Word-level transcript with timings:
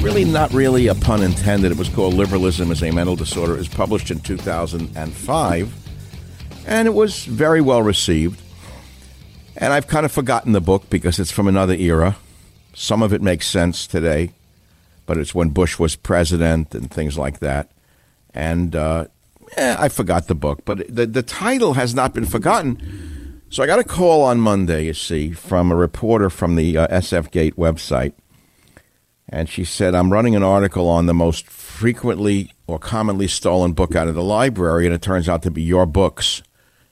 really 0.00 0.24
not 0.24 0.52
really 0.52 0.86
a 0.86 0.94
pun 0.94 1.22
intended. 1.22 1.72
It 1.72 1.78
was 1.78 1.88
called 1.88 2.14
Liberalism 2.14 2.70
as 2.70 2.82
a 2.82 2.90
Mental 2.90 3.16
Disorder. 3.16 3.54
It 3.54 3.58
was 3.58 3.68
published 3.68 4.10
in 4.10 4.20
2005, 4.20 5.74
and 6.66 6.88
it 6.88 6.94
was 6.94 7.24
very 7.24 7.60
well 7.60 7.82
received. 7.82 8.40
And 9.56 9.72
I've 9.72 9.86
kind 9.86 10.04
of 10.04 10.12
forgotten 10.12 10.52
the 10.52 10.60
book 10.60 10.88
because 10.90 11.18
it's 11.18 11.30
from 11.30 11.46
another 11.46 11.74
era. 11.74 12.16
Some 12.72 13.02
of 13.02 13.12
it 13.12 13.22
makes 13.22 13.46
sense 13.46 13.86
today, 13.86 14.32
but 15.06 15.18
it's 15.18 15.34
when 15.34 15.50
Bush 15.50 15.78
was 15.78 15.96
president 15.96 16.74
and 16.74 16.90
things 16.90 17.16
like 17.16 17.38
that. 17.40 17.70
And 18.32 18.74
uh, 18.74 19.06
eh, 19.56 19.76
I 19.78 19.88
forgot 19.88 20.26
the 20.26 20.34
book, 20.34 20.64
but 20.64 20.86
the, 20.88 21.06
the 21.06 21.22
title 21.22 21.74
has 21.74 21.94
not 21.94 22.14
been 22.14 22.26
forgotten. 22.26 23.42
So 23.50 23.62
I 23.62 23.66
got 23.66 23.78
a 23.78 23.84
call 23.84 24.22
on 24.22 24.40
Monday, 24.40 24.86
you 24.86 24.94
see, 24.94 25.30
from 25.30 25.70
a 25.70 25.76
reporter 25.76 26.30
from 26.30 26.56
the 26.56 26.76
uh, 26.76 26.88
SF 26.88 27.30
Gate 27.30 27.56
website 27.56 28.14
and 29.28 29.48
she 29.48 29.64
said, 29.64 29.94
I'm 29.94 30.12
running 30.12 30.36
an 30.36 30.42
article 30.42 30.88
on 30.88 31.06
the 31.06 31.14
most 31.14 31.46
frequently 31.46 32.52
or 32.66 32.78
commonly 32.78 33.28
stolen 33.28 33.72
book 33.72 33.94
out 33.94 34.08
of 34.08 34.14
the 34.14 34.22
library, 34.22 34.86
and 34.86 34.94
it 34.94 35.02
turns 35.02 35.28
out 35.28 35.42
to 35.42 35.50
be 35.50 35.62
your 35.62 35.86
books, 35.86 36.42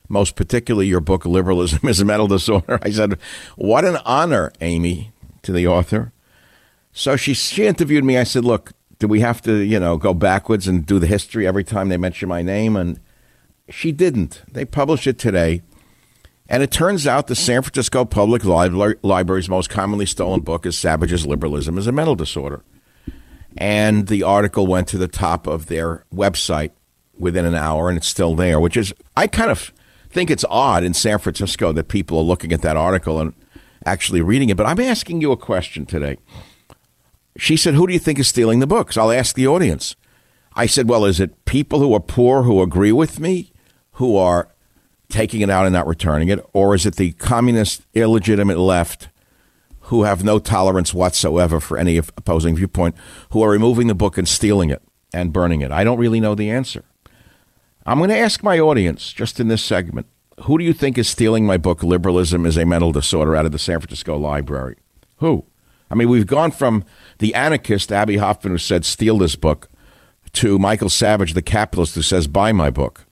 most 0.09 0.35
particularly 0.37 0.87
your 0.87 1.01
book, 1.01 1.25
Liberalism 1.25 1.81
is 1.89 2.01
a 2.01 2.05
Mental 2.05 2.27
Disorder. 2.27 2.79
I 2.83 2.91
said, 2.91 3.19
What 3.57 3.85
an 3.85 3.99
honor, 4.05 4.53
Amy, 4.61 5.13
to 5.43 5.53
the 5.53 5.67
author. 5.67 6.13
So 6.93 7.17
she, 7.17 7.35
she 7.35 7.67
interviewed 7.67 8.05
me. 8.05 8.19
I 8.19 8.25
said, 8.25 8.45
Look, 8.45 8.73
do 8.99 9.09
we 9.09 9.21
have 9.21 9.43
to, 9.43 9.57
you 9.59 9.81
know, 9.81 9.97
go 9.97 10.15
backwards 10.15 10.69
and 10.69 10.87
do 10.87 10.99
the 10.99 11.07
history 11.07 11.47
every 11.47 11.65
time 11.65 11.89
they 11.89 11.97
mention 11.97 12.29
my 12.29 12.43
name? 12.43 12.77
And 12.77 13.01
she 13.69 13.93
didn't. 13.93 14.43
They 14.51 14.65
published 14.65 15.07
it 15.07 15.19
today. 15.19 15.63
And 16.53 16.63
it 16.63 16.71
turns 16.71 17.07
out 17.07 17.29
the 17.29 17.35
San 17.35 17.63
Francisco 17.63 18.05
Public 18.05 18.45
Library's 18.45 19.49
most 19.49 19.71
commonly 19.71 20.05
stolen 20.05 20.41
book 20.41 20.67
is 20.67 20.77
Savage's 20.77 21.27
Liberalism 21.27 21.79
is 21.79 21.87
a 21.87 21.93
Mental 21.93 22.15
Disorder. 22.15 22.63
And 23.57 24.07
the 24.07 24.23
article 24.23 24.67
went 24.67 24.87
to 24.89 24.99
the 24.99 25.09
top 25.09 25.47
of 25.47 25.67
their 25.67 26.05
website 26.15 26.73
within 27.19 27.47
an 27.47 27.55
hour, 27.55 27.89
and 27.89 27.97
it's 27.97 28.07
still 28.07 28.35
there, 28.37 28.61
which 28.61 28.77
is, 28.77 28.93
I 29.17 29.29
kind 29.29 29.51
of 29.51 29.73
think 30.11 30.31
it's 30.31 30.45
odd 30.51 30.85
in 30.85 30.93
San 30.93 31.19
Francisco 31.19 31.73
that 31.73 31.89
people 31.89 32.19
are 32.19 32.25
looking 32.25 32.53
at 32.53 32.61
that 32.61 32.77
article 32.77 33.19
and 33.19 33.33
actually 33.87 34.21
reading 34.21 34.51
it. 34.51 34.59
But 34.59 34.67
I'm 34.67 34.81
asking 34.81 35.23
you 35.23 35.33
a 35.33 35.39
question 35.39 35.87
today. 35.87 36.19
She 37.39 37.57
said, 37.57 37.73
Who 37.73 37.87
do 37.87 37.95
you 37.95 37.99
think 37.99 38.19
is 38.19 38.29
stealing 38.29 38.61
the 38.61 38.67
books? 38.67 38.99
I'll 38.99 39.11
ask 39.11 39.35
the 39.35 39.47
audience. 39.47 39.97
I 40.55 40.67
said, 40.67 40.87
Well, 40.87 41.07
is 41.07 41.19
it 41.19 41.47
people 41.47 41.79
who 41.79 41.95
are 41.95 42.01
poor 42.01 42.43
who 42.43 42.61
agree 42.61 42.93
with 42.93 43.21
me, 43.21 43.53
who 43.93 44.19
are 44.19 44.52
taking 45.13 45.41
it 45.41 45.51
out 45.51 45.67
and 45.67 45.73
not 45.73 45.87
returning 45.87 46.29
it, 46.29 46.45
or 46.53 46.75
is 46.75 46.87
it 46.87 46.97
the 46.97 47.13
communist, 47.13 47.87
illegitimate 47.95 48.59
left 48.59 49.09
who 49.87 50.05
have 50.05 50.25
no 50.25 50.39
tolerance 50.39 50.95
whatsoever 50.95 51.61
for 51.61 51.77
any 51.77 51.97
opposing 51.99 52.57
viewpoint, 52.57 52.97
who 53.31 53.43
are 53.43 53.51
removing 53.51 53.87
the 53.87 53.95
book 53.95 54.19
and 54.19 54.27
stealing 54.27 54.71
it 54.71 54.83
and 55.13 55.33
burning 55.33 55.61
it? 55.61 55.71
I 55.71 55.85
don't 55.85 55.99
really 55.99 56.21
know 56.21 56.35
the 56.35 56.51
answer. 56.51 56.85
I'm 57.85 57.99
going 57.99 58.11
to 58.11 58.19
ask 58.19 58.43
my 58.43 58.59
audience 58.59 59.13
just 59.13 59.39
in 59.39 59.49
this 59.49 59.63
segment 59.63 60.07
who 60.45 60.59
do 60.59 60.65
you 60.65 60.73
think 60.73 60.99
is 60.99 61.09
stealing 61.09 61.47
my 61.47 61.57
book, 61.57 61.83
Liberalism 61.83 62.47
is 62.47 62.57
a 62.57 62.65
Mental 62.65 62.91
Disorder, 62.91 63.37
out 63.37 63.47
of 63.47 63.53
the 63.53 63.59
San 63.59 63.79
Francisco 63.79 64.17
Library? 64.17 64.77
Who? 65.19 65.45
I 65.91 65.95
mean, 65.95 66.09
we've 66.09 66.27
gone 66.27 66.51
from 66.51 66.85
the 67.19 67.35
anarchist, 67.35 67.93
Abbie 67.93 68.17
Hoffman, 68.17 68.55
who 68.55 68.59
said, 68.59 68.85
steal 68.85 69.19
this 69.19 69.37
book, 69.37 69.69
to 70.33 70.59
Michael 70.59 70.89
Savage, 70.89 71.35
the 71.35 71.43
capitalist, 71.43 71.95
who 71.95 72.03
says, 72.03 72.27
buy 72.27 72.51
my 72.51 72.71
book. 72.71 73.05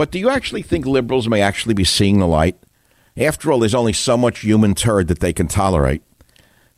But 0.00 0.12
do 0.12 0.18
you 0.18 0.30
actually 0.30 0.62
think 0.62 0.86
liberals 0.86 1.28
may 1.28 1.42
actually 1.42 1.74
be 1.74 1.84
seeing 1.84 2.20
the 2.20 2.26
light? 2.26 2.56
After 3.18 3.52
all, 3.52 3.58
there's 3.58 3.74
only 3.74 3.92
so 3.92 4.16
much 4.16 4.38
human 4.38 4.74
turd 4.74 5.08
that 5.08 5.20
they 5.20 5.34
can 5.34 5.46
tolerate. 5.46 6.00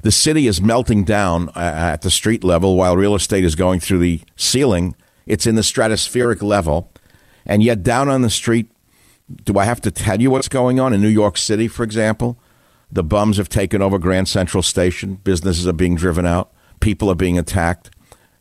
The 0.01 0.11
city 0.11 0.49
is 0.49 0.61
melting 0.61 1.05
down 1.05 1.51
uh, 1.51 1.61
at 1.95 2.03
the 2.03 2.11
street 2.11 2.43
level 2.43 2.77
while 2.77 2.97
real 2.97 3.15
estate 3.15 3.45
is 3.45 3.55
going 3.55 3.79
through 3.79 4.01
the 4.01 4.23
ceiling. 4.35 4.97
It's 5.25 5.47
in 5.47 5.55
the 5.55 5.63
stratospheric 5.63 6.43
level. 6.43 6.91
And 7.47 7.63
yet, 7.63 7.85
down 7.85 8.09
on 8.09 8.23
the 8.23 8.29
street, 8.29 8.69
do 9.45 9.57
I 9.57 9.67
have 9.67 9.81
to 9.83 9.93
tell 9.93 10.21
you 10.21 10.29
what's 10.33 10.49
going 10.49 10.81
on 10.81 10.93
in 10.93 11.01
New 11.01 11.07
York 11.07 11.37
City, 11.37 11.69
for 11.69 11.85
example? 11.85 12.41
The 12.91 13.05
bums 13.05 13.37
have 13.37 13.49
taken 13.49 13.81
over 13.81 14.01
Grand 14.01 14.27
Central 14.27 14.65
Station. 14.65 15.21
Businesses 15.23 15.69
are 15.69 15.73
being 15.73 15.95
driven 15.95 16.27
out. 16.27 16.53
People 16.81 17.09
are 17.09 17.15
being 17.15 17.39
attacked. 17.39 17.89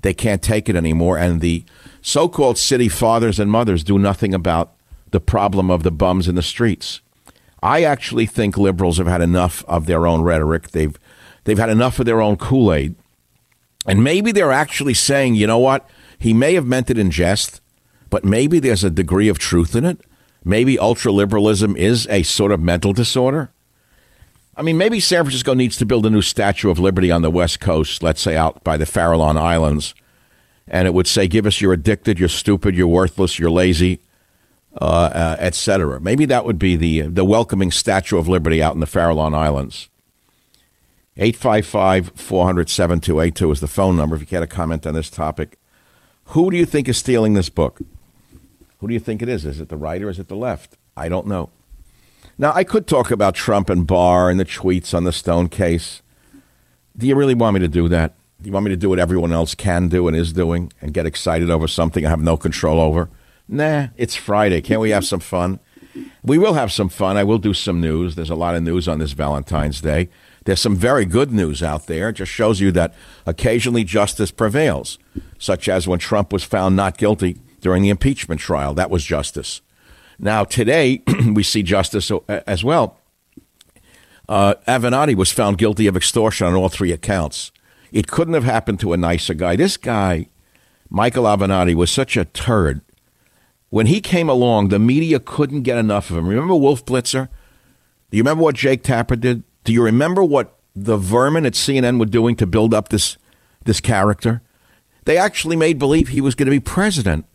They 0.01 0.13
can't 0.13 0.41
take 0.41 0.67
it 0.69 0.75
anymore. 0.75 1.17
And 1.17 1.41
the 1.41 1.63
so 2.01 2.27
called 2.27 2.57
city 2.57 2.89
fathers 2.89 3.39
and 3.39 3.51
mothers 3.51 3.83
do 3.83 3.99
nothing 3.99 4.33
about 4.33 4.73
the 5.11 5.19
problem 5.19 5.69
of 5.69 5.83
the 5.83 5.91
bums 5.91 6.27
in 6.27 6.35
the 6.35 6.41
streets. 6.41 7.01
I 7.61 7.83
actually 7.83 8.25
think 8.25 8.57
liberals 8.57 8.97
have 8.97 9.07
had 9.07 9.21
enough 9.21 9.63
of 9.67 9.85
their 9.85 10.07
own 10.07 10.21
rhetoric. 10.21 10.71
They've 10.71 10.97
they've 11.43 11.59
had 11.59 11.69
enough 11.69 11.99
of 11.99 12.05
their 12.05 12.21
own 12.21 12.37
Kool-Aid. 12.37 12.95
And 13.85 14.03
maybe 14.03 14.31
they're 14.31 14.51
actually 14.51 14.93
saying, 14.93 15.35
you 15.35 15.47
know 15.47 15.57
what? 15.57 15.87
He 16.17 16.33
may 16.33 16.53
have 16.53 16.65
meant 16.65 16.91
it 16.91 16.99
in 16.99 17.09
jest, 17.09 17.61
but 18.09 18.23
maybe 18.23 18.59
there's 18.59 18.83
a 18.83 18.91
degree 18.91 19.27
of 19.27 19.39
truth 19.39 19.75
in 19.75 19.85
it. 19.85 19.99
Maybe 20.43 20.77
ultra 20.77 21.11
liberalism 21.11 21.75
is 21.75 22.07
a 22.07 22.23
sort 22.23 22.51
of 22.51 22.59
mental 22.59 22.93
disorder. 22.93 23.51
I 24.55 24.63
mean, 24.63 24.77
maybe 24.77 24.99
San 24.99 25.23
Francisco 25.23 25.53
needs 25.53 25.77
to 25.77 25.85
build 25.85 26.05
a 26.05 26.09
new 26.09 26.21
Statue 26.21 26.69
of 26.69 26.77
Liberty 26.77 27.09
on 27.09 27.21
the 27.21 27.31
West 27.31 27.59
Coast, 27.59 28.03
let's 28.03 28.21
say 28.21 28.35
out 28.35 28.63
by 28.63 28.75
the 28.77 28.85
Farallon 28.85 29.37
Islands, 29.37 29.95
and 30.67 30.87
it 30.87 30.93
would 30.93 31.07
say, 31.07 31.27
"Give 31.27 31.45
us 31.45 31.61
you're 31.61 31.73
addicted, 31.73 32.19
you're 32.19 32.29
stupid, 32.29 32.75
you're 32.75 32.87
worthless, 32.87 33.39
you're 33.39 33.49
lazy, 33.49 34.01
uh, 34.79 35.09
uh, 35.13 35.35
etc." 35.39 36.01
Maybe 36.01 36.25
that 36.25 36.45
would 36.45 36.59
be 36.59 36.75
the 36.75 37.01
the 37.01 37.23
welcoming 37.23 37.71
Statue 37.71 38.17
of 38.17 38.27
Liberty 38.27 38.61
out 38.61 38.73
in 38.73 38.81
the 38.81 38.85
Farallon 38.85 39.33
Islands. 39.33 39.89
855 41.17 42.11
400 42.15 42.69
7282 42.69 43.51
is 43.51 43.59
the 43.59 43.67
phone 43.67 43.95
number 43.95 44.15
if 44.15 44.21
you 44.21 44.27
care 44.27 44.39
to 44.39 44.47
comment 44.47 44.85
on 44.85 44.93
this 44.93 45.09
topic. 45.09 45.57
Who 46.25 46.51
do 46.51 46.57
you 46.57 46.65
think 46.65 46.87
is 46.87 46.97
stealing 46.97 47.33
this 47.33 47.49
book? 47.49 47.81
Who 48.79 48.87
do 48.87 48.93
you 48.93 48.99
think 48.99 49.21
it 49.21 49.29
is? 49.29 49.45
Is 49.45 49.59
it 49.59 49.69
the 49.69 49.77
right 49.77 50.01
or 50.01 50.09
is 50.09 50.19
it 50.19 50.27
the 50.27 50.35
left? 50.35 50.77
I 50.95 51.09
don't 51.09 51.27
know. 51.27 51.49
Now, 52.41 52.53
I 52.55 52.63
could 52.63 52.87
talk 52.87 53.11
about 53.11 53.35
Trump 53.35 53.69
and 53.69 53.85
Barr 53.85 54.27
and 54.27 54.39
the 54.39 54.45
tweets 54.45 54.95
on 54.95 55.03
the 55.03 55.11
Stone 55.11 55.49
case. 55.49 56.01
Do 56.97 57.05
you 57.05 57.13
really 57.13 57.35
want 57.35 57.53
me 57.53 57.59
to 57.59 57.67
do 57.67 57.87
that? 57.89 58.15
Do 58.41 58.47
you 58.47 58.51
want 58.51 58.63
me 58.63 58.71
to 58.71 58.75
do 58.75 58.89
what 58.89 58.97
everyone 58.97 59.31
else 59.31 59.53
can 59.53 59.89
do 59.89 60.07
and 60.07 60.17
is 60.17 60.33
doing 60.33 60.73
and 60.81 60.91
get 60.91 61.05
excited 61.05 61.51
over 61.51 61.67
something 61.67 62.03
I 62.03 62.09
have 62.09 62.19
no 62.19 62.37
control 62.37 62.79
over? 62.79 63.11
Nah, 63.47 63.89
it's 63.95 64.15
Friday. 64.15 64.59
Can't 64.59 64.81
we 64.81 64.89
have 64.89 65.05
some 65.05 65.19
fun? 65.19 65.59
We 66.23 66.39
will 66.39 66.55
have 66.55 66.71
some 66.71 66.89
fun. 66.89 67.15
I 67.15 67.23
will 67.23 67.37
do 67.37 67.53
some 67.53 67.79
news. 67.79 68.15
There's 68.15 68.31
a 68.31 68.35
lot 68.35 68.55
of 68.55 68.63
news 68.63 68.87
on 68.87 68.97
this 68.97 69.11
Valentine's 69.11 69.79
Day. 69.79 70.09
There's 70.45 70.59
some 70.59 70.75
very 70.75 71.05
good 71.05 71.31
news 71.31 71.61
out 71.61 71.85
there. 71.85 72.09
It 72.09 72.13
just 72.13 72.31
shows 72.31 72.59
you 72.59 72.71
that 72.71 72.95
occasionally 73.27 73.83
justice 73.83 74.31
prevails, 74.31 74.97
such 75.37 75.69
as 75.69 75.87
when 75.87 75.99
Trump 75.99 76.33
was 76.33 76.43
found 76.43 76.75
not 76.75 76.97
guilty 76.97 77.39
during 77.59 77.83
the 77.83 77.89
impeachment 77.89 78.41
trial. 78.41 78.73
That 78.73 78.89
was 78.89 79.03
justice. 79.03 79.61
Now, 80.23 80.43
today, 80.43 81.01
we 81.33 81.41
see 81.41 81.63
justice 81.63 82.11
as 82.29 82.63
well. 82.63 82.99
Uh, 84.29 84.53
Avenatti 84.67 85.15
was 85.15 85.31
found 85.31 85.57
guilty 85.57 85.87
of 85.87 85.97
extortion 85.97 86.45
on 86.45 86.53
all 86.53 86.69
three 86.69 86.91
accounts. 86.91 87.51
It 87.91 88.07
couldn't 88.07 88.35
have 88.35 88.43
happened 88.43 88.79
to 88.81 88.93
a 88.93 88.97
nicer 88.97 89.33
guy. 89.33 89.55
This 89.55 89.77
guy, 89.77 90.29
Michael 90.89 91.23
Avenatti, 91.23 91.73
was 91.73 91.91
such 91.91 92.15
a 92.15 92.25
turd. 92.25 92.81
When 93.71 93.87
he 93.87 93.99
came 93.99 94.29
along, 94.29 94.67
the 94.67 94.79
media 94.79 95.19
couldn't 95.19 95.63
get 95.63 95.77
enough 95.77 96.11
of 96.11 96.17
him. 96.17 96.27
Remember 96.27 96.55
Wolf 96.55 96.85
Blitzer? 96.85 97.27
Do 98.11 98.17
you 98.17 98.23
remember 98.23 98.43
what 98.43 98.55
Jake 98.55 98.83
Tapper 98.83 99.15
did? 99.15 99.43
Do 99.63 99.73
you 99.73 99.83
remember 99.83 100.23
what 100.23 100.55
the 100.75 100.97
vermin 100.97 101.45
at 101.45 101.53
CNN 101.53 101.99
were 101.99 102.05
doing 102.05 102.35
to 102.35 102.45
build 102.45 102.73
up 102.73 102.89
this 102.89 103.17
this 103.63 103.81
character? 103.81 104.41
They 105.05 105.17
actually 105.17 105.55
made 105.55 105.79
believe 105.79 106.09
he 106.09 106.21
was 106.21 106.35
going 106.35 106.45
to 106.45 106.51
be 106.51 106.59
president. 106.59 107.25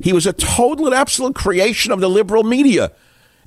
He 0.00 0.12
was 0.12 0.26
a 0.26 0.32
total 0.32 0.86
and 0.86 0.94
absolute 0.94 1.34
creation 1.34 1.92
of 1.92 2.00
the 2.00 2.10
liberal 2.10 2.42
media. 2.42 2.92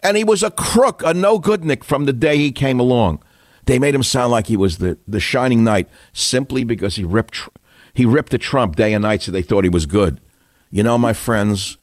And 0.01 0.17
he 0.17 0.23
was 0.23 0.43
a 0.43 0.51
crook, 0.51 1.03
a 1.05 1.13
no 1.13 1.39
goodnik 1.39 1.83
from 1.83 2.05
the 2.05 2.13
day 2.13 2.37
he 2.37 2.51
came 2.51 2.79
along. 2.79 3.21
They 3.65 3.79
made 3.79 3.93
him 3.93 4.03
sound 4.03 4.31
like 4.31 4.47
he 4.47 4.57
was 4.57 4.77
the, 4.77 4.97
the 5.07 5.19
shining 5.19 5.63
knight 5.63 5.89
simply 6.13 6.63
because 6.63 6.95
he 6.95 7.03
ripped 7.03 7.49
he 7.93 8.05
ripped 8.05 8.33
at 8.33 8.41
Trump 8.41 8.75
day 8.75 8.93
and 8.93 9.01
night 9.01 9.21
so 9.21 9.31
they 9.31 9.41
thought 9.41 9.63
he 9.63 9.69
was 9.69 9.85
good. 9.85 10.21
You 10.71 10.83
know, 10.83 10.97
my 10.97 11.13
friends, 11.13 11.77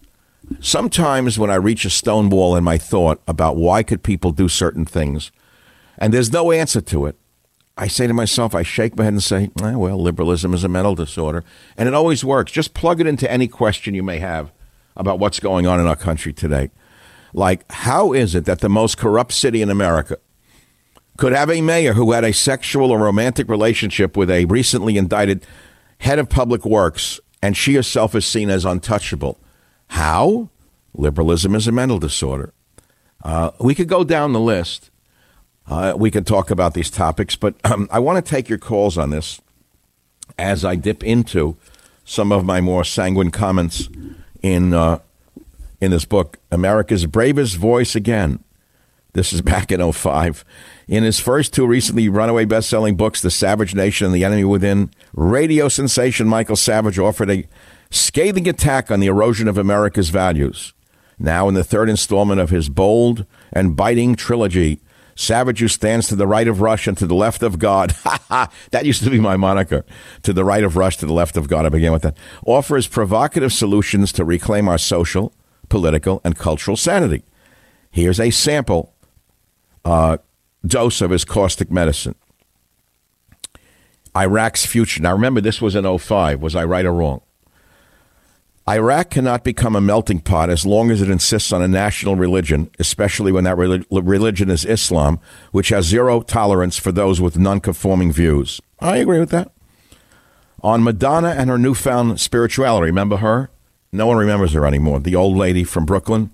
sometimes 0.60 1.38
when 1.38 1.50
I 1.50 1.56
reach 1.56 1.84
a 1.84 1.90
stone 1.90 2.30
wall 2.30 2.56
in 2.56 2.64
my 2.64 2.78
thought 2.78 3.20
about 3.28 3.56
why 3.56 3.82
could 3.82 4.02
people 4.02 4.30
do 4.30 4.48
certain 4.48 4.84
things, 4.84 5.30
and 5.98 6.14
there's 6.14 6.32
no 6.32 6.52
answer 6.52 6.80
to 6.80 7.06
it, 7.06 7.16
I 7.76 7.88
say 7.88 8.06
to 8.06 8.14
myself, 8.14 8.54
I 8.54 8.62
shake 8.62 8.96
my 8.96 9.04
head 9.04 9.12
and 9.12 9.22
say, 9.22 9.50
eh, 9.62 9.74
well, 9.74 10.00
liberalism 10.00 10.54
is 10.54 10.64
a 10.64 10.68
mental 10.68 10.94
disorder. 10.94 11.44
And 11.76 11.86
it 11.86 11.94
always 11.94 12.24
works. 12.24 12.50
Just 12.50 12.72
plug 12.72 13.00
it 13.00 13.06
into 13.06 13.30
any 13.30 13.48
question 13.48 13.94
you 13.94 14.02
may 14.02 14.18
have 14.18 14.50
about 14.96 15.18
what's 15.18 15.40
going 15.40 15.66
on 15.66 15.80
in 15.80 15.86
our 15.86 15.96
country 15.96 16.32
today. 16.32 16.70
Like, 17.32 17.70
how 17.70 18.12
is 18.12 18.34
it 18.34 18.44
that 18.46 18.60
the 18.60 18.68
most 18.68 18.96
corrupt 18.96 19.32
city 19.32 19.60
in 19.62 19.70
America 19.70 20.18
could 21.16 21.32
have 21.32 21.50
a 21.50 21.60
mayor 21.60 21.94
who 21.94 22.12
had 22.12 22.24
a 22.24 22.32
sexual 22.32 22.90
or 22.90 22.98
romantic 22.98 23.48
relationship 23.48 24.16
with 24.16 24.30
a 24.30 24.44
recently 24.46 24.96
indicted 24.96 25.44
head 25.98 26.18
of 26.18 26.28
public 26.28 26.64
works 26.64 27.20
and 27.42 27.56
she 27.56 27.74
herself 27.74 28.14
is 28.14 28.26
seen 28.26 28.50
as 28.50 28.64
untouchable? 28.64 29.38
How? 29.88 30.50
Liberalism 30.94 31.54
is 31.54 31.66
a 31.66 31.72
mental 31.72 31.98
disorder. 31.98 32.52
Uh, 33.22 33.50
we 33.60 33.74
could 33.74 33.88
go 33.88 34.04
down 34.04 34.32
the 34.32 34.40
list. 34.40 34.90
Uh, 35.66 35.94
we 35.96 36.10
could 36.10 36.26
talk 36.26 36.50
about 36.50 36.74
these 36.74 36.90
topics, 36.90 37.34
but 37.34 37.54
um, 37.64 37.88
I 37.90 37.98
want 37.98 38.24
to 38.24 38.30
take 38.30 38.48
your 38.48 38.58
calls 38.58 38.96
on 38.96 39.10
this 39.10 39.40
as 40.38 40.64
I 40.64 40.76
dip 40.76 41.02
into 41.02 41.56
some 42.04 42.30
of 42.30 42.44
my 42.44 42.60
more 42.60 42.84
sanguine 42.84 43.30
comments 43.30 43.88
in 44.46 44.72
uh, 44.72 45.00
in 45.80 45.90
this 45.90 46.04
book, 46.04 46.38
America's 46.50 47.06
Bravest 47.06 47.56
Voice 47.56 47.94
Again. 47.94 48.42
This 49.12 49.32
is 49.32 49.42
back 49.42 49.72
in 49.72 49.92
05. 49.92 50.44
In 50.88 51.02
his 51.02 51.18
first 51.18 51.52
two 51.52 51.66
recently 51.66 52.08
runaway 52.08 52.44
best-selling 52.44 52.96
books, 52.96 53.20
The 53.22 53.30
Savage 53.30 53.74
Nation 53.74 54.06
and 54.06 54.14
The 54.14 54.24
Enemy 54.24 54.44
Within, 54.44 54.90
radio 55.14 55.68
sensation 55.68 56.28
Michael 56.28 56.56
Savage 56.56 56.98
offered 56.98 57.30
a 57.30 57.46
scathing 57.90 58.48
attack 58.48 58.90
on 58.90 59.00
the 59.00 59.06
erosion 59.06 59.48
of 59.48 59.58
America's 59.58 60.10
values. 60.10 60.74
Now 61.18 61.48
in 61.48 61.54
the 61.54 61.64
third 61.64 61.88
installment 61.88 62.40
of 62.40 62.50
his 62.50 62.68
bold 62.68 63.24
and 63.52 63.74
biting 63.74 64.16
trilogy, 64.16 64.80
Savage 65.16 65.60
who 65.60 65.68
stands 65.68 66.08
to 66.08 66.16
the 66.16 66.26
right 66.26 66.46
of 66.46 66.60
Rush 66.60 66.86
and 66.86 66.96
to 66.98 67.06
the 67.06 67.14
left 67.14 67.42
of 67.42 67.58
God. 67.58 67.90
that 68.70 68.84
used 68.84 69.02
to 69.02 69.10
be 69.10 69.18
my 69.18 69.36
moniker. 69.36 69.84
To 70.22 70.32
the 70.34 70.44
right 70.44 70.62
of 70.62 70.76
Rush, 70.76 70.98
to 70.98 71.06
the 71.06 71.14
left 71.14 71.38
of 71.38 71.48
God. 71.48 71.64
I 71.64 71.70
began 71.70 71.92
with 71.92 72.02
that. 72.02 72.18
Offers 72.44 72.86
provocative 72.86 73.52
solutions 73.52 74.12
to 74.12 74.24
reclaim 74.24 74.68
our 74.68 74.76
social, 74.76 75.32
political, 75.70 76.20
and 76.22 76.36
cultural 76.36 76.76
sanity. 76.76 77.24
Here's 77.90 78.20
a 78.20 78.30
sample 78.30 78.94
uh, 79.86 80.18
dose 80.66 81.00
of 81.00 81.10
his 81.10 81.24
caustic 81.24 81.70
medicine. 81.70 82.14
Iraq's 84.14 84.66
future. 84.66 85.02
Now 85.02 85.12
remember, 85.12 85.40
this 85.40 85.62
was 85.62 85.74
in 85.74 85.98
05. 85.98 86.42
Was 86.42 86.54
I 86.54 86.64
right 86.64 86.84
or 86.84 86.92
wrong? 86.92 87.22
Iraq 88.68 89.10
cannot 89.10 89.44
become 89.44 89.76
a 89.76 89.80
melting 89.80 90.18
pot 90.18 90.50
as 90.50 90.66
long 90.66 90.90
as 90.90 91.00
it 91.00 91.08
insists 91.08 91.52
on 91.52 91.62
a 91.62 91.68
national 91.68 92.16
religion, 92.16 92.68
especially 92.80 93.30
when 93.30 93.44
that 93.44 93.56
religion 93.56 94.50
is 94.50 94.64
Islam, 94.64 95.20
which 95.52 95.68
has 95.68 95.86
zero 95.86 96.20
tolerance 96.20 96.76
for 96.76 96.90
those 96.90 97.20
with 97.20 97.38
nonconforming 97.38 98.12
views. 98.12 98.60
I 98.80 98.96
agree 98.96 99.20
with 99.20 99.30
that. 99.30 99.52
On 100.62 100.82
Madonna 100.82 101.28
and 101.28 101.48
her 101.48 101.58
newfound 101.58 102.20
spirituality, 102.20 102.86
remember 102.86 103.18
her? 103.18 103.50
No 103.92 104.08
one 104.08 104.16
remembers 104.16 104.52
her 104.54 104.66
anymore. 104.66 104.98
The 104.98 105.14
old 105.14 105.36
lady 105.36 105.62
from 105.62 105.86
Brooklyn. 105.86 106.30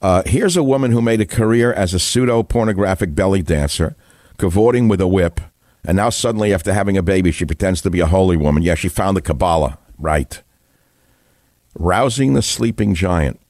Uh, 0.00 0.22
here's 0.24 0.56
a 0.56 0.62
woman 0.62 0.90
who 0.90 1.02
made 1.02 1.20
a 1.20 1.26
career 1.26 1.70
as 1.70 1.92
a 1.92 1.98
pseudo 1.98 2.42
pornographic 2.44 3.14
belly 3.14 3.42
dancer, 3.42 3.94
cavorting 4.38 4.88
with 4.88 5.02
a 5.02 5.06
whip, 5.06 5.42
and 5.84 5.96
now 5.96 6.08
suddenly, 6.08 6.54
after 6.54 6.72
having 6.72 6.96
a 6.96 7.02
baby, 7.02 7.30
she 7.30 7.44
pretends 7.44 7.82
to 7.82 7.90
be 7.90 8.00
a 8.00 8.06
holy 8.06 8.38
woman. 8.38 8.62
Yeah, 8.62 8.74
she 8.74 8.88
found 8.88 9.18
the 9.18 9.22
Kabbalah. 9.22 9.78
Right 9.98 10.42
rousing 11.78 12.34
the 12.34 12.42
sleeping 12.42 12.94
giant. 12.94 13.40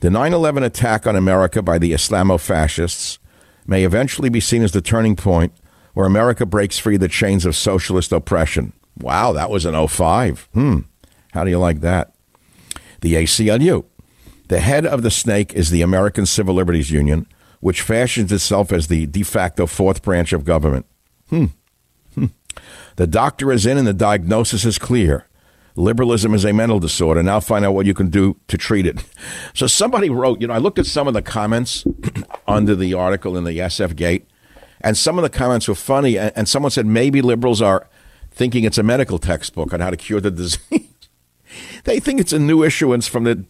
The 0.00 0.10
9 0.10 0.32
11 0.32 0.62
attack 0.62 1.06
on 1.06 1.16
America 1.16 1.62
by 1.62 1.78
the 1.78 1.92
Islamo 1.92 2.40
fascists 2.40 3.18
may 3.66 3.84
eventually 3.84 4.28
be 4.28 4.40
seen 4.40 4.62
as 4.62 4.72
the 4.72 4.80
turning 4.80 5.16
point 5.16 5.52
where 5.94 6.06
America 6.06 6.46
breaks 6.46 6.78
free 6.78 6.96
the 6.96 7.08
chains 7.08 7.44
of 7.44 7.56
socialist 7.56 8.12
oppression. 8.12 8.72
Wow, 8.98 9.32
that 9.32 9.50
was 9.50 9.64
an 9.64 9.88
05. 9.88 10.48
Hmm. 10.52 10.78
How 11.32 11.44
do 11.44 11.50
you 11.50 11.58
like 11.58 11.80
that? 11.80 12.14
The 13.00 13.14
ACLU. 13.14 13.84
The 14.48 14.60
head 14.60 14.84
of 14.84 15.02
the 15.02 15.10
snake 15.10 15.54
is 15.54 15.70
the 15.70 15.82
American 15.82 16.26
Civil 16.26 16.54
Liberties 16.54 16.90
Union, 16.90 17.26
which 17.60 17.82
fashions 17.82 18.32
itself 18.32 18.72
as 18.72 18.88
the 18.88 19.06
de 19.06 19.22
facto 19.22 19.66
fourth 19.66 20.02
branch 20.02 20.32
of 20.32 20.44
government. 20.44 20.86
Hmm. 21.28 21.46
hmm. 22.14 22.26
The 22.96 23.06
doctor 23.06 23.52
is 23.52 23.66
in 23.66 23.78
and 23.78 23.86
the 23.86 23.92
diagnosis 23.92 24.64
is 24.64 24.78
clear. 24.78 25.26
Liberalism 25.76 26.34
is 26.34 26.44
a 26.44 26.52
mental 26.52 26.80
disorder. 26.80 27.22
Now 27.22 27.40
find 27.40 27.64
out 27.64 27.74
what 27.74 27.86
you 27.86 27.94
can 27.94 28.10
do 28.10 28.36
to 28.48 28.58
treat 28.58 28.86
it. 28.86 29.04
So 29.54 29.66
somebody 29.66 30.10
wrote, 30.10 30.40
you 30.40 30.46
know, 30.46 30.54
I 30.54 30.58
looked 30.58 30.78
at 30.78 30.86
some 30.86 31.06
of 31.08 31.14
the 31.14 31.22
comments 31.22 31.84
under 32.48 32.74
the 32.74 32.94
article 32.94 33.36
in 33.36 33.44
the 33.44 33.58
SF 33.58 33.96
Gate, 33.96 34.26
and 34.80 34.96
some 34.96 35.18
of 35.18 35.22
the 35.22 35.30
comments 35.30 35.68
were 35.68 35.74
funny. 35.74 36.18
And, 36.18 36.48
someone 36.48 36.70
said 36.70 36.86
maybe 36.86 37.22
liberals 37.22 37.60
are 37.60 37.88
thinking 38.30 38.64
it's 38.64 38.78
a 38.78 38.82
medical 38.82 39.18
textbook 39.18 39.72
on 39.72 39.80
how 39.80 39.90
to 39.90 39.96
cure 39.96 40.20
the 40.20 40.30
disease. 40.30 40.88
they 41.84 42.00
think 42.00 42.20
it's 42.20 42.32
a 42.32 42.38
new 42.38 42.62
issuance 42.62 43.06
from 43.06 43.24
the 43.24 43.44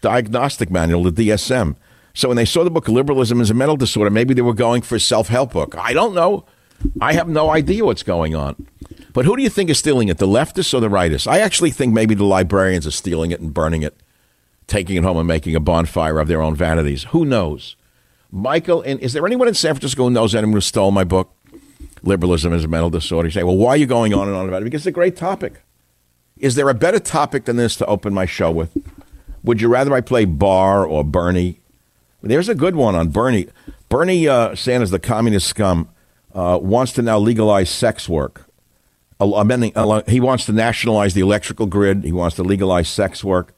diagnostic 0.00 0.70
manual, 0.70 1.04
the 1.04 1.28
DSM. 1.28 1.76
So 2.12 2.28
when 2.28 2.36
they 2.36 2.44
saw 2.44 2.62
the 2.62 2.70
book 2.70 2.88
Liberalism 2.88 3.40
is 3.40 3.50
a 3.50 3.54
Mental 3.54 3.76
Disorder, 3.76 4.10
maybe 4.10 4.34
they 4.34 4.42
were 4.42 4.54
going 4.54 4.82
for 4.82 4.94
a 4.94 5.00
self 5.00 5.28
help 5.28 5.52
book. 5.52 5.74
I 5.76 5.92
don't 5.92 6.14
know. 6.14 6.44
I 7.00 7.14
have 7.14 7.28
no 7.28 7.50
idea 7.50 7.84
what's 7.84 8.02
going 8.02 8.34
on. 8.34 8.66
But 9.12 9.24
who 9.24 9.36
do 9.36 9.42
you 9.42 9.48
think 9.48 9.70
is 9.70 9.78
stealing 9.78 10.08
it, 10.08 10.18
the 10.18 10.26
leftists 10.26 10.74
or 10.74 10.80
the 10.80 10.88
rightists? 10.88 11.26
I 11.26 11.38
actually 11.38 11.70
think 11.70 11.94
maybe 11.94 12.14
the 12.14 12.24
librarians 12.24 12.86
are 12.86 12.90
stealing 12.90 13.30
it 13.30 13.40
and 13.40 13.54
burning 13.54 13.82
it, 13.82 14.00
taking 14.66 14.96
it 14.96 15.04
home 15.04 15.16
and 15.16 15.28
making 15.28 15.54
a 15.54 15.60
bonfire 15.60 16.18
of 16.18 16.28
their 16.28 16.42
own 16.42 16.56
vanities. 16.56 17.04
Who 17.04 17.24
knows? 17.24 17.76
Michael, 18.30 18.82
and 18.82 18.98
is 18.98 19.12
there 19.12 19.24
anyone 19.24 19.46
in 19.46 19.54
San 19.54 19.74
Francisco 19.74 20.04
who 20.04 20.10
knows 20.10 20.34
anyone 20.34 20.54
who 20.54 20.60
stole 20.60 20.90
my 20.90 21.04
book? 21.04 21.32
Liberalism 22.02 22.52
is 22.52 22.64
a 22.64 22.68
mental 22.68 22.90
disorder. 22.90 23.28
You 23.28 23.32
say, 23.32 23.44
well, 23.44 23.56
why 23.56 23.70
are 23.70 23.76
you 23.76 23.86
going 23.86 24.12
on 24.12 24.26
and 24.26 24.36
on 24.36 24.48
about 24.48 24.62
it? 24.62 24.64
Because 24.64 24.80
it's 24.80 24.86
a 24.86 24.92
great 24.92 25.16
topic. 25.16 25.62
Is 26.36 26.56
there 26.56 26.68
a 26.68 26.74
better 26.74 26.98
topic 26.98 27.44
than 27.44 27.56
this 27.56 27.76
to 27.76 27.86
open 27.86 28.12
my 28.12 28.26
show 28.26 28.50
with? 28.50 28.76
Would 29.44 29.60
you 29.60 29.68
rather 29.68 29.94
I 29.94 30.00
play 30.00 30.24
Barr 30.24 30.84
or 30.84 31.04
Bernie? 31.04 31.60
There's 32.22 32.48
a 32.48 32.54
good 32.54 32.74
one 32.74 32.94
on 32.94 33.10
Bernie. 33.10 33.48
Bernie 33.88 34.26
uh, 34.26 34.56
Sanders, 34.56 34.90
the 34.90 34.98
communist 34.98 35.46
scum, 35.46 35.88
uh, 36.34 36.58
wants 36.60 36.92
to 36.92 37.02
now 37.02 37.18
legalize 37.18 37.70
sex 37.70 38.08
work 38.08 38.50
he 39.20 40.20
wants 40.20 40.46
to 40.46 40.52
nationalize 40.52 41.14
the 41.14 41.20
electrical 41.20 41.66
grid. 41.66 42.04
He 42.04 42.12
wants 42.12 42.36
to 42.36 42.42
legalize 42.42 42.88
sex 42.88 43.22
work. 43.22 43.54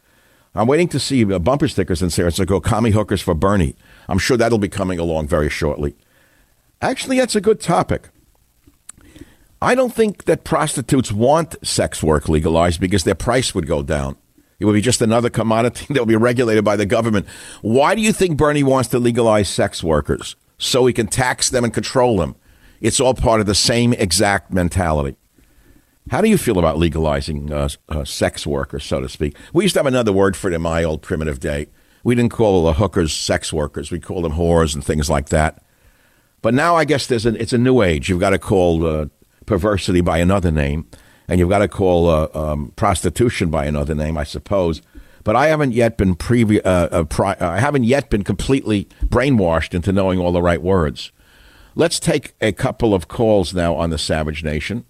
I'm 0.54 0.66
waiting 0.66 0.88
to 0.88 1.00
see 1.00 1.24
bumper 1.24 1.68
stickers 1.68 2.02
in 2.02 2.10
San 2.10 2.24
Francisco, 2.24 2.60
commie 2.60 2.90
hookers 2.90 3.20
for 3.20 3.34
Bernie. 3.34 3.74
I'm 4.08 4.18
sure 4.18 4.36
that'll 4.36 4.58
be 4.58 4.68
coming 4.68 4.98
along 4.98 5.28
very 5.28 5.50
shortly. 5.50 5.94
Actually, 6.80 7.18
that's 7.18 7.36
a 7.36 7.40
good 7.40 7.60
topic. 7.60 8.08
I 9.60 9.74
don't 9.74 9.94
think 9.94 10.24
that 10.24 10.44
prostitutes 10.44 11.10
want 11.10 11.56
sex 11.66 12.02
work 12.02 12.28
legalized 12.28 12.80
because 12.80 13.04
their 13.04 13.14
price 13.14 13.54
would 13.54 13.66
go 13.66 13.82
down. 13.82 14.16
It 14.58 14.64
would 14.64 14.74
be 14.74 14.80
just 14.80 15.02
another 15.02 15.30
commodity 15.30 15.86
that 15.90 16.00
would 16.00 16.08
be 16.08 16.16
regulated 16.16 16.64
by 16.64 16.76
the 16.76 16.86
government. 16.86 17.26
Why 17.62 17.94
do 17.94 18.00
you 18.00 18.12
think 18.12 18.36
Bernie 18.36 18.62
wants 18.62 18.88
to 18.90 18.98
legalize 18.98 19.48
sex 19.48 19.82
workers? 19.82 20.36
So 20.58 20.86
he 20.86 20.94
can 20.94 21.06
tax 21.06 21.50
them 21.50 21.64
and 21.64 21.74
control 21.74 22.16
them. 22.18 22.36
It's 22.80 23.00
all 23.00 23.14
part 23.14 23.40
of 23.40 23.46
the 23.46 23.54
same 23.54 23.92
exact 23.92 24.52
mentality. 24.52 25.16
How 26.10 26.20
do 26.20 26.28
you 26.28 26.38
feel 26.38 26.58
about 26.58 26.78
legalizing 26.78 27.52
uh, 27.52 27.68
uh, 27.88 28.04
sex 28.04 28.46
workers, 28.46 28.84
so 28.84 29.00
to 29.00 29.08
speak? 29.08 29.36
We 29.52 29.64
used 29.64 29.74
to 29.74 29.80
have 29.80 29.86
another 29.86 30.12
word 30.12 30.36
for 30.36 30.48
it 30.48 30.54
in 30.54 30.62
my 30.62 30.84
old 30.84 31.02
primitive 31.02 31.40
day. 31.40 31.66
We 32.04 32.14
didn't 32.14 32.32
call 32.32 32.64
the 32.64 32.74
hookers 32.74 33.12
sex 33.12 33.52
workers. 33.52 33.90
We 33.90 33.98
called 33.98 34.24
them 34.24 34.34
whores 34.34 34.74
and 34.74 34.84
things 34.84 35.10
like 35.10 35.30
that. 35.30 35.64
But 36.42 36.54
now 36.54 36.76
I 36.76 36.84
guess 36.84 37.08
there's 37.08 37.26
an, 37.26 37.34
it's 37.36 37.52
a 37.52 37.58
new 37.58 37.82
age. 37.82 38.08
You've 38.08 38.20
got 38.20 38.30
to 38.30 38.38
call 38.38 38.86
uh, 38.86 39.06
perversity 39.46 40.00
by 40.00 40.18
another 40.18 40.52
name, 40.52 40.86
and 41.26 41.40
you've 41.40 41.48
got 41.48 41.58
to 41.58 41.68
call 41.68 42.08
uh, 42.08 42.28
um, 42.34 42.72
prostitution 42.76 43.50
by 43.50 43.64
another 43.64 43.96
name, 43.96 44.16
I 44.16 44.22
suppose. 44.22 44.82
But 45.24 45.34
I 45.34 45.48
haven't 45.48 45.72
yet 45.72 45.96
been 45.96 46.14
previ- 46.14 46.64
uh, 46.64 46.88
uh 46.92 47.04
pri- 47.04 47.36
I 47.40 47.58
haven't 47.58 47.82
yet 47.82 48.10
been 48.10 48.22
completely 48.22 48.84
brainwashed 49.06 49.74
into 49.74 49.90
knowing 49.90 50.20
all 50.20 50.30
the 50.30 50.40
right 50.40 50.62
words. 50.62 51.10
Let's 51.78 52.00
take 52.00 52.32
a 52.40 52.52
couple 52.52 52.94
of 52.94 53.06
calls 53.06 53.52
now 53.52 53.74
on 53.74 53.90
the 53.90 53.98
Savage 53.98 54.42
Nation. 54.42 54.86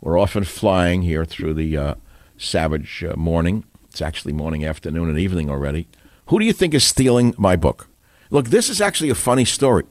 We're 0.00 0.18
often 0.18 0.44
flying 0.44 1.02
here 1.02 1.26
through 1.26 1.52
the 1.52 1.76
uh, 1.76 1.94
Savage 2.38 3.04
uh, 3.04 3.14
morning. 3.14 3.64
It's 3.90 4.00
actually 4.00 4.32
morning, 4.32 4.64
afternoon, 4.64 5.10
and 5.10 5.18
evening 5.18 5.50
already. 5.50 5.86
Who 6.28 6.38
do 6.38 6.46
you 6.46 6.54
think 6.54 6.72
is 6.72 6.82
stealing 6.82 7.34
my 7.36 7.56
book? 7.56 7.88
Look, 8.30 8.46
this 8.48 8.70
is 8.70 8.80
actually 8.80 9.10
a 9.10 9.14
funny 9.14 9.44
story. 9.44 9.84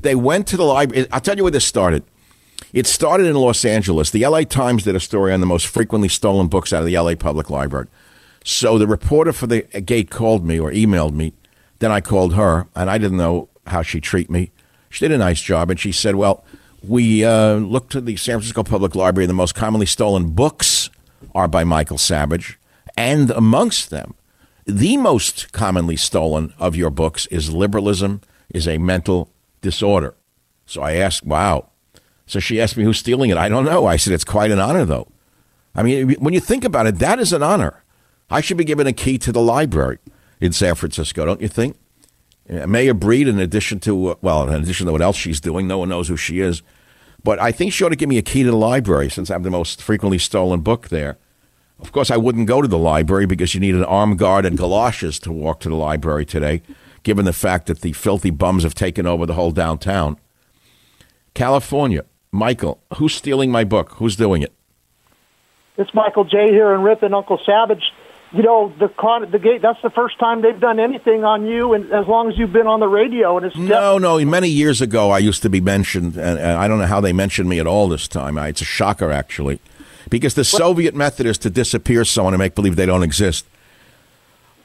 They 0.00 0.14
went 0.14 0.46
to 0.48 0.58
the 0.58 0.64
library. 0.64 1.06
I'll 1.10 1.22
tell 1.22 1.38
you 1.38 1.44
where 1.44 1.50
this 1.50 1.64
started. 1.64 2.04
It 2.74 2.86
started 2.86 3.26
in 3.26 3.36
Los 3.36 3.64
Angeles. 3.64 4.10
The 4.10 4.26
LA 4.26 4.42
Times 4.42 4.82
did 4.82 4.94
a 4.94 5.00
story 5.00 5.32
on 5.32 5.40
the 5.40 5.46
most 5.46 5.66
frequently 5.66 6.10
stolen 6.10 6.48
books 6.48 6.70
out 6.70 6.82
of 6.82 6.86
the 6.86 6.98
LA 6.98 7.14
Public 7.14 7.48
Library. 7.48 7.86
So 8.44 8.76
the 8.76 8.86
reporter 8.86 9.32
for 9.32 9.46
the 9.46 9.62
gate 9.62 10.10
called 10.10 10.44
me 10.44 10.60
or 10.60 10.70
emailed 10.70 11.14
me. 11.14 11.32
Then 11.78 11.90
I 11.90 12.02
called 12.02 12.34
her, 12.34 12.66
and 12.74 12.90
I 12.90 12.98
didn't 12.98 13.16
know 13.16 13.48
how 13.66 13.80
she'd 13.80 14.02
treat 14.02 14.28
me. 14.28 14.50
She 14.90 15.04
did 15.04 15.14
a 15.14 15.18
nice 15.18 15.40
job, 15.40 15.70
and 15.70 15.78
she 15.78 15.92
said, 15.92 16.16
Well, 16.16 16.44
we 16.86 17.24
uh, 17.24 17.54
looked 17.56 17.94
at 17.94 18.06
the 18.06 18.16
San 18.16 18.34
Francisco 18.34 18.62
Public 18.62 18.94
Library. 18.94 19.24
And 19.24 19.30
the 19.30 19.34
most 19.34 19.54
commonly 19.54 19.86
stolen 19.86 20.30
books 20.30 20.90
are 21.34 21.48
by 21.48 21.64
Michael 21.64 21.98
Savage, 21.98 22.58
and 22.96 23.30
amongst 23.30 23.90
them, 23.90 24.14
the 24.64 24.96
most 24.96 25.52
commonly 25.52 25.96
stolen 25.96 26.52
of 26.58 26.76
your 26.76 26.90
books 26.90 27.26
is 27.26 27.52
Liberalism 27.52 28.20
is 28.50 28.68
a 28.68 28.78
Mental 28.78 29.30
Disorder. 29.60 30.14
So 30.66 30.82
I 30.82 30.94
asked, 30.94 31.24
Wow, 31.24 31.70
so 32.28 32.40
she 32.40 32.60
asked 32.60 32.76
me 32.76 32.84
who's 32.84 32.98
stealing 32.98 33.30
it. 33.30 33.38
I 33.38 33.48
don't 33.48 33.64
know. 33.64 33.86
I 33.86 33.96
said, 33.96 34.12
it's 34.12 34.22
quite 34.22 34.50
an 34.50 34.60
honor, 34.60 34.84
though. 34.84 35.08
I 35.74 35.82
mean, 35.82 36.10
when 36.20 36.34
you 36.34 36.40
think 36.40 36.62
about 36.62 36.86
it, 36.86 36.98
that 36.98 37.18
is 37.18 37.32
an 37.32 37.42
honor. 37.42 37.82
I 38.30 38.42
should 38.42 38.58
be 38.58 38.64
given 38.64 38.86
a 38.86 38.92
key 38.92 39.16
to 39.18 39.32
the 39.32 39.40
library 39.40 39.98
in 40.38 40.52
San 40.52 40.74
Francisco, 40.74 41.24
don't 41.24 41.40
you 41.40 41.48
think? 41.48 41.76
Mayor 42.48 42.94
Breed, 42.94 43.28
in 43.28 43.38
addition 43.38 43.78
to, 43.80 44.08
uh, 44.08 44.14
well, 44.22 44.48
in 44.48 44.62
addition 44.62 44.86
to 44.86 44.92
what 44.92 45.02
else 45.02 45.16
she's 45.16 45.40
doing, 45.40 45.66
no 45.66 45.78
one 45.78 45.90
knows 45.90 46.08
who 46.08 46.16
she 46.16 46.40
is. 46.40 46.62
But 47.22 47.38
I 47.40 47.52
think 47.52 47.72
she 47.72 47.84
ought 47.84 47.90
to 47.90 47.96
give 47.96 48.08
me 48.08 48.18
a 48.18 48.22
key 48.22 48.42
to 48.42 48.50
the 48.50 48.56
library 48.56 49.10
since 49.10 49.30
I'm 49.30 49.42
the 49.42 49.50
most 49.50 49.82
frequently 49.82 50.18
stolen 50.18 50.60
book 50.60 50.88
there. 50.88 51.18
Of 51.80 51.92
course, 51.92 52.10
I 52.10 52.16
wouldn't 52.16 52.48
go 52.48 52.62
to 52.62 52.68
the 52.68 52.78
library 52.78 53.26
because 53.26 53.54
you 53.54 53.60
need 53.60 53.74
an 53.74 53.84
armed 53.84 54.18
guard 54.18 54.44
and 54.44 54.56
galoshes 54.56 55.18
to 55.20 55.32
walk 55.32 55.60
to 55.60 55.68
the 55.68 55.76
library 55.76 56.24
today, 56.24 56.62
given 57.02 57.24
the 57.24 57.32
fact 57.32 57.66
that 57.66 57.82
the 57.82 57.92
filthy 57.92 58.30
bums 58.30 58.62
have 58.62 58.74
taken 58.74 59.06
over 59.06 59.26
the 59.26 59.34
whole 59.34 59.52
downtown. 59.52 60.16
California, 61.34 62.04
Michael, 62.32 62.80
who's 62.96 63.14
stealing 63.14 63.50
my 63.50 63.62
book? 63.62 63.92
Who's 63.96 64.16
doing 64.16 64.42
it? 64.42 64.52
It's 65.76 65.94
Michael 65.94 66.24
J. 66.24 66.48
here 66.48 66.74
in 66.74 66.80
Rip 66.80 67.02
and 67.04 67.14
Uncle 67.14 67.38
Savage. 67.46 67.92
You 68.30 68.42
know 68.42 68.72
the 68.78 68.88
con- 68.88 69.30
the 69.30 69.38
gate. 69.38 69.62
That's 69.62 69.80
the 69.82 69.88
first 69.90 70.18
time 70.18 70.42
they've 70.42 70.60
done 70.60 70.78
anything 70.78 71.24
on 71.24 71.46
you, 71.46 71.72
and 71.72 71.90
as 71.90 72.06
long 72.06 72.30
as 72.30 72.36
you've 72.36 72.52
been 72.52 72.66
on 72.66 72.78
the 72.78 72.88
radio, 72.88 73.38
and 73.38 73.46
it's 73.46 73.56
no, 73.56 73.96
no. 73.96 74.22
Many 74.24 74.48
years 74.48 74.82
ago, 74.82 75.10
I 75.10 75.18
used 75.18 75.42
to 75.42 75.48
be 75.50 75.62
mentioned, 75.62 76.16
and, 76.16 76.38
and 76.38 76.58
I 76.58 76.68
don't 76.68 76.78
know 76.78 76.86
how 76.86 77.00
they 77.00 77.14
mentioned 77.14 77.48
me 77.48 77.58
at 77.58 77.66
all 77.66 77.88
this 77.88 78.06
time. 78.06 78.36
I, 78.36 78.48
it's 78.48 78.60
a 78.60 78.66
shocker, 78.66 79.10
actually, 79.10 79.60
because 80.10 80.34
the 80.34 80.44
Soviet 80.44 80.94
method 80.94 81.24
is 81.24 81.38
to 81.38 81.50
disappear 81.50 82.04
someone 82.04 82.34
and 82.34 82.38
make 82.38 82.54
believe 82.54 82.76
they 82.76 82.84
don't 82.86 83.02
exist. 83.02 83.46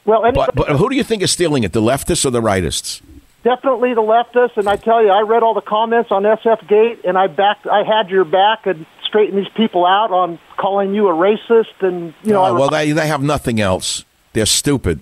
Well, 0.04 0.26
anybody- 0.26 0.52
but, 0.56 0.68
but 0.68 0.76
who 0.76 0.90
do 0.90 0.98
you 0.98 1.04
think 1.04 1.24
is 1.24 1.32
stealing 1.32 1.64
it? 1.64 1.72
The 1.72 1.82
leftists 1.82 2.26
or 2.26 2.32
the 2.32 2.42
rightists? 2.42 3.02
definitely 3.44 3.94
the 3.94 4.02
leftists. 4.02 4.58
And 4.58 4.68
I 4.68 4.78
tell 4.78 5.04
you, 5.04 5.10
I 5.10 5.22
read 5.22 5.44
all 5.44 5.54
the 5.54 5.62
comments 5.62 6.12
on 6.12 6.24
SF 6.24 6.68
Gate, 6.68 7.02
and 7.06 7.18
I 7.18 7.28
backed. 7.28 7.68
I 7.68 7.84
had 7.84 8.10
your 8.10 8.24
back 8.26 8.66
and 8.66 8.86
straightened 9.14 9.38
these 9.38 9.54
people 9.56 9.86
out 9.86 10.12
on 10.12 10.40
calling 10.58 10.96
you 10.96 11.08
a 11.08 11.14
racist. 11.14 11.82
And 11.82 12.16
you 12.24 12.34
know, 12.34 12.46
oh, 12.46 12.54
well, 12.56 12.70
they 12.70 12.92
they 12.92 13.08
have 13.08 13.22
nothing 13.22 13.62
else. 13.62 14.06
They're 14.34 14.48
stupid. 14.48 15.02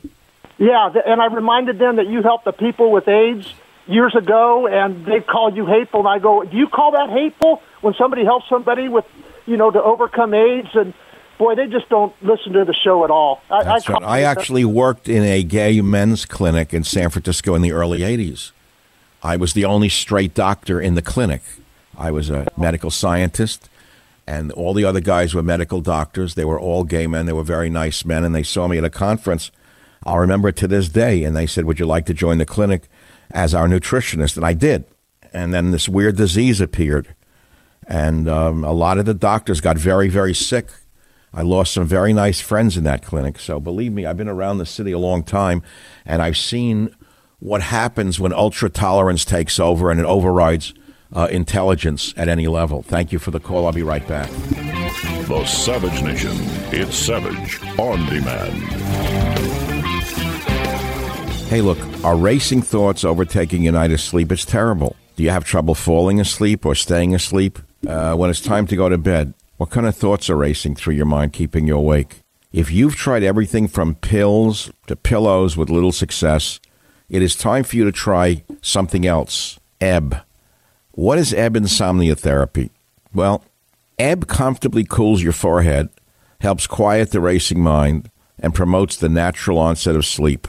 Yeah, 0.57 0.91
and 1.05 1.21
I 1.21 1.27
reminded 1.27 1.79
them 1.79 1.95
that 1.95 2.07
you 2.07 2.21
helped 2.21 2.45
the 2.45 2.51
people 2.51 2.91
with 2.91 3.07
AIDS 3.07 3.51
years 3.87 4.13
ago, 4.15 4.67
and 4.67 5.05
they 5.05 5.21
called 5.21 5.55
you 5.55 5.65
hateful. 5.65 6.01
And 6.01 6.09
I 6.09 6.19
go, 6.19 6.43
do 6.43 6.55
you 6.55 6.67
call 6.67 6.91
that 6.91 7.09
hateful 7.09 7.61
when 7.79 7.93
somebody 7.95 8.25
helps 8.25 8.47
somebody 8.49 8.87
with, 8.89 9.05
you 9.47 9.57
know, 9.57 9.71
to 9.71 9.81
overcome 9.81 10.33
AIDS 10.33 10.69
and 10.73 10.93
boy, 11.39 11.55
they 11.55 11.65
just 11.65 11.89
don't 11.89 12.13
listen 12.21 12.53
to 12.53 12.65
the 12.65 12.75
show 12.75 13.03
at 13.03 13.09
all. 13.09 13.41
I, 13.49 13.63
That's 13.63 13.89
I, 13.89 13.93
right. 13.93 14.03
I 14.03 14.21
actually 14.21 14.63
worked 14.63 15.09
in 15.09 15.23
a 15.23 15.41
gay 15.41 15.81
men's 15.81 16.25
clinic 16.25 16.71
in 16.71 16.83
San 16.83 17.09
Francisco 17.09 17.55
in 17.55 17.63
the 17.63 17.71
early 17.71 18.01
80s. 18.01 18.51
I 19.23 19.37
was 19.37 19.53
the 19.53 19.65
only 19.65 19.89
straight 19.89 20.35
doctor 20.35 20.79
in 20.79 20.93
the 20.93 21.01
clinic. 21.01 21.41
I 21.97 22.11
was 22.11 22.29
a 22.29 22.47
medical 22.57 22.91
scientist, 22.91 23.70
and 24.31 24.51
all 24.53 24.73
the 24.73 24.85
other 24.85 25.01
guys 25.01 25.33
were 25.33 25.43
medical 25.43 25.81
doctors. 25.81 26.35
They 26.35 26.45
were 26.45 26.59
all 26.59 26.83
gay 26.83 27.07
men. 27.07 27.25
They 27.25 27.33
were 27.33 27.43
very 27.43 27.69
nice 27.69 28.05
men, 28.05 28.23
and 28.23 28.33
they 28.33 28.43
saw 28.43 28.67
me 28.67 28.77
at 28.77 28.83
a 28.83 28.89
conference. 28.89 29.51
I'll 30.03 30.19
remember 30.19 30.47
it 30.47 30.55
to 30.57 30.67
this 30.67 30.89
day. 30.89 31.23
And 31.23 31.35
they 31.35 31.45
said, 31.45 31.65
Would 31.65 31.79
you 31.79 31.85
like 31.85 32.05
to 32.05 32.13
join 32.13 32.37
the 32.37 32.45
clinic 32.45 32.87
as 33.31 33.53
our 33.53 33.67
nutritionist? 33.67 34.37
And 34.37 34.45
I 34.45 34.53
did. 34.53 34.85
And 35.33 35.53
then 35.53 35.71
this 35.71 35.89
weird 35.89 36.15
disease 36.15 36.61
appeared. 36.61 37.13
And 37.87 38.29
um, 38.29 38.63
a 38.63 38.71
lot 38.71 38.97
of 38.97 39.05
the 39.05 39.13
doctors 39.13 39.59
got 39.59 39.77
very, 39.77 40.07
very 40.07 40.33
sick 40.33 40.69
I 41.33 41.43
lost 41.43 41.73
some 41.73 41.85
very 41.85 42.11
nice 42.11 42.41
friends 42.41 42.75
in 42.75 42.83
that 42.83 43.03
clinic. 43.03 43.39
So 43.39 43.59
believe 43.59 43.93
me, 43.93 44.05
I've 44.05 44.17
been 44.17 44.27
around 44.27 44.57
the 44.57 44.65
city 44.65 44.91
a 44.91 44.99
long 44.99 45.23
time, 45.23 45.63
and 46.05 46.21
I've 46.21 46.37
seen 46.37 46.93
what 47.39 47.61
happens 47.61 48.19
when 48.19 48.33
ultra 48.33 48.69
tolerance 48.69 49.23
takes 49.23 49.59
over 49.59 49.89
and 49.89 49.99
it 49.99 50.05
overrides 50.05 50.73
uh, 51.13 51.27
intelligence 51.31 52.13
at 52.17 52.27
any 52.27 52.47
level. 52.47 52.83
Thank 52.83 53.11
you 53.11 53.19
for 53.19 53.31
the 53.31 53.39
call. 53.39 53.65
I'll 53.65 53.71
be 53.71 53.83
right 53.83 54.07
back. 54.07 54.29
The 55.27 55.45
Savage 55.45 56.01
Nation. 56.01 56.33
It's 56.71 56.95
Savage 56.95 57.59
on 57.77 58.05
demand. 58.07 58.61
Hey, 61.49 61.61
look, 61.61 61.79
are 62.05 62.15
racing 62.15 62.61
thoughts 62.61 63.03
overtaking 63.03 63.63
your 63.63 63.73
night 63.73 63.91
of 63.91 63.99
sleep? 63.99 64.31
It's 64.31 64.45
terrible. 64.45 64.95
Do 65.15 65.23
you 65.23 65.31
have 65.31 65.43
trouble 65.43 65.75
falling 65.75 66.19
asleep 66.19 66.65
or 66.65 66.75
staying 66.75 67.13
asleep? 67.13 67.59
Uh, 67.85 68.15
when 68.15 68.29
it's 68.29 68.39
time 68.39 68.67
to 68.67 68.75
go 68.75 68.87
to 68.87 68.97
bed, 68.97 69.33
what 69.57 69.69
kind 69.69 69.85
of 69.85 69.95
thoughts 69.95 70.29
are 70.29 70.37
racing 70.37 70.75
through 70.75 70.95
your 70.95 71.05
mind, 71.05 71.33
keeping 71.33 71.67
you 71.67 71.75
awake? 71.75 72.21
If 72.53 72.71
you've 72.71 72.95
tried 72.95 73.23
everything 73.23 73.67
from 73.67 73.95
pills 73.95 74.71
to 74.87 74.95
pillows 74.95 75.57
with 75.57 75.69
little 75.69 75.91
success, 75.91 76.59
it 77.09 77.21
is 77.21 77.35
time 77.35 77.63
for 77.63 77.75
you 77.75 77.83
to 77.83 77.91
try 77.91 78.43
something 78.61 79.05
else. 79.05 79.59
Ebb. 79.79 80.21
What 80.93 81.17
is 81.17 81.33
Ebb 81.33 81.55
insomnia 81.55 82.15
therapy? 82.15 82.69
Well, 83.13 83.45
Ebb 83.97 84.27
comfortably 84.27 84.83
cools 84.83 85.23
your 85.23 85.31
forehead, 85.31 85.89
helps 86.41 86.67
quiet 86.67 87.11
the 87.11 87.21
racing 87.21 87.61
mind, 87.61 88.09
and 88.39 88.53
promotes 88.53 88.97
the 88.97 89.07
natural 89.07 89.57
onset 89.57 89.95
of 89.95 90.05
sleep. 90.05 90.47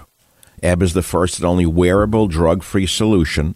Ebb 0.63 0.83
is 0.83 0.95
the 0.95 1.03
first 1.03 1.39
and 1.39 1.47
only 1.47 1.67
wearable 1.67 2.27
drug 2.27 2.63
free 2.63 2.87
solution 2.87 3.55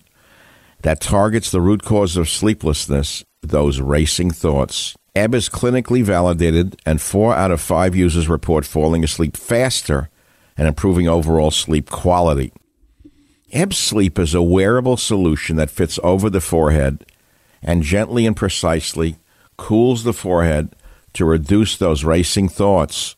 that 0.83 1.01
targets 1.01 1.51
the 1.51 1.61
root 1.61 1.83
cause 1.83 2.17
of 2.17 2.29
sleeplessness, 2.29 3.25
those 3.43 3.81
racing 3.81 4.31
thoughts. 4.31 4.95
Ebb 5.15 5.35
is 5.35 5.49
clinically 5.49 6.03
validated, 6.03 6.77
and 6.85 7.01
four 7.01 7.35
out 7.35 7.51
of 7.51 7.61
five 7.61 7.97
users 7.97 8.29
report 8.29 8.65
falling 8.65 9.03
asleep 9.03 9.37
faster 9.37 10.09
and 10.57 10.69
improving 10.69 11.09
overall 11.09 11.51
sleep 11.51 11.91
quality. 11.91 12.53
Ebb 13.57 13.73
Sleep 13.73 14.19
is 14.19 14.35
a 14.35 14.43
wearable 14.43 14.99
solution 14.99 15.57
that 15.57 15.71
fits 15.71 15.99
over 16.03 16.29
the 16.29 16.43
forehead 16.43 17.07
and 17.63 17.83
gently 17.83 18.27
and 18.27 18.37
precisely 18.37 19.17
cools 19.57 20.05
the 20.05 20.13
forehead 20.13 20.77
to 21.15 21.25
reduce 21.25 21.75
those 21.79 22.05
racing 22.05 22.51
thoughts, 22.51 23.17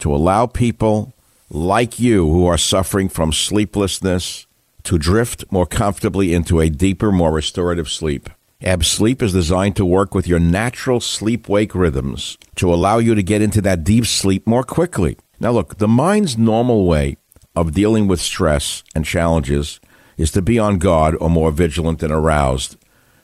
to 0.00 0.12
allow 0.12 0.46
people 0.46 1.14
like 1.48 2.00
you 2.00 2.28
who 2.28 2.44
are 2.44 2.58
suffering 2.58 3.08
from 3.08 3.32
sleeplessness 3.32 4.48
to 4.82 4.98
drift 4.98 5.44
more 5.52 5.64
comfortably 5.64 6.34
into 6.34 6.58
a 6.58 6.68
deeper, 6.68 7.12
more 7.12 7.30
restorative 7.30 7.88
sleep. 7.88 8.28
Ebb 8.60 8.84
Sleep 8.84 9.22
is 9.22 9.32
designed 9.32 9.76
to 9.76 9.84
work 9.84 10.12
with 10.12 10.26
your 10.26 10.40
natural 10.40 10.98
sleep 10.98 11.48
wake 11.48 11.76
rhythms 11.76 12.36
to 12.56 12.74
allow 12.74 12.98
you 12.98 13.14
to 13.14 13.22
get 13.22 13.42
into 13.42 13.60
that 13.60 13.84
deep 13.84 14.06
sleep 14.06 14.44
more 14.44 14.64
quickly. 14.64 15.16
Now, 15.38 15.52
look, 15.52 15.78
the 15.78 15.86
mind's 15.86 16.36
normal 16.36 16.84
way 16.84 17.16
of 17.60 17.74
dealing 17.74 18.06
with 18.06 18.20
stress 18.20 18.84
and 18.94 19.04
challenges 19.04 19.80
is 20.16 20.30
to 20.30 20.42
be 20.42 20.58
on 20.58 20.78
guard 20.78 21.16
or 21.20 21.28
more 21.28 21.50
vigilant 21.50 22.02
and 22.02 22.12
aroused. 22.12 22.76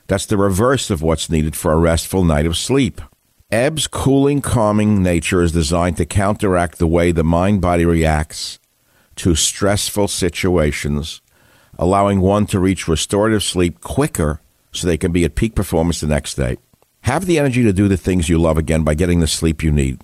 That's 0.07 0.25
the 0.25 0.37
reverse 0.37 0.89
of 0.89 1.01
what's 1.01 1.29
needed 1.29 1.55
for 1.55 1.71
a 1.71 1.77
restful 1.77 2.23
night 2.23 2.45
of 2.45 2.57
sleep. 2.57 3.01
Ebb's 3.51 3.87
cooling, 3.87 4.41
calming 4.41 5.01
nature 5.01 5.41
is 5.41 5.51
designed 5.51 5.97
to 5.97 6.05
counteract 6.05 6.77
the 6.77 6.87
way 6.87 7.11
the 7.11 7.23
mind 7.23 7.61
body 7.61 7.85
reacts 7.85 8.59
to 9.17 9.35
stressful 9.35 10.09
situations, 10.09 11.21
allowing 11.79 12.19
one 12.19 12.45
to 12.47 12.59
reach 12.59 12.87
restorative 12.87 13.43
sleep 13.43 13.79
quicker 13.79 14.41
so 14.73 14.85
they 14.85 14.97
can 14.97 15.11
be 15.11 15.23
at 15.23 15.35
peak 15.35 15.55
performance 15.55 16.01
the 16.01 16.07
next 16.07 16.35
day. 16.35 16.57
Have 17.01 17.25
the 17.25 17.39
energy 17.39 17.63
to 17.63 17.71
do 17.71 17.87
the 17.87 17.97
things 17.97 18.27
you 18.27 18.37
love 18.37 18.57
again 18.57 18.83
by 18.83 18.95
getting 18.95 19.21
the 19.21 19.27
sleep 19.27 19.63
you 19.63 19.71
need. 19.71 20.01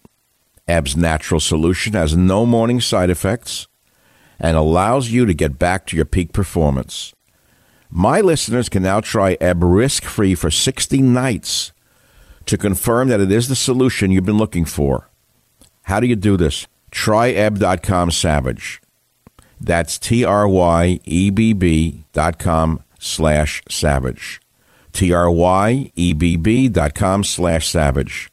Ebb's 0.68 0.96
natural 0.96 1.40
solution 1.40 1.94
has 1.94 2.16
no 2.16 2.46
morning 2.46 2.80
side 2.80 3.10
effects 3.10 3.68
and 4.41 4.57
allows 4.57 5.12
you 5.12 5.25
to 5.25 5.33
get 5.33 5.60
back 5.60 5.86
to 5.86 5.95
your 5.95 6.03
peak 6.03 6.33
performance. 6.33 7.13
My 7.89 8.19
listeners 8.19 8.67
can 8.67 8.83
now 8.83 9.00
try 9.00 9.38
Ebb 9.39 9.63
risk 9.63 10.03
free 10.03 10.33
for 10.33 10.50
60 10.50 11.01
nights 11.01 11.71
to 12.48 12.57
confirm 12.57 13.07
that 13.10 13.21
it 13.21 13.31
is 13.31 13.48
the 13.48 13.55
solution 13.55 14.12
you've 14.12 14.25
been 14.25 14.38
looking 14.38 14.65
for. 14.65 15.10
How 15.83 16.00
do 16.00 16.07
you 16.07 16.15
do 16.15 16.38
this? 16.38 16.67
Try 16.89 17.33
Tryebb.com 17.33 18.12
savage. 18.12 18.81
That's 19.60 20.00
T 20.00 20.25
R 20.25 20.48
Y 20.48 21.00
E 21.05 21.29
B 21.29 21.53
B 21.53 22.05
dot 22.13 22.39
com 22.39 22.83
slash 23.00 23.62
savage. 23.69 24.41
T 24.91 25.13
R 25.13 25.29
Y 25.29 25.91
E 25.95 26.13
B 26.13 26.36
B 26.36 26.67
dot 26.67 26.95
com 26.95 27.24
slash 27.24 27.67
savage. 27.69 28.31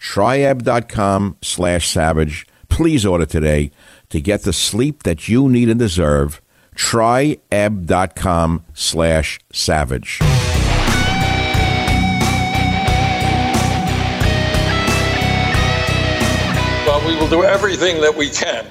Tryebb.com 0.00 1.36
slash 1.42 1.88
savage. 1.88 2.46
Please 2.68 3.06
order 3.06 3.24
today 3.24 3.70
to 4.14 4.20
get 4.20 4.42
the 4.42 4.52
sleep 4.52 5.02
that 5.02 5.28
you 5.28 5.48
need 5.48 5.68
and 5.68 5.80
deserve. 5.80 6.40
Tryebb.com 6.76 8.62
slash 8.72 9.40
savage. 9.52 10.20
Well, 16.86 17.04
we 17.04 17.16
will 17.16 17.28
do 17.28 17.42
everything 17.42 18.00
that 18.02 18.14
we 18.16 18.30
can 18.30 18.64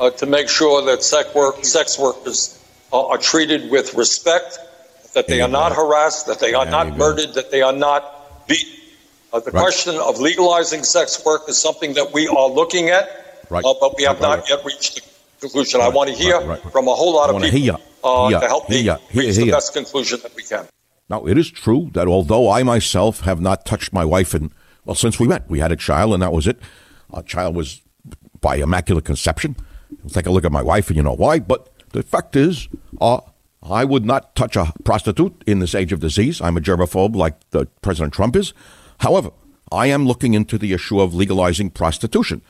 uh, 0.00 0.10
to 0.10 0.26
make 0.26 0.48
sure 0.48 0.84
that 0.86 1.04
sex, 1.04 1.32
work, 1.32 1.64
sex 1.64 1.96
workers 1.96 2.60
uh, 2.92 3.06
are 3.06 3.18
treated 3.18 3.70
with 3.70 3.94
respect, 3.94 4.58
that 5.14 5.28
they 5.28 5.40
are 5.40 5.48
not 5.48 5.70
harassed, 5.76 6.26
that 6.26 6.40
they 6.40 6.54
are 6.54 6.64
there 6.64 6.72
not 6.72 6.96
murdered, 6.96 7.34
that 7.34 7.52
they 7.52 7.62
are 7.62 7.72
not 7.72 8.48
beaten. 8.48 8.80
Uh, 9.32 9.38
the 9.38 9.52
right. 9.52 9.60
question 9.62 9.94
of 9.94 10.18
legalizing 10.18 10.82
sex 10.82 11.24
work 11.24 11.42
is 11.48 11.56
something 11.56 11.94
that 11.94 12.12
we 12.12 12.26
are 12.26 12.48
looking 12.48 12.88
at, 12.88 13.21
right. 13.52 13.64
Uh, 13.64 13.74
but 13.80 13.96
we 13.96 14.04
have 14.04 14.20
right. 14.20 14.38
not 14.38 14.48
yet 14.48 14.64
reached 14.64 14.96
the 14.96 15.02
conclusion. 15.40 15.80
I 15.80 15.88
want 15.88 16.10
to 16.10 16.16
hear 16.16 16.40
from 16.72 16.88
a 16.88 16.94
whole 16.94 17.14
lot 17.14 17.30
of 17.30 17.40
people 17.42 17.58
hear, 17.58 17.76
uh, 18.02 18.28
hear, 18.28 18.40
to 18.40 18.46
help 18.46 18.66
hear, 18.66 18.94
me 18.94 19.20
reach 19.26 19.36
the 19.36 19.50
best 19.50 19.72
conclusion 19.72 20.18
that 20.22 20.34
we 20.34 20.42
can. 20.42 20.66
Now, 21.08 21.26
it 21.26 21.36
is 21.36 21.50
true 21.50 21.90
that 21.92 22.08
although 22.08 22.50
I 22.50 22.62
myself 22.62 23.20
have 23.20 23.40
not 23.40 23.66
touched 23.66 23.92
my 23.92 24.04
wife 24.04 24.34
in, 24.34 24.50
well, 24.84 24.94
since 24.94 25.20
we 25.20 25.28
met, 25.28 25.48
we 25.48 25.58
had 25.58 25.70
a 25.70 25.76
child 25.76 26.14
and 26.14 26.22
that 26.22 26.32
was 26.32 26.46
it. 26.46 26.58
Our 27.12 27.22
child 27.22 27.54
was 27.54 27.82
by 28.40 28.56
immaculate 28.56 29.04
conception. 29.04 29.56
Take 30.08 30.26
a 30.26 30.30
look 30.30 30.44
at 30.44 30.52
my 30.52 30.62
wife, 30.62 30.88
and 30.88 30.96
you 30.96 31.02
know 31.02 31.14
why. 31.14 31.38
But 31.38 31.68
the 31.90 32.02
fact 32.02 32.34
is, 32.34 32.68
uh, 33.00 33.20
I 33.62 33.84
would 33.84 34.04
not 34.04 34.34
touch 34.34 34.56
a 34.56 34.72
prostitute 34.84 35.44
in 35.46 35.58
this 35.58 35.74
age 35.74 35.92
of 35.92 36.00
disease. 36.00 36.40
I'm 36.40 36.56
a 36.56 36.60
germaphobe 36.60 37.14
like 37.14 37.38
the 37.50 37.66
President 37.82 38.14
Trump 38.14 38.34
is. 38.34 38.54
However, 39.00 39.30
I 39.70 39.86
am 39.86 40.06
looking 40.06 40.34
into 40.34 40.58
the 40.58 40.72
issue 40.72 41.00
of 41.00 41.14
legalizing 41.14 41.70
prostitution 41.70 42.42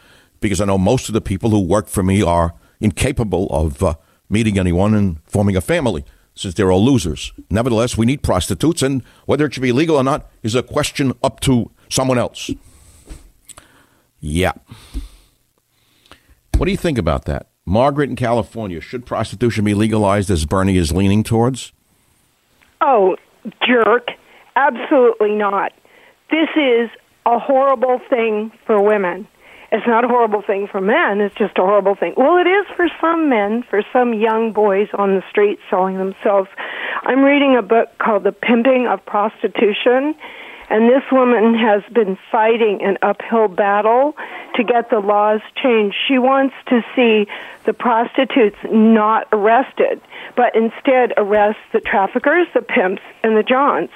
because 0.42 0.60
I 0.60 0.66
know 0.66 0.78
most 0.78 1.08
of 1.08 1.14
the 1.14 1.20
people 1.20 1.50
who 1.50 1.60
work 1.60 1.88
for 1.88 2.02
me 2.02 2.22
are 2.22 2.54
incapable 2.80 3.46
of 3.50 3.82
uh, 3.82 3.94
meeting 4.28 4.58
anyone 4.58 4.94
and 4.94 5.18
forming 5.24 5.56
a 5.56 5.60
family 5.60 6.04
since 6.34 6.54
they're 6.54 6.72
all 6.72 6.84
losers. 6.84 7.32
Nevertheless, 7.50 7.96
we 7.96 8.06
need 8.06 8.22
prostitutes, 8.22 8.82
and 8.82 9.02
whether 9.26 9.46
it 9.46 9.54
should 9.54 9.62
be 9.62 9.72
legal 9.72 9.96
or 9.96 10.04
not 10.04 10.30
is 10.42 10.54
a 10.54 10.62
question 10.62 11.12
up 11.22 11.40
to 11.40 11.70
someone 11.88 12.18
else. 12.18 12.50
Yeah. 14.20 14.52
What 16.56 16.66
do 16.66 16.70
you 16.70 16.76
think 16.76 16.98
about 16.98 17.24
that? 17.26 17.48
Margaret 17.64 18.10
in 18.10 18.16
California, 18.16 18.80
should 18.80 19.06
prostitution 19.06 19.64
be 19.64 19.74
legalized 19.74 20.30
as 20.30 20.46
Bernie 20.46 20.76
is 20.76 20.92
leaning 20.92 21.22
towards? 21.22 21.72
Oh, 22.80 23.16
jerk. 23.66 24.08
Absolutely 24.56 25.32
not. 25.32 25.72
This 26.30 26.48
is 26.56 26.90
a 27.26 27.38
horrible 27.38 28.00
thing 28.10 28.52
for 28.66 28.82
women. 28.82 29.28
It's 29.72 29.86
not 29.86 30.04
a 30.04 30.08
horrible 30.08 30.42
thing 30.42 30.68
for 30.70 30.80
men, 30.80 31.20
it's 31.20 31.34
just 31.34 31.58
a 31.58 31.62
horrible 31.62 31.94
thing. 31.94 32.14
Well, 32.16 32.36
it 32.36 32.46
is 32.46 32.66
for 32.76 32.86
some 33.00 33.28
men, 33.28 33.64
for 33.68 33.82
some 33.92 34.12
young 34.12 34.52
boys 34.52 34.88
on 34.92 35.14
the 35.14 35.22
street 35.30 35.58
selling 35.70 35.96
themselves. 35.96 36.48
I'm 37.02 37.24
reading 37.24 37.56
a 37.56 37.62
book 37.62 37.88
called 37.98 38.24
The 38.24 38.32
Pimping 38.32 38.86
of 38.86 39.04
Prostitution 39.06 40.14
and 40.72 40.88
this 40.88 41.02
woman 41.12 41.54
has 41.54 41.82
been 41.92 42.16
fighting 42.30 42.80
an 42.82 42.96
uphill 43.02 43.46
battle 43.46 44.16
to 44.54 44.64
get 44.64 44.88
the 44.88 45.00
laws 45.00 45.42
changed. 45.62 45.94
She 46.08 46.16
wants 46.16 46.54
to 46.68 46.80
see 46.96 47.30
the 47.66 47.74
prostitutes 47.74 48.56
not 48.70 49.28
arrested, 49.32 50.00
but 50.34 50.56
instead 50.56 51.12
arrest 51.18 51.58
the 51.74 51.80
traffickers, 51.80 52.46
the 52.54 52.62
pimps, 52.62 53.02
and 53.22 53.36
the 53.36 53.42
johns. 53.42 53.90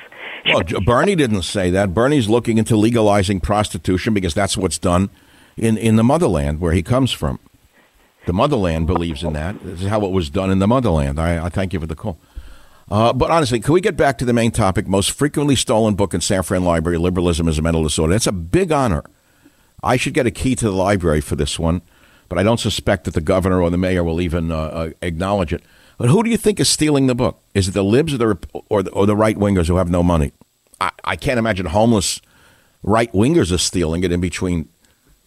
Well, 0.44 0.64
Bernie 0.84 1.16
didn't 1.16 1.42
say 1.42 1.70
that. 1.70 1.94
Bernie's 1.94 2.28
looking 2.28 2.58
into 2.58 2.76
legalizing 2.76 3.40
prostitution 3.40 4.12
because 4.12 4.34
that's 4.34 4.54
what's 4.54 4.78
done 4.78 5.08
in, 5.56 5.76
in 5.76 5.96
the 5.96 6.04
motherland 6.04 6.60
where 6.60 6.72
he 6.72 6.82
comes 6.82 7.12
from. 7.12 7.38
The 8.26 8.32
motherland 8.32 8.86
believes 8.86 9.22
in 9.22 9.32
that. 9.34 9.62
This 9.62 9.82
is 9.82 9.88
how 9.88 10.04
it 10.04 10.10
was 10.10 10.30
done 10.30 10.50
in 10.50 10.58
the 10.58 10.66
motherland. 10.66 11.20
I, 11.20 11.46
I 11.46 11.48
thank 11.48 11.72
you 11.72 11.80
for 11.80 11.86
the 11.86 11.94
call. 11.94 12.18
Uh, 12.90 13.12
but 13.12 13.30
honestly, 13.30 13.60
can 13.60 13.74
we 13.74 13.80
get 13.80 13.96
back 13.96 14.18
to 14.18 14.24
the 14.24 14.32
main 14.32 14.50
topic? 14.50 14.86
Most 14.86 15.10
frequently 15.10 15.56
stolen 15.56 15.94
book 15.94 16.14
in 16.14 16.20
San 16.20 16.42
Fran 16.42 16.64
Library, 16.64 16.98
Liberalism 16.98 17.48
is 17.48 17.58
a 17.58 17.62
Mental 17.62 17.82
Disorder. 17.82 18.12
That's 18.12 18.26
a 18.26 18.32
big 18.32 18.70
honor. 18.70 19.04
I 19.82 19.96
should 19.96 20.14
get 20.14 20.26
a 20.26 20.30
key 20.30 20.54
to 20.56 20.64
the 20.64 20.72
library 20.72 21.20
for 21.20 21.36
this 21.36 21.58
one, 21.58 21.82
but 22.28 22.38
I 22.38 22.42
don't 22.42 22.60
suspect 22.60 23.04
that 23.04 23.14
the 23.14 23.20
governor 23.20 23.60
or 23.60 23.70
the 23.70 23.78
mayor 23.78 24.04
will 24.04 24.20
even 24.20 24.50
uh, 24.50 24.56
uh, 24.56 24.90
acknowledge 25.02 25.52
it. 25.52 25.62
But 25.98 26.10
who 26.10 26.22
do 26.22 26.30
you 26.30 26.36
think 26.36 26.60
is 26.60 26.68
stealing 26.68 27.06
the 27.06 27.14
book? 27.14 27.40
Is 27.54 27.68
it 27.68 27.72
the 27.72 27.84
libs 27.84 28.14
or 28.14 28.18
the, 28.18 28.38
or 28.68 28.82
the, 28.82 28.90
or 28.90 29.06
the 29.06 29.16
right 29.16 29.36
wingers 29.36 29.68
who 29.68 29.76
have 29.76 29.90
no 29.90 30.02
money? 30.02 30.32
I, 30.80 30.90
I 31.04 31.16
can't 31.16 31.38
imagine 31.38 31.66
homeless 31.66 32.20
right 32.82 33.12
wingers 33.12 33.52
are 33.52 33.58
stealing 33.58 34.04
it 34.04 34.12
in 34.12 34.20
between 34.20 34.68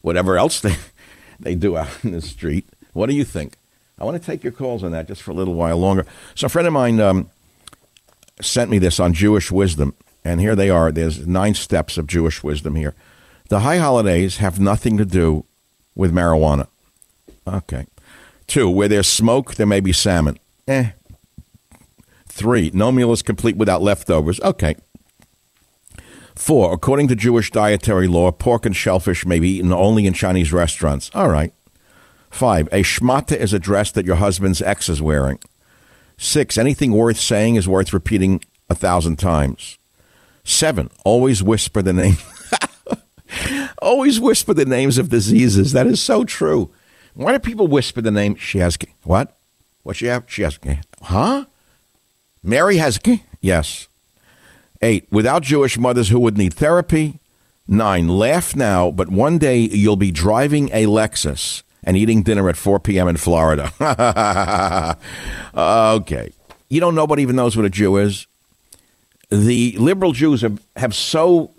whatever 0.01 0.38
else 0.38 0.59
they, 0.59 0.75
they 1.39 1.55
do 1.55 1.77
out 1.77 1.89
in 2.03 2.12
the 2.12 2.21
street. 2.21 2.67
What 2.93 3.07
do 3.09 3.15
you 3.15 3.23
think? 3.23 3.55
I 3.97 4.05
want 4.05 4.21
to 4.21 4.25
take 4.25 4.43
your 4.43 4.53
calls 4.53 4.83
on 4.83 4.91
that 4.91 5.07
just 5.07 5.21
for 5.21 5.31
a 5.31 5.33
little 5.33 5.53
while 5.53 5.77
longer. 5.77 6.05
So, 6.33 6.45
a 6.45 6.49
friend 6.49 6.67
of 6.67 6.73
mine, 6.73 6.99
um, 6.99 7.29
sent 8.41 8.69
me 8.69 8.79
this 8.79 8.99
on 8.99 9.13
Jewish 9.13 9.51
wisdom, 9.51 9.93
and 10.23 10.39
here 10.39 10.55
they 10.55 10.69
are. 10.69 10.91
There's 10.91 11.27
nine 11.27 11.53
steps 11.53 11.97
of 11.97 12.07
Jewish 12.07 12.43
wisdom 12.43 12.75
here. 12.75 12.95
The 13.49 13.62
high 13.62 13.77
holidays 13.77 14.38
have 14.38 14.59
nothing 14.59 14.97
to 14.97 15.05
do 15.05 15.45
with 15.95 16.13
marijuana. 16.13 16.67
Okay. 17.47 17.88
Two, 18.47 18.69
where 18.69 18.88
there's 18.88 19.07
smoke, 19.07 19.55
there 19.55 19.65
may 19.65 19.79
be 19.79 19.93
salmon. 19.93 20.39
Eh. 20.67 20.91
Three, 22.27 22.71
no 22.73 22.91
meal 22.91 23.12
is 23.12 23.21
complete 23.21 23.57
without 23.57 23.81
leftovers. 23.81 24.39
Okay. 24.41 24.75
Four, 26.39 26.73
according 26.73 27.10
to 27.10 27.17
Jewish 27.17 27.52
dietary 27.52 28.08
law, 28.08 28.32
pork 28.32 28.65
and 28.65 28.73
shellfish 28.73 29.25
may 29.25 29.41
be 29.41 29.58
eaten 29.58 29.73
only 29.73 30.08
in 30.08 30.13
Chinese 30.13 30.54
restaurants. 30.54 31.12
All 31.13 31.28
right. 31.28 31.54
Five, 32.30 32.67
a 32.67 32.82
shmata 32.82 33.36
is 33.36 33.52
a 33.52 33.60
dress 33.60 33.91
that 33.91 34.06
your 34.06 34.15
husband's 34.15 34.62
ex 34.62 34.88
is 34.88 35.02
wearing. 35.02 35.39
Six, 36.17 36.58
anything 36.58 36.93
worth 36.93 37.19
saying 37.19 37.56
is 37.56 37.67
worth 37.67 37.91
repeating 37.91 38.41
a 38.69 38.73
thousand 38.73 39.17
times. 39.17 39.78
Seven, 40.45 40.89
always 41.04 41.43
whisper 41.43 41.82
the 41.82 41.91
name. 41.91 42.17
always 43.82 44.17
whisper 44.17 44.54
the 44.54 44.65
names 44.65 44.97
of 44.97 45.10
diseases. 45.10 45.73
That 45.73 45.88
is 45.88 46.02
so 46.02 46.23
true. 46.23 46.71
Why 47.15 47.34
do 47.34 47.39
people 47.39 47.67
whisper 47.67 47.99
the 47.99 48.12
name? 48.12 48.36
She 48.36 48.60
has 48.60 48.78
what? 49.04 49.38
What 49.84 49.97
she 49.97 50.06
have? 50.06 50.23
She 50.28 50.43
has 50.43 50.58
huh? 51.02 51.47
Mary 52.41 52.78
has 52.78 52.97
yes. 53.41 53.88
Eight, 54.81 55.07
without 55.11 55.43
Jewish 55.43 55.77
mothers 55.77 56.09
who 56.09 56.19
would 56.19 56.37
need 56.37 56.53
therapy. 56.53 57.19
Nine, 57.67 58.07
laugh 58.07 58.55
now, 58.55 58.89
but 58.89 59.09
one 59.09 59.37
day 59.37 59.59
you'll 59.59 59.95
be 59.95 60.11
driving 60.11 60.69
a 60.69 60.85
Lexus 60.85 61.63
and 61.83 61.95
eating 61.95 62.23
dinner 62.23 62.49
at 62.49 62.57
4 62.57 62.79
p.m. 62.79 63.07
in 63.07 63.17
Florida. 63.17 63.71
okay. 65.55 66.31
You 66.69 66.81
know, 66.81 66.91
nobody 66.91 67.21
even 67.21 67.35
knows 67.35 67.55
what 67.55 67.65
a 67.65 67.69
Jew 67.69 67.97
is. 67.97 68.25
The 69.29 69.75
liberal 69.77 70.13
Jews 70.13 70.41
have, 70.41 70.61
have 70.75 70.95
so 70.95 71.51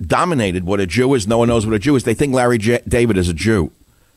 dominated 0.00 0.64
what 0.64 0.80
a 0.80 0.86
Jew 0.86 1.12
is, 1.14 1.26
no 1.26 1.38
one 1.38 1.48
knows 1.48 1.66
what 1.66 1.74
a 1.74 1.78
Jew 1.78 1.96
is. 1.96 2.04
They 2.04 2.14
think 2.14 2.34
Larry 2.34 2.58
J- 2.58 2.82
David 2.86 3.16
is 3.16 3.28
a 3.28 3.34
Jew. 3.34 3.70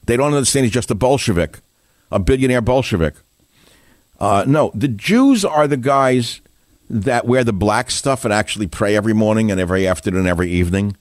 They 0.06 0.16
don't 0.16 0.34
understand 0.34 0.66
he's 0.66 0.74
just 0.74 0.92
a 0.92 0.96
Bolshevik, 0.96 1.60
a 2.12 2.20
billionaire 2.20 2.62
Bolshevik. 2.62 3.16
Uh, 4.20 4.46
no, 4.48 4.72
the 4.74 4.88
Jews 4.88 5.44
are 5.44 5.68
the 5.68 5.78
guys 5.78 6.42
that 6.90 7.26
wear 7.26 7.44
the 7.44 7.54
black 7.54 7.92
stuff 7.92 8.24
and 8.24 8.34
actually 8.34 8.68
pray 8.68 8.96
every 8.96 9.14
morning 9.14 9.52
and 9.52 9.60
every 9.60 9.88
afternoon, 9.88 10.22
and 10.22 10.30
every 10.30 10.50
evening. 10.50 10.96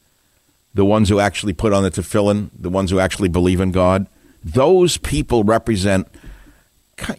The 0.75 0.85
ones 0.85 1.09
who 1.09 1.21
actually 1.21 1.53
put 1.53 1.73
on 1.73 1.83
the 1.83 1.91
tefillin, 1.91 2.51
the 2.59 2.71
ones 2.71 2.91
who 2.91 3.01
actually 3.01 3.29
believe 3.29 3.61
in 3.61 3.73
God. 3.73 4.07
Those 4.45 4.97
people 4.99 5.43
represent, 5.43 6.07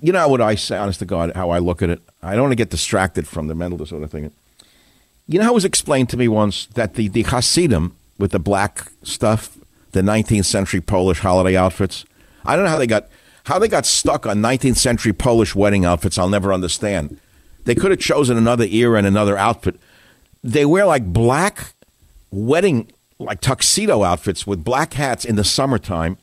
you 0.02 0.14
know 0.14 0.28
what 0.28 0.42
I 0.42 0.56
say, 0.56 0.78
honest 0.78 1.00
to 1.00 1.06
God, 1.06 1.34
how 1.36 1.50
I 1.50 1.60
look 1.60 1.82
at 1.82 1.90
it? 1.90 2.02
I 2.22 2.34
don't 2.34 2.44
want 2.44 2.52
to 2.52 2.58
get 2.58 2.70
distracted 2.70 3.28
from 3.28 3.48
the 3.48 3.56
mental 3.56 3.78
disorder 3.78 4.08
thing. 4.08 4.32
You 5.28 5.40
know 5.40 5.46
how 5.46 5.52
it 5.52 5.56
was 5.56 5.66
explained 5.66 6.10
to 6.10 6.18
me 6.18 6.28
once 6.28 6.68
that 6.68 6.94
the, 6.94 7.08
the 7.08 7.24
Hasidim 7.24 7.96
with 8.18 8.32
the 8.32 8.40
black 8.40 8.92
stuff, 9.04 9.58
the 9.92 10.02
19th 10.02 10.46
century 10.46 10.82
Polish 10.82 11.20
holiday 11.20 11.56
outfits, 11.58 12.06
I 12.46 12.56
don't 12.56 12.64
know 12.66 12.72
how 12.72 12.78
they 12.78 12.88
got 12.88 13.08
how 13.46 13.60
they 13.60 13.70
got 13.70 13.86
stuck 13.86 14.26
on 14.26 14.40
19th 14.40 14.76
century 14.76 15.14
Polish 15.14 15.56
wedding 15.56 15.86
outfits. 15.86 16.18
I'll 16.18 16.30
never 16.30 16.52
understand. 16.52 17.18
They 17.68 17.76
could 17.76 17.92
have 17.92 18.00
chosen 18.00 18.38
another 18.38 18.64
era 18.64 18.98
and 18.98 19.06
another 19.06 19.38
outfit. 19.38 19.76
They 20.42 20.66
wear 20.66 20.86
like 20.86 21.12
black 21.12 21.74
wedding 22.32 22.90
like 23.20 23.42
tuxedo 23.42 24.04
outfits 24.04 24.48
with 24.48 24.64
black 24.64 24.94
hats 24.94 25.26
in 25.26 25.36
the 25.36 25.44
summertime. 25.44 26.18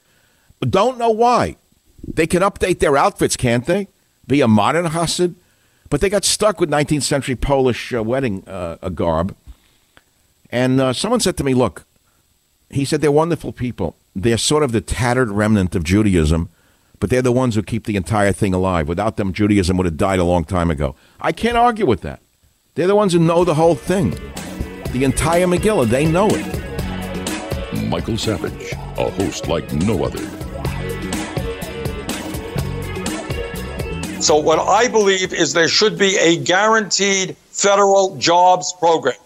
Don't 0.60 0.96
know 0.96 1.10
why. 1.10 1.56
They 2.02 2.26
can 2.26 2.40
update 2.40 2.78
their 2.78 2.96
outfits, 2.96 3.36
can't 3.36 3.66
they? 3.66 3.88
Be 4.26 4.40
a 4.40 4.48
modern 4.48 4.86
Hasid. 4.86 5.34
But 5.90 6.00
they 6.00 6.08
got 6.08 6.24
stuck 6.24 6.60
with 6.60 6.70
19th 6.70 7.02
century 7.02 7.36
Polish 7.36 7.92
uh, 7.92 8.02
wedding 8.02 8.42
uh, 8.46 8.76
garb. 8.88 9.36
And 10.48 10.80
uh, 10.80 10.94
someone 10.94 11.20
said 11.20 11.36
to 11.36 11.44
me, 11.44 11.52
look, 11.52 11.84
he 12.70 12.86
said 12.86 13.02
they're 13.02 13.12
wonderful 13.12 13.52
people. 13.52 13.96
They're 14.16 14.38
sort 14.38 14.62
of 14.62 14.72
the 14.72 14.80
tattered 14.80 15.28
remnant 15.30 15.74
of 15.74 15.84
Judaism, 15.84 16.48
but 17.04 17.10
they're 17.10 17.20
the 17.20 17.30
ones 17.30 17.54
who 17.54 17.62
keep 17.62 17.84
the 17.84 17.96
entire 17.96 18.32
thing 18.32 18.54
alive. 18.54 18.88
Without 18.88 19.18
them, 19.18 19.34
Judaism 19.34 19.76
would 19.76 19.84
have 19.84 19.98
died 19.98 20.18
a 20.18 20.24
long 20.24 20.42
time 20.42 20.70
ago. 20.70 20.96
I 21.20 21.32
can't 21.32 21.54
argue 21.54 21.84
with 21.84 22.00
that. 22.00 22.22
They're 22.76 22.86
the 22.86 22.96
ones 22.96 23.12
who 23.12 23.18
know 23.18 23.44
the 23.44 23.52
whole 23.52 23.74
thing. 23.74 24.12
The 24.92 25.04
entire 25.04 25.46
Megillah, 25.46 25.90
they 25.90 26.06
know 26.10 26.30
it. 26.30 27.88
Michael 27.90 28.16
Savage, 28.16 28.72
a 28.96 29.10
host 29.10 29.48
like 29.48 29.70
no 29.70 30.02
other. 30.02 30.24
So, 34.22 34.36
what 34.36 34.58
I 34.58 34.88
believe 34.88 35.34
is 35.34 35.52
there 35.52 35.68
should 35.68 35.98
be 35.98 36.16
a 36.16 36.38
guaranteed 36.38 37.36
federal 37.50 38.16
jobs 38.16 38.72
program. 38.78 39.18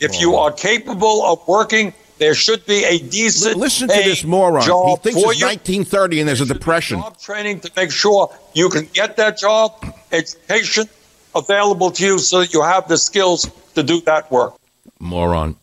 If 0.00 0.22
you 0.22 0.36
oh. 0.36 0.44
are 0.44 0.52
capable 0.52 1.22
of 1.26 1.46
working, 1.46 1.92
there 2.20 2.34
should 2.34 2.66
be 2.66 2.84
a 2.84 2.98
decent. 2.98 3.56
Listen 3.56 3.88
to 3.88 3.94
this 3.94 4.22
moron. 4.24 4.62
He 4.62 4.96
thinks 4.96 5.18
it's 5.18 5.42
1930 5.42 6.20
and 6.20 6.28
there's 6.28 6.42
a 6.42 6.46
depression. 6.46 7.00
Job 7.00 7.18
training 7.18 7.60
to 7.60 7.72
make 7.74 7.90
sure 7.90 8.30
you 8.52 8.68
can 8.68 8.86
get 8.92 9.16
that 9.16 9.38
job, 9.38 9.84
education 10.12 10.86
available 11.34 11.90
to 11.90 12.04
you 12.04 12.18
so 12.18 12.40
that 12.40 12.52
you 12.52 12.62
have 12.62 12.86
the 12.88 12.98
skills 12.98 13.50
to 13.74 13.82
do 13.82 14.02
that 14.02 14.30
work. 14.30 14.54
Moron. 14.98 15.56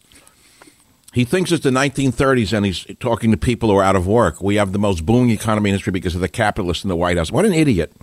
He 1.13 1.25
thinks 1.25 1.51
it's 1.51 1.63
the 1.63 1.69
1930s 1.69 2.53
and 2.53 2.65
he's 2.65 2.85
talking 2.99 3.29
to 3.29 3.37
people 3.37 3.69
who 3.69 3.75
are 3.75 3.83
out 3.83 3.95
of 3.95 4.07
work. 4.07 4.41
We 4.41 4.55
have 4.55 4.71
the 4.71 4.79
most 4.79 5.05
booming 5.05 5.29
economy 5.29 5.69
in 5.69 5.75
history 5.75 5.91
because 5.91 6.15
of 6.15 6.21
the 6.21 6.27
capitalists 6.27 6.83
in 6.83 6.89
the 6.89 6.95
White 6.95 7.17
House. 7.17 7.31
What 7.31 7.45
an 7.45 7.53
idiot. 7.53 7.93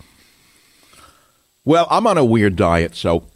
Well, 1.65 1.89
I'm 1.91 2.07
on 2.07 2.19
a 2.19 2.25
weird 2.25 2.55
diet, 2.55 2.95
so 2.95 3.27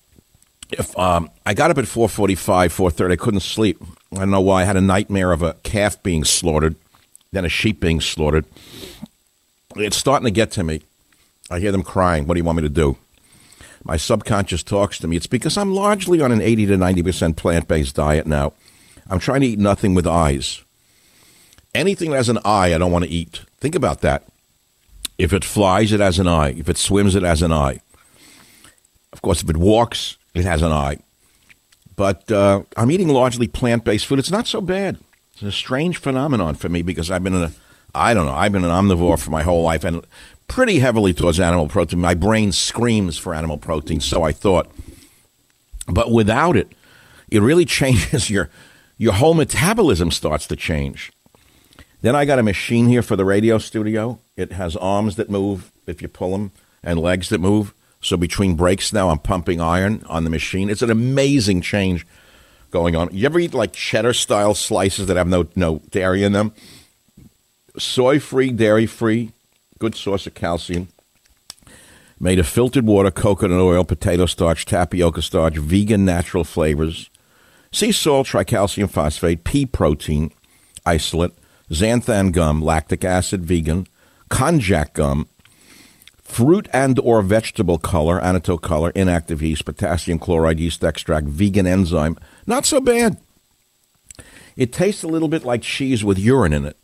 if 0.70 0.96
um, 0.96 1.28
I 1.44 1.54
got 1.54 1.72
up 1.72 1.78
at 1.78 1.86
4:45, 1.86 2.36
4:30, 2.36 3.12
I 3.12 3.16
couldn't 3.16 3.40
sleep. 3.40 3.82
I 4.12 4.16
don't 4.20 4.30
know 4.30 4.40
why. 4.40 4.62
I 4.62 4.64
had 4.64 4.76
a 4.76 4.80
nightmare 4.80 5.32
of 5.32 5.42
a 5.42 5.54
calf 5.62 6.02
being 6.02 6.24
slaughtered, 6.24 6.76
then 7.32 7.44
a 7.44 7.48
sheep 7.48 7.80
being 7.80 8.00
slaughtered. 8.00 8.46
It's 9.76 9.96
starting 9.96 10.24
to 10.24 10.30
get 10.30 10.50
to 10.52 10.64
me. 10.64 10.82
I 11.50 11.60
hear 11.60 11.72
them 11.72 11.82
crying. 11.82 12.26
What 12.26 12.34
do 12.34 12.38
you 12.38 12.44
want 12.44 12.56
me 12.56 12.62
to 12.62 12.68
do? 12.68 12.96
My 13.84 13.96
subconscious 13.96 14.62
talks 14.62 14.98
to 14.98 15.08
me. 15.08 15.16
It's 15.16 15.26
because 15.26 15.56
I'm 15.56 15.74
largely 15.74 16.20
on 16.20 16.32
an 16.32 16.40
80 16.40 16.66
to 16.66 16.76
90% 16.76 17.36
plant-based 17.36 17.94
diet 17.94 18.26
now. 18.26 18.52
I'm 19.08 19.18
trying 19.18 19.40
to 19.42 19.46
eat 19.46 19.58
nothing 19.58 19.94
with 19.94 20.06
eyes. 20.06 20.62
Anything 21.74 22.10
that 22.10 22.16
has 22.16 22.28
an 22.28 22.38
eye, 22.44 22.74
I 22.74 22.78
don't 22.78 22.92
want 22.92 23.04
to 23.04 23.10
eat. 23.10 23.42
Think 23.60 23.74
about 23.74 24.00
that. 24.00 24.24
If 25.16 25.32
it 25.32 25.44
flies, 25.44 25.92
it 25.92 26.00
has 26.00 26.18
an 26.18 26.28
eye. 26.28 26.50
If 26.50 26.68
it 26.68 26.76
swims, 26.76 27.14
it 27.14 27.22
has 27.22 27.42
an 27.42 27.52
eye. 27.52 27.80
Of 29.12 29.22
course, 29.22 29.42
if 29.42 29.50
it 29.50 29.56
walks, 29.56 30.16
it 30.34 30.44
has 30.44 30.62
an 30.62 30.72
eye. 30.72 30.98
But 31.98 32.30
uh, 32.30 32.62
I'm 32.76 32.92
eating 32.92 33.08
largely 33.08 33.48
plant 33.48 33.82
based 33.82 34.06
food. 34.06 34.20
It's 34.20 34.30
not 34.30 34.46
so 34.46 34.60
bad. 34.60 34.98
It's 35.32 35.42
a 35.42 35.50
strange 35.50 35.96
phenomenon 35.96 36.54
for 36.54 36.68
me 36.68 36.82
because 36.82 37.10
I've 37.10 37.24
been 37.24 37.34
in 37.34 37.42
a, 37.42 37.52
I 37.92 38.14
don't 38.14 38.26
know, 38.26 38.34
I've 38.34 38.52
been 38.52 38.62
an 38.62 38.70
omnivore 38.70 39.18
for 39.18 39.32
my 39.32 39.42
whole 39.42 39.64
life 39.64 39.82
and 39.82 40.06
pretty 40.46 40.78
heavily 40.78 41.12
towards 41.12 41.40
animal 41.40 41.66
protein. 41.66 42.00
My 42.00 42.14
brain 42.14 42.52
screams 42.52 43.18
for 43.18 43.34
animal 43.34 43.58
protein, 43.58 43.98
so 43.98 44.22
I 44.22 44.30
thought. 44.30 44.70
But 45.88 46.12
without 46.12 46.56
it, 46.56 46.72
it 47.32 47.42
really 47.42 47.64
changes 47.78 48.30
your 48.30 48.48
your 48.96 49.14
whole 49.14 49.34
metabolism 49.34 50.12
starts 50.12 50.46
to 50.46 50.56
change. 50.56 51.10
Then 52.00 52.14
I 52.14 52.24
got 52.26 52.38
a 52.38 52.44
machine 52.44 52.86
here 52.86 53.02
for 53.02 53.16
the 53.16 53.24
radio 53.24 53.58
studio. 53.58 54.20
It 54.36 54.52
has 54.52 54.76
arms 54.76 55.16
that 55.16 55.30
move 55.30 55.72
if 55.88 56.00
you 56.00 56.06
pull 56.06 56.30
them 56.30 56.52
and 56.80 57.00
legs 57.00 57.28
that 57.30 57.40
move. 57.40 57.74
So 58.00 58.16
between 58.16 58.54
breaks 58.54 58.92
now, 58.92 59.10
I'm 59.10 59.18
pumping 59.18 59.60
iron 59.60 60.04
on 60.08 60.24
the 60.24 60.30
machine. 60.30 60.70
It's 60.70 60.82
an 60.82 60.90
amazing 60.90 61.62
change 61.62 62.06
going 62.70 62.94
on. 62.94 63.08
You 63.12 63.26
ever 63.26 63.38
eat 63.38 63.54
like 63.54 63.72
cheddar 63.72 64.12
style 64.12 64.54
slices 64.54 65.06
that 65.06 65.16
have 65.16 65.28
no 65.28 65.46
no 65.56 65.80
dairy 65.90 66.22
in 66.22 66.32
them? 66.32 66.52
Soy 67.76 68.18
free, 68.18 68.50
dairy 68.50 68.86
free, 68.86 69.32
good 69.78 69.94
source 69.94 70.26
of 70.26 70.34
calcium. 70.34 70.88
Made 72.20 72.40
of 72.40 72.48
filtered 72.48 72.84
water, 72.84 73.12
coconut 73.12 73.60
oil, 73.60 73.84
potato 73.84 74.26
starch, 74.26 74.66
tapioca 74.66 75.22
starch, 75.22 75.56
vegan 75.56 76.04
natural 76.04 76.42
flavors, 76.42 77.10
sea 77.70 77.92
salt, 77.92 78.26
tricalcium 78.26 78.90
phosphate, 78.90 79.44
pea 79.44 79.66
protein, 79.66 80.32
isolate, 80.84 81.32
xanthan 81.70 82.32
gum, 82.32 82.60
lactic 82.60 83.04
acid, 83.04 83.44
vegan, 83.44 83.86
konjac 84.30 84.94
gum, 84.94 85.28
fruit 86.28 86.68
and 86.72 86.98
or 87.00 87.22
vegetable 87.22 87.78
color, 87.78 88.18
annatto 88.18 88.58
color, 88.58 88.90
inactive 88.90 89.42
yeast, 89.42 89.64
potassium 89.64 90.18
chloride, 90.18 90.60
yeast 90.60 90.84
extract, 90.84 91.26
vegan 91.26 91.66
enzyme. 91.66 92.16
Not 92.46 92.66
so 92.66 92.80
bad. 92.80 93.16
It 94.56 94.72
tastes 94.72 95.02
a 95.02 95.08
little 95.08 95.28
bit 95.28 95.44
like 95.44 95.62
cheese 95.62 96.04
with 96.04 96.18
urine 96.18 96.52
in 96.52 96.66
it. 96.66 96.76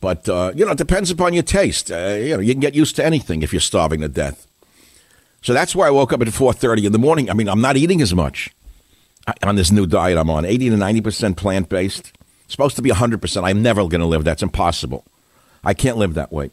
But, 0.00 0.28
uh, 0.28 0.52
you 0.56 0.64
know, 0.64 0.72
it 0.72 0.78
depends 0.78 1.10
upon 1.10 1.34
your 1.34 1.42
taste. 1.42 1.92
Uh, 1.92 2.16
you 2.18 2.34
know, 2.34 2.40
you 2.40 2.54
can 2.54 2.60
get 2.60 2.74
used 2.74 2.96
to 2.96 3.04
anything 3.04 3.42
if 3.42 3.52
you're 3.52 3.60
starving 3.60 4.00
to 4.00 4.08
death. 4.08 4.46
So 5.42 5.52
that's 5.52 5.76
why 5.76 5.88
I 5.88 5.90
woke 5.90 6.12
up 6.12 6.22
at 6.22 6.28
4.30 6.28 6.86
in 6.86 6.92
the 6.92 6.98
morning. 6.98 7.30
I 7.30 7.34
mean, 7.34 7.48
I'm 7.48 7.60
not 7.60 7.76
eating 7.76 8.00
as 8.00 8.14
much 8.14 8.50
on 9.42 9.56
this 9.56 9.70
new 9.70 9.86
diet 9.86 10.18
I'm 10.18 10.30
on. 10.30 10.44
80 10.44 10.70
to 10.70 10.76
90% 10.76 11.36
plant-based. 11.36 12.12
Supposed 12.48 12.76
to 12.76 12.82
be 12.82 12.90
100%. 12.90 13.44
I'm 13.44 13.62
never 13.62 13.82
going 13.82 14.00
to 14.00 14.06
live. 14.06 14.24
That's 14.24 14.42
impossible. 14.42 15.04
I 15.62 15.74
can't 15.74 15.98
live 15.98 16.14
that 16.14 16.32
way. 16.32 16.50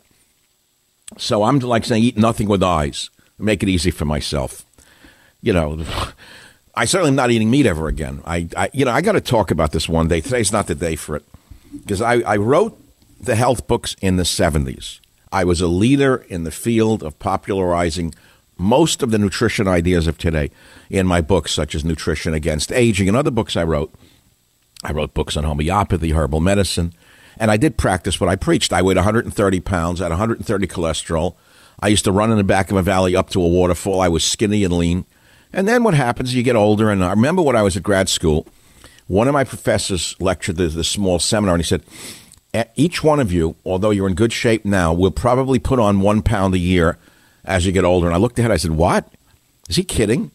So 1.18 1.44
I'm 1.44 1.60
like 1.60 1.86
saying, 1.86 2.04
eat 2.04 2.18
nothing 2.18 2.48
with 2.48 2.64
eyes. 2.64 3.10
Make 3.38 3.64
it 3.64 3.70
easy 3.70 3.92
for 3.92 4.06
myself. 4.06 4.66
You 5.42 5.54
know, 5.54 5.84
I 6.76 6.86
certainly 6.86 7.10
am 7.10 7.16
not 7.16 7.32
eating 7.32 7.50
meat 7.50 7.66
ever 7.66 7.88
again. 7.88 8.22
I, 8.26 8.48
I 8.56 8.70
you 8.74 8.86
know, 8.86 8.92
I 8.92 9.02
got 9.02 9.14
to 9.14 9.22
talk 9.22 9.52
about 9.52 9.72
this 9.72 9.90
one 9.90 10.08
day. 10.08 10.22
Today's 10.22 10.52
not 10.52 10.68
the 10.68 10.76
day 10.76 10.96
for 10.96 11.16
it 11.16 11.26
because 11.72 12.02
I, 12.02 12.16
I 12.22 12.38
wrote 12.38 12.80
the 13.20 13.36
health 13.36 13.68
books 13.68 13.96
in 14.02 14.18
the 14.18 14.24
70s. 14.24 15.00
I 15.32 15.44
was 15.44 15.62
a 15.62 15.68
leader 15.68 16.26
in 16.30 16.44
the 16.44 16.52
field 16.52 17.04
of 17.04 17.20
popularizing 17.20 18.16
most 18.58 19.04
of 19.04 19.12
the 19.12 19.18
nutrition 19.18 19.68
ideas 19.68 20.08
of 20.08 20.18
today 20.18 20.52
in 20.90 21.08
my 21.08 21.22
books, 21.22 21.52
such 21.54 21.76
as 21.76 21.86
Nutrition 21.86 22.34
Against 22.34 22.72
Aging 22.72 23.08
and 23.08 23.16
other 23.16 23.32
books 23.32 23.56
I 23.56 23.64
wrote. 23.64 23.94
I 24.84 24.92
wrote 24.92 25.14
books 25.14 25.38
on 25.38 25.44
homeopathy, 25.44 26.12
herbal 26.12 26.40
medicine, 26.40 26.94
and 27.40 27.50
I 27.50 27.58
did 27.58 27.78
practice 27.78 28.20
what 28.20 28.30
I 28.30 28.36
preached. 28.36 28.74
I 28.74 28.82
weighed 28.82 28.98
130 28.98 29.60
pounds, 29.62 30.00
had 30.00 30.10
130 30.10 30.68
cholesterol. 30.68 31.36
I 31.80 31.88
used 31.88 32.04
to 32.06 32.12
run 32.12 32.32
in 32.32 32.38
the 32.38 32.44
back 32.44 32.72
of 32.72 32.78
a 32.78 32.82
valley 32.82 33.16
up 33.16 33.30
to 33.32 33.42
a 33.42 33.48
waterfall. 33.48 34.02
I 34.02 34.10
was 34.10 34.24
skinny 34.24 34.64
and 34.64 34.78
lean. 34.78 35.06
And 35.54 35.68
then 35.68 35.84
what 35.84 35.94
happens, 35.94 36.36
you 36.36 36.44
get 36.44 36.56
older. 36.56 36.90
And 36.92 37.04
I 37.04 37.12
remember 37.12 37.42
when 37.42 37.56
I 37.56 37.64
was 37.64 37.78
at 37.78 37.84
grad 37.84 38.10
school, 38.10 38.46
one 39.08 39.28
of 39.28 39.34
my 39.34 39.44
professors 39.44 40.16
lectured 40.20 40.58
this 40.58 40.88
small 40.88 41.18
seminar, 41.18 41.56
and 41.56 41.64
he 41.64 41.68
said, 41.68 41.84
each 42.76 43.04
one 43.04 43.20
of 43.20 43.32
you, 43.32 43.56
although 43.66 43.92
you're 43.92 44.08
in 44.08 44.16
good 44.16 44.34
shape 44.34 44.66
now, 44.66 44.94
will 44.94 45.12
probably 45.12 45.60
put 45.60 45.80
on 45.80 46.02
one 46.02 46.22
pound 46.22 46.54
a 46.56 46.60
year 46.60 46.98
as 47.46 47.66
you 47.66 47.72
get 47.72 47.84
older. 47.84 48.08
And 48.08 48.16
I 48.16 48.20
looked 48.20 48.40
ahead, 48.40 48.52
I 48.52 48.58
said, 48.58 48.72
What? 48.72 49.12
Is 49.70 49.76
he 49.76 49.84
kidding? 49.84 50.32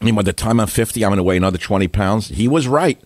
I 0.00 0.04
mean, 0.04 0.14
by 0.14 0.22
the 0.22 0.32
time 0.32 0.60
I'm 0.60 0.68
50, 0.68 1.04
I'm 1.04 1.10
going 1.10 1.16
to 1.16 1.24
weigh 1.24 1.36
another 1.36 1.58
20 1.58 1.88
pounds. 1.88 2.28
He 2.28 2.46
was 2.46 2.68
right. 2.68 3.00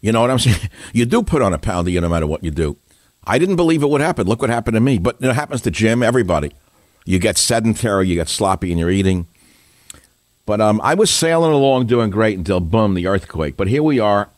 You 0.00 0.12
know 0.12 0.20
what 0.20 0.30
I'm 0.30 0.38
saying? 0.38 0.70
You 0.92 1.06
do 1.06 1.22
put 1.22 1.42
on 1.42 1.52
a 1.52 1.58
pound 1.58 1.88
a 1.88 1.90
year 1.90 2.00
no 2.00 2.08
matter 2.08 2.26
what 2.26 2.44
you 2.44 2.50
do. 2.50 2.76
I 3.26 3.38
didn't 3.38 3.56
believe 3.56 3.82
it 3.82 3.88
would 3.88 4.00
happen. 4.00 4.26
Look 4.26 4.40
what 4.40 4.50
happened 4.50 4.76
to 4.76 4.80
me. 4.80 4.98
But 4.98 5.16
it 5.20 5.34
happens 5.34 5.62
to 5.62 5.70
Jim, 5.70 6.02
everybody. 6.02 6.52
You 7.04 7.18
get 7.18 7.38
sedentary, 7.38 8.08
you 8.08 8.14
get 8.14 8.28
sloppy 8.28 8.72
in 8.72 8.78
your 8.78 8.90
eating. 8.90 9.26
But 10.44 10.60
um, 10.60 10.80
I 10.82 10.94
was 10.94 11.10
sailing 11.10 11.52
along 11.52 11.86
doing 11.86 12.10
great 12.10 12.38
until, 12.38 12.60
boom, 12.60 12.94
the 12.94 13.08
earthquake. 13.08 13.56
But 13.56 13.68
here 13.68 13.82
we 13.82 13.98
are. 13.98 14.28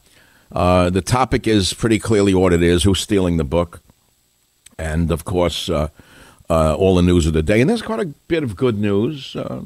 Uh, 0.50 0.88
the 0.88 1.02
topic 1.02 1.46
is 1.46 1.74
pretty 1.74 1.98
clearly 1.98 2.34
what 2.34 2.54
it 2.54 2.62
is 2.62 2.82
who's 2.82 3.00
stealing 3.00 3.36
the 3.36 3.44
book? 3.44 3.80
And, 4.78 5.10
of 5.10 5.24
course, 5.24 5.68
uh, 5.68 5.88
uh, 6.48 6.74
all 6.74 6.94
the 6.94 7.02
news 7.02 7.26
of 7.26 7.34
the 7.34 7.42
day. 7.42 7.60
And 7.60 7.68
there's 7.68 7.82
quite 7.82 8.00
a 8.00 8.06
bit 8.06 8.42
of 8.42 8.56
good 8.56 8.78
news, 8.78 9.36
uh, 9.36 9.62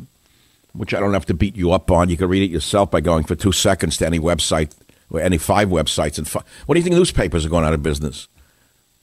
which 0.72 0.94
I 0.94 0.98
don't 0.98 1.12
have 1.12 1.26
to 1.26 1.35
beat 1.35 1.55
you 1.55 1.70
up 1.70 1.90
on. 1.92 2.09
You 2.09 2.16
can 2.16 2.28
read 2.28 2.42
it 2.42 2.52
yourself 2.52 2.90
by 2.90 3.00
going 3.00 3.22
for 3.22 3.37
two 3.37 3.52
seconds 3.52 3.96
to 3.98 4.07
any 4.07 4.18
website 4.18 4.72
any 5.20 5.38
five 5.38 5.68
websites. 5.68 6.18
And 6.18 6.29
five, 6.29 6.44
what 6.66 6.75
do 6.75 6.81
you 6.81 6.85
think 6.85 6.96
newspapers 6.96 7.44
are 7.44 7.51
going 7.51 7.64
out 7.64 7.75
of 7.75 7.83
business? 7.83 8.29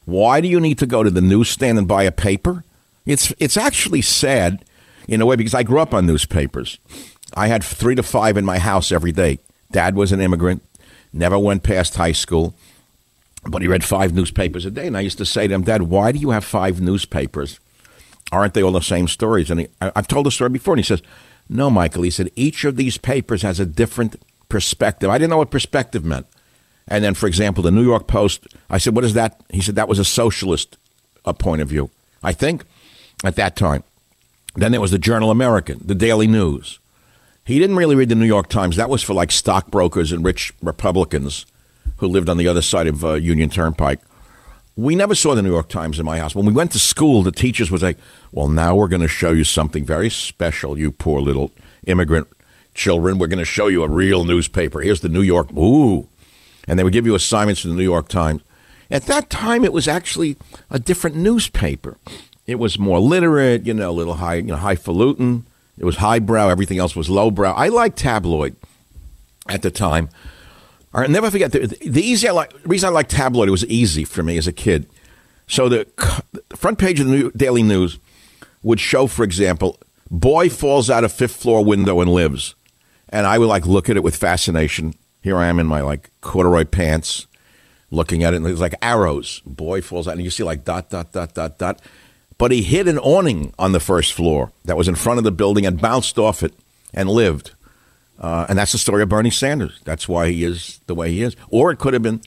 Why 0.06 0.42
do 0.42 0.48
you 0.48 0.60
need 0.60 0.80
to 0.80 0.86
go 0.86 1.04
to 1.04 1.12
the 1.12 1.22
newsstand 1.22 1.78
and 1.78 1.88
buy 1.88 2.04
a 2.04 2.12
paper? 2.12 2.64
It's 3.06 3.34
it's 3.40 3.58
actually 3.58 4.02
sad 4.02 4.66
in 5.08 5.22
a 5.22 5.26
way 5.26 5.36
because 5.36 5.54
I 5.54 5.64
grew 5.64 5.80
up 5.80 5.94
on 5.94 6.06
newspapers. 6.06 6.80
I 7.36 7.48
had 7.48 7.64
three 7.64 7.96
to 7.96 8.04
five 8.04 8.38
in 8.38 8.46
my 8.46 8.60
house 8.60 8.92
every 8.92 9.12
day. 9.12 9.40
Dad 9.72 9.96
was 9.96 10.12
an 10.12 10.22
immigrant, 10.22 10.64
never 11.14 11.38
went 11.38 11.64
past 11.64 11.96
high 11.96 12.12
school, 12.12 12.56
but 13.44 13.62
he 13.62 13.68
read 13.68 13.84
five 13.84 14.14
newspapers 14.14 14.66
a 14.66 14.72
day. 14.72 14.88
And 14.88 14.98
I 14.98 15.02
used 15.02 15.18
to 15.20 15.26
say 15.26 15.48
to 15.48 15.54
him, 15.54 15.64
Dad, 15.64 15.84
why 15.84 16.12
do 16.12 16.20
you 16.20 16.32
have 16.32 16.44
five 16.44 16.82
newspapers? 16.82 17.60
Aren't 18.32 18.54
they 18.54 18.64
all 18.64 18.72
the 18.72 18.82
same 18.82 19.08
stories? 19.08 19.50
And 19.50 19.62
he, 19.62 19.68
I, 19.82 19.92
I've 19.96 20.08
told 20.08 20.26
the 20.26 20.32
story 20.32 20.50
before, 20.50 20.74
and 20.74 20.80
he 20.80 20.86
says, 20.86 21.02
No, 21.48 21.70
Michael. 21.70 22.04
He 22.04 22.12
said, 22.12 22.32
each 22.36 22.66
of 22.66 22.76
these 22.76 22.98
papers 22.98 23.42
has 23.42 23.60
a 23.60 23.66
different 23.66 24.16
perspective. 24.50 25.10
I 25.10 25.18
didn't 25.18 25.30
know 25.30 25.38
what 25.38 25.52
perspective 25.52 26.04
meant. 26.04 26.28
And 26.88 27.04
then, 27.04 27.14
for 27.14 27.28
example, 27.28 27.64
the 27.64 27.72
New 27.72 27.84
York 27.84 28.08
Post, 28.08 28.48
I 28.70 28.80
said, 28.80 28.96
What 28.96 29.06
is 29.06 29.14
that? 29.14 29.40
He 29.50 29.62
said, 29.62 29.76
That 29.76 29.88
was 29.88 30.00
a 30.00 30.06
socialist 30.06 30.78
uh, 31.24 31.34
point 31.34 31.62
of 31.62 31.70
view, 31.70 31.92
I 32.24 32.34
think, 32.34 32.66
at 33.24 33.36
that 33.36 33.56
time. 33.56 33.84
Then 34.56 34.72
there 34.72 34.82
was 34.82 34.92
the 34.92 34.98
Journal 35.00 35.30
American, 35.30 35.80
the 35.86 35.96
Daily 35.96 36.28
News. 36.28 36.80
He 37.46 37.60
didn't 37.60 37.78
really 37.78 37.96
read 37.96 38.10
the 38.10 38.16
New 38.16 38.26
York 38.26 38.50
Times. 38.50 38.76
That 38.76 38.90
was 38.90 39.04
for 39.04 39.14
like 39.14 39.32
stockbrokers 39.32 40.12
and 40.12 40.26
rich 40.26 40.54
Republicans 40.62 41.46
who 41.98 42.08
lived 42.08 42.30
on 42.30 42.38
the 42.38 42.48
other 42.48 42.62
side 42.62 42.88
of 42.88 43.06
uh, 43.06 43.14
Union 43.14 43.50
Turnpike. 43.50 44.00
We 44.76 44.96
never 44.96 45.14
saw 45.14 45.36
the 45.36 45.42
New 45.42 45.52
York 45.52 45.70
Times 45.70 46.00
in 46.00 46.06
my 46.06 46.20
house. 46.20 46.34
When 46.34 46.46
we 46.46 46.54
went 46.54 46.72
to 46.72 46.80
school, 46.80 47.22
the 47.22 47.32
teachers 47.32 47.70
would 47.70 47.82
say, 47.82 47.96
Well, 48.32 48.48
now 48.48 48.76
we're 48.76 48.88
going 48.88 49.02
to 49.02 49.08
show 49.08 49.32
you 49.32 49.44
something 49.44 49.86
very 49.86 50.10
special, 50.10 50.78
you 50.78 50.92
poor 50.92 51.22
little 51.22 51.52
immigrant 51.86 52.28
children. 52.80 53.20
We're 53.20 53.28
going 53.28 53.40
to 53.40 53.46
show 53.46 53.68
you 53.68 53.84
a 53.84 53.88
real 53.88 54.24
newspaper. 54.24 54.82
Here's 54.82 55.02
the 55.02 55.10
New 55.10 55.22
York. 55.22 55.52
Ooh. 55.52 56.08
And 56.68 56.80
they 56.80 56.84
would 56.84 56.94
give 56.94 57.06
you 57.06 57.14
assignments 57.14 57.62
from 57.62 57.72
the 57.72 57.78
New 57.78 57.84
York 57.84 58.08
Times. 58.08 58.42
At 58.90 59.04
that 59.04 59.30
time, 59.30 59.64
it 59.64 59.74
was 59.74 59.88
actually 59.88 60.38
a 60.72 60.80
different 60.80 61.16
newspaper. 61.16 61.98
It 62.48 62.56
was 62.56 62.80
more 62.80 63.00
literate, 63.00 63.68
you 63.68 63.74
know, 63.76 63.92
a 63.92 63.92
little 63.92 64.16
high, 64.16 64.36
you 64.36 64.44
know, 64.44 64.56
highfalutin. 64.56 65.46
It 65.78 65.86
was 65.86 65.98
highbrow. 65.98 66.50
Everything 66.50 66.80
else 66.80 66.96
was 66.96 67.10
lowbrow. 67.10 67.52
I 67.52 67.68
liked 67.68 67.98
tabloid 67.98 68.56
at 69.48 69.62
the 69.62 69.70
time. 69.70 70.10
I'll 70.94 71.08
never 71.08 71.30
forget 71.30 71.52
the, 71.52 71.68
the 71.86 72.02
easy 72.02 72.28
I 72.28 72.32
like, 72.32 72.52
reason 72.66 72.90
I 72.90 72.92
liked 72.92 73.12
tabloid. 73.12 73.48
It 73.48 73.52
was 73.52 73.66
easy 73.66 74.04
for 74.04 74.24
me 74.24 74.38
as 74.38 74.48
a 74.48 74.52
kid. 74.52 74.88
So 75.48 75.70
the 75.70 75.86
front 76.56 76.80
page 76.80 77.00
of 77.00 77.08
the 77.08 77.16
New, 77.16 77.32
Daily 77.32 77.64
News 77.64 78.00
would 78.64 78.80
show, 78.80 79.06
for 79.06 79.24
example, 79.24 79.78
boy 80.10 80.50
falls 80.50 80.90
out 80.90 81.04
of 81.04 81.12
fifth 81.12 81.36
floor 81.36 81.64
window 81.64 82.02
and 82.02 82.12
lives, 82.12 82.56
and 83.10 83.26
I 83.26 83.38
would 83.38 83.48
like 83.48 83.66
look 83.66 83.90
at 83.90 83.98
it 83.98 84.04
with 84.04 84.16
fascination. 84.16 84.94
Here 85.22 85.38
I 85.38 85.48
am 85.48 85.60
in 85.60 85.68
my 85.68 85.82
like 85.82 86.12
corduroy 86.22 86.66
pants, 86.66 87.28
looking 87.92 88.24
at 88.24 88.34
it, 88.34 88.38
and 88.38 88.48
it's 88.48 88.62
like 88.62 88.76
arrows. 88.82 89.42
Boy 89.46 89.82
falls 89.82 90.08
out, 90.08 90.16
and 90.16 90.24
you 90.24 90.30
see 90.30 90.44
like 90.44 90.64
dot 90.64 90.90
dot 90.90 91.12
dot 91.12 91.34
dot 91.34 91.58
dot. 91.58 91.82
But 92.38 92.52
he 92.52 92.62
hit 92.62 92.88
an 92.88 92.98
awning 93.00 93.54
on 93.60 93.74
the 93.74 93.82
first 93.82 94.14
floor 94.14 94.52
that 94.64 94.78
was 94.78 94.88
in 94.88 94.96
front 94.96 95.18
of 95.18 95.26
the 95.26 95.32
building 95.32 95.66
and 95.66 95.82
bounced 95.82 96.18
off 96.18 96.42
it 96.42 96.54
and 96.94 97.10
lived. 97.10 97.52
Uh, 98.18 98.46
and 98.48 98.58
that's 98.58 98.72
the 98.72 98.78
story 98.78 99.04
of 99.04 99.10
Bernie 99.10 99.30
Sanders. 99.30 99.80
That's 99.84 100.08
why 100.08 100.30
he 100.30 100.44
is 100.44 100.80
the 100.88 100.96
way 100.96 101.12
he 101.12 101.22
is. 101.22 101.36
Or 101.50 101.72
it 101.72 101.80
could 101.80 101.94
have 101.94 102.02
been, 102.02 102.22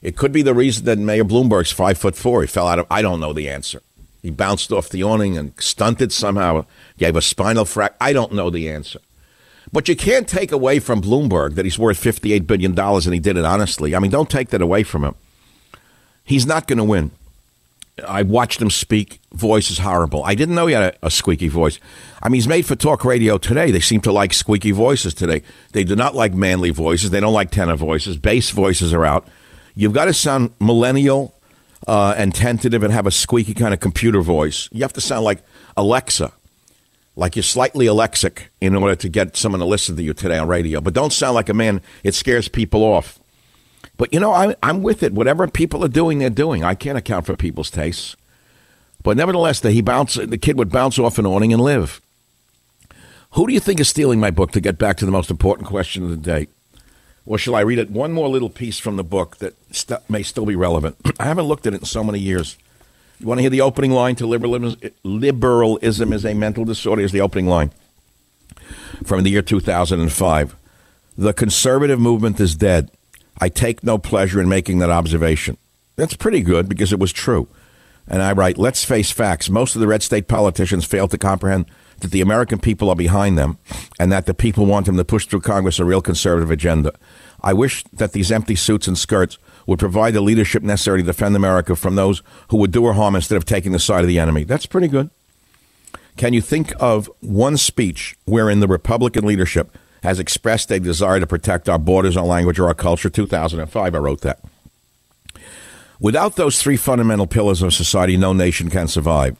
it 0.00 0.16
could 0.16 0.32
be 0.32 0.42
the 0.42 0.54
reason 0.54 0.86
that 0.86 0.98
Mayor 0.98 1.24
Bloomberg's 1.24 1.72
five 1.72 1.98
foot 1.98 2.16
four. 2.16 2.40
He 2.40 2.46
fell 2.46 2.66
out 2.66 2.78
of. 2.78 2.86
I 2.90 3.02
don't 3.02 3.20
know 3.20 3.32
the 3.32 3.48
answer. 3.48 3.82
He 4.22 4.30
bounced 4.30 4.72
off 4.72 4.88
the 4.88 5.04
awning 5.04 5.36
and 5.36 5.52
stunted 5.58 6.12
somehow. 6.12 6.64
Gave 6.96 7.16
a 7.16 7.22
spinal 7.22 7.64
frac. 7.64 7.90
I 8.00 8.12
don't 8.12 8.32
know 8.32 8.50
the 8.50 8.70
answer. 8.70 9.00
But 9.72 9.88
you 9.88 9.96
can't 9.96 10.28
take 10.28 10.52
away 10.52 10.78
from 10.78 11.02
Bloomberg 11.02 11.54
that 11.54 11.64
he's 11.64 11.78
worth 11.78 12.02
$58 12.02 12.46
billion 12.46 12.78
and 12.78 13.14
he 13.14 13.20
did 13.20 13.36
it 13.36 13.44
honestly. 13.44 13.94
I 13.94 13.98
mean, 13.98 14.10
don't 14.10 14.30
take 14.30 14.48
that 14.50 14.62
away 14.62 14.82
from 14.82 15.04
him. 15.04 15.14
He's 16.24 16.46
not 16.46 16.66
going 16.66 16.78
to 16.78 16.84
win. 16.84 17.10
I 18.06 18.22
watched 18.22 18.62
him 18.62 18.70
speak. 18.70 19.20
Voice 19.32 19.70
is 19.70 19.78
horrible. 19.78 20.22
I 20.24 20.34
didn't 20.34 20.54
know 20.54 20.66
he 20.66 20.74
had 20.74 20.94
a, 20.94 21.06
a, 21.06 21.10
squeaky 21.10 21.48
voice. 21.48 21.80
I 22.22 22.28
mean, 22.28 22.34
he's 22.34 22.48
made 22.48 22.66
for 22.66 22.76
talk 22.76 23.04
radio 23.04 23.38
today. 23.38 23.70
They 23.70 23.80
seem 23.80 24.00
to 24.02 24.12
like 24.12 24.32
squeaky 24.32 24.70
voices 24.70 25.14
today. 25.14 25.42
They 25.72 25.84
do 25.84 25.96
not 25.96 26.14
like 26.14 26.32
manly 26.32 26.70
voices. 26.70 27.10
They 27.10 27.20
don't 27.20 27.32
like 27.32 27.50
tenor 27.50 27.76
voices. 27.76 28.16
Bass 28.16 28.50
voices 28.50 28.92
are 28.92 29.04
out. 29.04 29.26
You've 29.74 29.92
got 29.92 30.06
to 30.06 30.14
sound 30.14 30.52
millennial 30.60 31.34
uh, 31.86 32.14
and 32.16 32.34
tentative 32.34 32.82
and 32.82 32.92
have 32.92 33.06
a 33.06 33.10
squeaky 33.10 33.54
kind 33.54 33.72
of 33.72 33.80
computer 33.80 34.20
voice. 34.20 34.68
You 34.72 34.82
have 34.82 34.92
to 34.94 35.00
sound 35.00 35.24
like 35.24 35.42
Alexa, 35.76 36.32
like 37.18 37.34
you're 37.34 37.42
slightly 37.42 37.86
alexic 37.86 38.48
in 38.60 38.76
order 38.76 38.94
to 38.94 39.08
get 39.08 39.36
someone 39.36 39.58
to 39.58 39.66
listen 39.66 39.96
to 39.96 40.02
you 40.02 40.14
today 40.14 40.38
on 40.38 40.46
radio. 40.46 40.80
But 40.80 40.94
don't 40.94 41.12
sound 41.12 41.34
like 41.34 41.48
a 41.48 41.54
man. 41.54 41.82
It 42.04 42.14
scares 42.14 42.46
people 42.46 42.84
off. 42.84 43.18
But 43.96 44.14
you 44.14 44.20
know, 44.20 44.32
I, 44.32 44.54
I'm 44.62 44.82
with 44.82 45.02
it. 45.02 45.12
Whatever 45.12 45.48
people 45.48 45.84
are 45.84 45.88
doing, 45.88 46.20
they're 46.20 46.30
doing. 46.30 46.62
I 46.62 46.76
can't 46.76 46.96
account 46.96 47.26
for 47.26 47.34
people's 47.34 47.72
tastes. 47.72 48.14
But 49.02 49.16
nevertheless, 49.16 49.58
the, 49.58 49.72
he 49.72 49.80
bounce, 49.80 50.14
the 50.14 50.38
kid 50.38 50.56
would 50.58 50.70
bounce 50.70 50.96
off 50.96 51.18
an 51.18 51.26
awning 51.26 51.52
and 51.52 51.60
live. 51.60 52.00
Who 53.32 53.48
do 53.48 53.52
you 53.52 53.60
think 53.60 53.80
is 53.80 53.88
stealing 53.88 54.20
my 54.20 54.30
book 54.30 54.52
to 54.52 54.60
get 54.60 54.78
back 54.78 54.96
to 54.98 55.04
the 55.04 55.10
most 55.10 55.28
important 55.28 55.66
question 55.66 56.04
of 56.04 56.10
the 56.10 56.16
day? 56.16 56.46
Or 57.26 57.36
shall 57.36 57.56
I 57.56 57.60
read 57.60 57.80
it 57.80 57.90
one 57.90 58.12
more 58.12 58.28
little 58.28 58.48
piece 58.48 58.78
from 58.78 58.94
the 58.94 59.04
book 59.04 59.38
that 59.38 59.54
st- 59.72 60.08
may 60.08 60.22
still 60.22 60.46
be 60.46 60.54
relevant? 60.54 60.96
I 61.18 61.24
haven't 61.24 61.46
looked 61.46 61.66
at 61.66 61.74
it 61.74 61.80
in 61.80 61.86
so 61.86 62.04
many 62.04 62.20
years. 62.20 62.56
You 63.20 63.26
want 63.26 63.38
to 63.38 63.42
hear 63.42 63.50
the 63.50 63.60
opening 63.62 63.90
line 63.90 64.14
to 64.16 64.26
liberalism? 64.26 64.80
Liberalism 65.02 66.12
is 66.12 66.24
a 66.24 66.34
mental 66.34 66.64
disorder. 66.64 67.02
Is 67.02 67.12
the 67.12 67.20
opening 67.20 67.46
line 67.46 67.72
from 69.04 69.22
the 69.22 69.30
year 69.30 69.42
2005. 69.42 70.56
The 71.16 71.32
conservative 71.32 71.98
movement 71.98 72.38
is 72.40 72.54
dead. 72.54 72.90
I 73.40 73.48
take 73.48 73.82
no 73.82 73.98
pleasure 73.98 74.40
in 74.40 74.48
making 74.48 74.78
that 74.78 74.90
observation. 74.90 75.56
That's 75.96 76.14
pretty 76.14 76.42
good 76.42 76.68
because 76.68 76.92
it 76.92 77.00
was 77.00 77.12
true. 77.12 77.48
And 78.06 78.22
I 78.22 78.32
write, 78.32 78.56
let's 78.56 78.84
face 78.84 79.10
facts. 79.10 79.50
Most 79.50 79.74
of 79.74 79.80
the 79.80 79.86
red 79.86 80.02
state 80.02 80.28
politicians 80.28 80.84
fail 80.84 81.08
to 81.08 81.18
comprehend 81.18 81.66
that 82.00 82.10
the 82.10 82.20
American 82.20 82.58
people 82.58 82.88
are 82.88 82.96
behind 82.96 83.36
them 83.36 83.58
and 83.98 84.10
that 84.12 84.26
the 84.26 84.34
people 84.34 84.64
want 84.64 84.86
them 84.86 84.96
to 84.96 85.04
push 85.04 85.26
through 85.26 85.40
Congress 85.40 85.78
a 85.78 85.84
real 85.84 86.00
conservative 86.00 86.50
agenda. 86.50 86.92
I 87.42 87.52
wish 87.52 87.84
that 87.92 88.12
these 88.12 88.32
empty 88.32 88.56
suits 88.56 88.88
and 88.88 88.98
skirts 88.98 89.38
would 89.66 89.78
provide 89.78 90.14
the 90.14 90.20
leadership 90.20 90.62
necessary 90.62 91.00
to 91.00 91.06
defend 91.06 91.36
America 91.36 91.76
from 91.76 91.94
those 91.94 92.22
who 92.48 92.56
would 92.56 92.72
do 92.72 92.86
her 92.86 92.94
harm 92.94 93.14
instead 93.14 93.36
of 93.36 93.44
taking 93.44 93.72
the 93.72 93.78
side 93.78 94.02
of 94.02 94.08
the 94.08 94.18
enemy. 94.18 94.44
That's 94.44 94.66
pretty 94.66 94.88
good. 94.88 95.10
Can 96.16 96.32
you 96.32 96.40
think 96.40 96.72
of 96.80 97.08
one 97.20 97.56
speech 97.56 98.16
wherein 98.24 98.60
the 98.60 98.66
Republican 98.66 99.24
leadership 99.24 99.76
has 100.02 100.18
expressed 100.18 100.70
a 100.70 100.80
desire 100.80 101.20
to 101.20 101.26
protect 101.26 101.68
our 101.68 101.78
borders, 101.78 102.16
our 102.16 102.24
language, 102.24 102.58
or 102.58 102.68
our 102.68 102.74
culture. 102.74 103.10
2005, 103.10 103.94
I 103.94 103.98
wrote 103.98 104.20
that. 104.22 104.40
Without 106.00 106.36
those 106.36 106.62
three 106.62 106.76
fundamental 106.76 107.26
pillars 107.26 107.62
of 107.62 107.74
society, 107.74 108.16
no 108.16 108.32
nation 108.32 108.70
can 108.70 108.86
survive. 108.86 109.36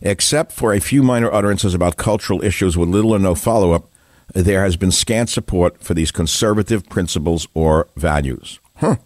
Except 0.00 0.52
for 0.52 0.72
a 0.72 0.80
few 0.80 1.02
minor 1.02 1.30
utterances 1.30 1.74
about 1.74 1.98
cultural 1.98 2.42
issues 2.42 2.76
with 2.76 2.88
little 2.88 3.12
or 3.12 3.18
no 3.18 3.34
follow 3.34 3.72
up, 3.72 3.89
there 4.34 4.64
has 4.64 4.76
been 4.76 4.90
scant 4.90 5.28
support 5.28 5.82
for 5.82 5.94
these 5.94 6.10
conservative 6.10 6.88
principles 6.88 7.48
or 7.54 7.88
values. 7.96 8.60
Huh. 8.76 8.96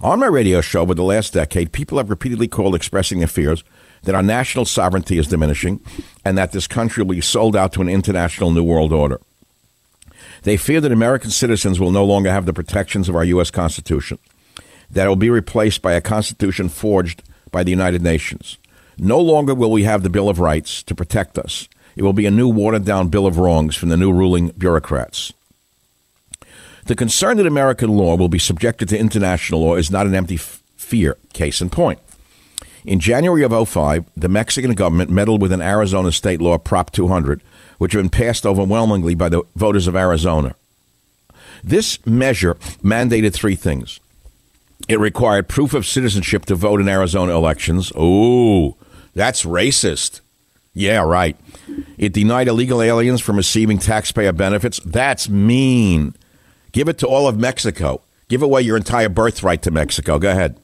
On 0.00 0.18
my 0.18 0.26
radio 0.26 0.60
show 0.60 0.80
over 0.80 0.94
the 0.94 1.02
last 1.02 1.34
decade, 1.34 1.72
people 1.72 1.98
have 1.98 2.08
repeatedly 2.08 2.48
called 2.48 2.74
expressing 2.74 3.18
their 3.18 3.28
fears 3.28 3.62
that 4.02 4.14
our 4.14 4.22
national 4.22 4.64
sovereignty 4.64 5.18
is 5.18 5.28
diminishing 5.28 5.80
and 6.24 6.38
that 6.38 6.52
this 6.52 6.66
country 6.66 7.02
will 7.02 7.14
be 7.14 7.20
sold 7.20 7.54
out 7.54 7.72
to 7.74 7.82
an 7.82 7.88
international 7.88 8.50
new 8.50 8.64
world 8.64 8.92
order. 8.92 9.20
They 10.42 10.56
fear 10.56 10.80
that 10.80 10.92
American 10.92 11.30
citizens 11.30 11.78
will 11.78 11.90
no 11.90 12.04
longer 12.04 12.30
have 12.30 12.46
the 12.46 12.54
protections 12.54 13.08
of 13.08 13.16
our 13.16 13.24
U.S. 13.24 13.50
Constitution, 13.50 14.18
that 14.90 15.04
it 15.04 15.08
will 15.08 15.16
be 15.16 15.28
replaced 15.28 15.82
by 15.82 15.92
a 15.92 16.00
Constitution 16.00 16.70
forged 16.70 17.22
by 17.50 17.62
the 17.62 17.70
United 17.70 18.02
Nations. 18.02 18.56
No 18.96 19.20
longer 19.20 19.54
will 19.54 19.70
we 19.70 19.82
have 19.84 20.02
the 20.02 20.10
Bill 20.10 20.28
of 20.28 20.40
Rights 20.40 20.82
to 20.84 20.94
protect 20.94 21.38
us. 21.38 21.68
It 22.00 22.04
will 22.04 22.14
be 22.14 22.24
a 22.24 22.30
new 22.30 22.48
watered 22.48 22.86
down 22.86 23.08
Bill 23.08 23.26
of 23.26 23.36
Wrongs 23.36 23.76
from 23.76 23.90
the 23.90 23.96
new 23.98 24.10
ruling 24.10 24.52
bureaucrats. 24.56 25.34
The 26.86 26.96
concern 26.96 27.36
that 27.36 27.46
American 27.46 27.90
law 27.90 28.16
will 28.16 28.30
be 28.30 28.38
subjected 28.38 28.88
to 28.88 28.98
international 28.98 29.60
law 29.60 29.74
is 29.74 29.90
not 29.90 30.06
an 30.06 30.14
empty 30.14 30.36
f- 30.36 30.62
fear. 30.76 31.18
Case 31.34 31.60
in 31.60 31.68
point. 31.68 31.98
In 32.86 33.00
January 33.00 33.42
of 33.42 33.68
05, 33.68 34.06
the 34.16 34.30
Mexican 34.30 34.72
government 34.72 35.10
meddled 35.10 35.42
with 35.42 35.52
an 35.52 35.60
Arizona 35.60 36.10
state 36.10 36.40
law, 36.40 36.56
Prop 36.56 36.90
200, 36.90 37.42
which 37.76 37.92
have 37.92 38.00
been 38.00 38.08
passed 38.08 38.46
overwhelmingly 38.46 39.14
by 39.14 39.28
the 39.28 39.42
voters 39.54 39.86
of 39.86 39.94
Arizona. 39.94 40.54
This 41.62 41.98
measure 42.06 42.54
mandated 42.82 43.34
three 43.34 43.56
things. 43.56 44.00
It 44.88 44.98
required 44.98 45.48
proof 45.48 45.74
of 45.74 45.84
citizenship 45.84 46.46
to 46.46 46.54
vote 46.54 46.80
in 46.80 46.88
Arizona 46.88 47.36
elections. 47.36 47.92
Oh, 47.94 48.78
that's 49.12 49.44
racist. 49.44 50.22
Yeah, 50.72 51.02
right. 51.02 51.36
It 51.98 52.12
denied 52.12 52.48
illegal 52.48 52.80
aliens 52.80 53.20
from 53.20 53.36
receiving 53.36 53.78
taxpayer 53.78 54.32
benefits. 54.32 54.80
That's 54.84 55.28
mean. 55.28 56.14
Give 56.72 56.88
it 56.88 56.98
to 56.98 57.06
all 57.06 57.26
of 57.26 57.38
Mexico. 57.38 58.02
Give 58.28 58.42
away 58.42 58.62
your 58.62 58.76
entire 58.76 59.08
birthright 59.08 59.62
to 59.62 59.70
Mexico. 59.70 60.18
Go 60.18 60.30
ahead. 60.30 60.56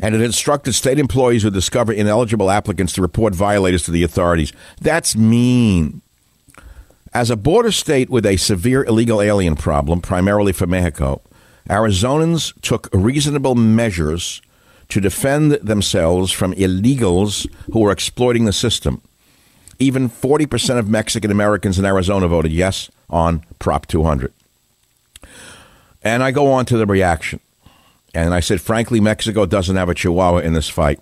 And 0.00 0.14
it 0.14 0.20
instructed 0.20 0.74
state 0.74 0.98
employees 0.98 1.42
who 1.42 1.50
discover 1.50 1.92
ineligible 1.92 2.50
applicants 2.50 2.94
to 2.94 3.02
report 3.02 3.34
violators 3.34 3.84
to 3.84 3.90
the 3.90 4.02
authorities. 4.02 4.52
That's 4.80 5.16
mean. 5.16 6.02
As 7.12 7.30
a 7.30 7.36
border 7.36 7.72
state 7.72 8.10
with 8.10 8.26
a 8.26 8.36
severe 8.36 8.84
illegal 8.84 9.22
alien 9.22 9.56
problem, 9.56 10.00
primarily 10.00 10.52
for 10.52 10.66
Mexico, 10.66 11.22
Arizonans 11.68 12.52
took 12.60 12.88
reasonable 12.92 13.54
measures 13.54 14.42
to 14.88 15.00
defend 15.00 15.52
themselves 15.52 16.32
from 16.32 16.54
illegals 16.54 17.48
who 17.72 17.80
were 17.80 17.90
exploiting 17.90 18.44
the 18.44 18.52
system. 18.52 19.02
Even 19.78 20.08
40% 20.08 20.78
of 20.78 20.88
Mexican 20.88 21.30
Americans 21.30 21.78
in 21.78 21.84
Arizona 21.84 22.28
voted 22.28 22.52
yes 22.52 22.90
on 23.10 23.44
Prop 23.58 23.86
200. 23.86 24.32
And 26.02 26.22
I 26.22 26.30
go 26.30 26.52
on 26.52 26.64
to 26.66 26.76
the 26.76 26.86
reaction. 26.86 27.40
And 28.14 28.32
I 28.32 28.40
said, 28.40 28.60
frankly, 28.60 29.00
Mexico 29.00 29.44
doesn't 29.44 29.76
have 29.76 29.88
a 29.88 29.94
chihuahua 29.94 30.38
in 30.38 30.54
this 30.54 30.68
fight. 30.68 31.00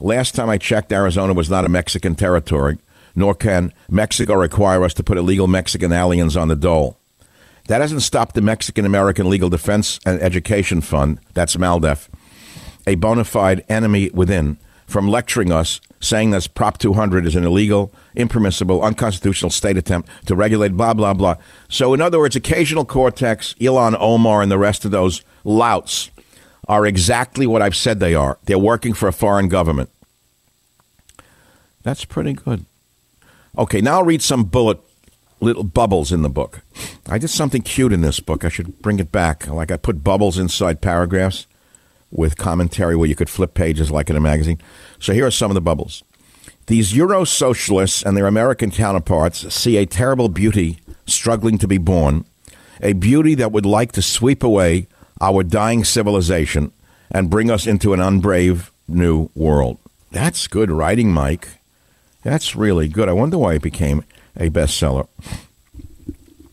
Last 0.00 0.34
time 0.34 0.50
I 0.50 0.58
checked, 0.58 0.92
Arizona 0.92 1.32
was 1.32 1.48
not 1.48 1.64
a 1.64 1.68
Mexican 1.68 2.14
territory, 2.14 2.78
nor 3.14 3.34
can 3.34 3.72
Mexico 3.88 4.34
require 4.34 4.82
us 4.82 4.92
to 4.94 5.04
put 5.04 5.18
illegal 5.18 5.46
Mexican 5.46 5.92
aliens 5.92 6.36
on 6.36 6.48
the 6.48 6.56
dole. 6.56 6.98
That 7.68 7.80
hasn't 7.80 8.02
stopped 8.02 8.34
the 8.34 8.42
Mexican 8.42 8.84
American 8.84 9.30
Legal 9.30 9.48
Defense 9.48 9.98
and 10.04 10.20
Education 10.20 10.80
Fund, 10.80 11.18
that's 11.34 11.56
MALDEF, 11.56 12.08
a 12.86 12.94
bona 12.94 13.24
fide 13.24 13.64
enemy 13.68 14.10
within, 14.10 14.58
from 14.86 15.08
lecturing 15.08 15.50
us, 15.50 15.80
saying 16.00 16.30
that 16.30 16.48
Prop 16.54 16.78
200 16.78 17.26
is 17.26 17.34
an 17.34 17.44
illegal, 17.44 17.92
impermissible, 18.14 18.82
unconstitutional 18.82 19.50
state 19.50 19.76
attempt 19.76 20.08
to 20.26 20.36
regulate 20.36 20.76
blah, 20.76 20.94
blah, 20.94 21.14
blah. 21.14 21.36
So, 21.68 21.94
in 21.94 22.00
other 22.00 22.18
words, 22.18 22.36
Occasional 22.36 22.84
Cortex, 22.84 23.54
Ilhan 23.54 23.96
Omar, 23.98 24.42
and 24.42 24.50
the 24.50 24.58
rest 24.58 24.84
of 24.84 24.90
those 24.90 25.22
louts 25.44 26.10
are 26.68 26.86
exactly 26.86 27.46
what 27.46 27.62
I've 27.62 27.76
said 27.76 28.00
they 28.00 28.14
are. 28.14 28.38
They're 28.44 28.58
working 28.58 28.94
for 28.94 29.08
a 29.08 29.12
foreign 29.12 29.48
government. 29.48 29.90
That's 31.82 32.04
pretty 32.04 32.32
good. 32.32 32.64
Okay, 33.56 33.80
now 33.80 33.98
I'll 33.98 34.04
read 34.04 34.22
some 34.22 34.44
bullet 34.44 34.80
little 35.40 35.64
bubbles 35.64 36.12
in 36.12 36.22
the 36.22 36.28
book. 36.28 36.62
I 37.08 37.18
did 37.18 37.30
something 37.30 37.62
cute 37.62 37.92
in 37.92 38.00
this 38.00 38.20
book. 38.20 38.44
I 38.44 38.48
should 38.48 38.80
bring 38.82 38.98
it 38.98 39.12
back. 39.12 39.46
Like 39.46 39.70
I 39.70 39.76
put 39.76 40.02
bubbles 40.02 40.38
inside 40.38 40.80
paragraphs 40.80 41.46
with 42.10 42.36
commentary 42.36 42.96
where 42.96 43.08
you 43.08 43.14
could 43.14 43.30
flip 43.30 43.54
pages 43.54 43.90
like 43.90 44.10
in 44.10 44.16
a 44.16 44.20
magazine. 44.20 44.58
So 44.98 45.12
here 45.12 45.26
are 45.26 45.30
some 45.30 45.50
of 45.50 45.54
the 45.54 45.60
bubbles. 45.60 46.02
These 46.66 46.96
Euro 46.96 47.24
socialists 47.24 48.02
and 48.02 48.16
their 48.16 48.26
American 48.26 48.70
counterparts 48.70 49.52
see 49.54 49.76
a 49.76 49.86
terrible 49.86 50.28
beauty 50.28 50.80
struggling 51.06 51.58
to 51.58 51.68
be 51.68 51.78
born, 51.78 52.24
a 52.80 52.92
beauty 52.92 53.34
that 53.36 53.52
would 53.52 53.66
like 53.66 53.92
to 53.92 54.02
sweep 54.02 54.42
away 54.42 54.88
our 55.20 55.42
dying 55.42 55.84
civilization 55.84 56.72
and 57.10 57.30
bring 57.30 57.50
us 57.50 57.66
into 57.66 57.92
an 57.92 58.00
unbrave 58.00 58.70
new 58.88 59.30
world. 59.34 59.78
That's 60.10 60.46
good 60.46 60.70
writing, 60.70 61.12
Mike. 61.12 61.48
That's 62.22 62.56
really 62.56 62.88
good. 62.88 63.08
I 63.08 63.12
wonder 63.12 63.38
why 63.38 63.54
it 63.54 63.62
became 63.62 64.04
a 64.36 64.50
bestseller. 64.50 65.06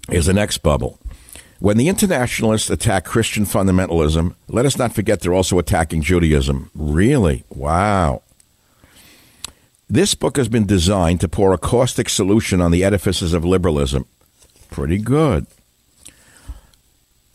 Is 0.10 0.28
the 0.28 0.34
next 0.34 0.60
bubble. 0.60 1.00
When 1.64 1.78
the 1.78 1.88
internationalists 1.88 2.70
attack 2.70 3.06
Christian 3.06 3.46
fundamentalism, 3.46 4.36
let 4.50 4.66
us 4.66 4.78
not 4.78 4.94
forget 4.94 5.22
they're 5.22 5.34
also 5.34 5.60
attacking 5.60 6.02
Judaism. 6.02 6.70
Really? 6.76 7.46
Wow. 7.50 8.22
This 9.90 10.14
book 10.14 10.36
has 10.36 10.50
been 10.50 10.66
designed 10.66 11.22
to 11.22 11.30
pour 11.30 11.54
a 11.54 11.58
caustic 11.58 12.10
solution 12.10 12.60
on 12.60 12.72
the 12.72 12.84
edifices 12.84 13.34
of 13.34 13.46
liberalism. 13.46 14.06
Pretty 14.72 14.98
good. 14.98 15.48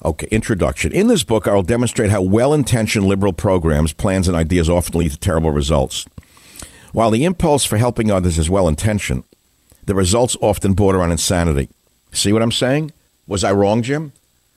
Okay, 0.04 0.28
introduction. 0.30 0.92
In 0.92 1.06
this 1.06 1.24
book, 1.24 1.48
I 1.48 1.54
will 1.54 1.62
demonstrate 1.62 2.10
how 2.10 2.20
well 2.20 2.52
intentioned 2.52 3.06
liberal 3.06 3.32
programs, 3.32 3.94
plans, 3.94 4.28
and 4.28 4.36
ideas 4.36 4.68
often 4.68 5.00
lead 5.00 5.12
to 5.12 5.18
terrible 5.18 5.52
results. 5.52 6.04
While 6.92 7.12
the 7.12 7.24
impulse 7.24 7.64
for 7.64 7.78
helping 7.78 8.10
others 8.10 8.36
is 8.36 8.50
well 8.50 8.68
intentioned, 8.68 9.24
the 9.86 9.94
results 9.94 10.36
often 10.42 10.74
border 10.74 11.00
on 11.00 11.10
insanity. 11.10 11.70
See 12.12 12.34
what 12.34 12.42
I'm 12.42 12.52
saying? 12.52 12.92
Was 13.28 13.44
I 13.44 13.52
wrong, 13.52 13.82
Jim? 13.82 14.12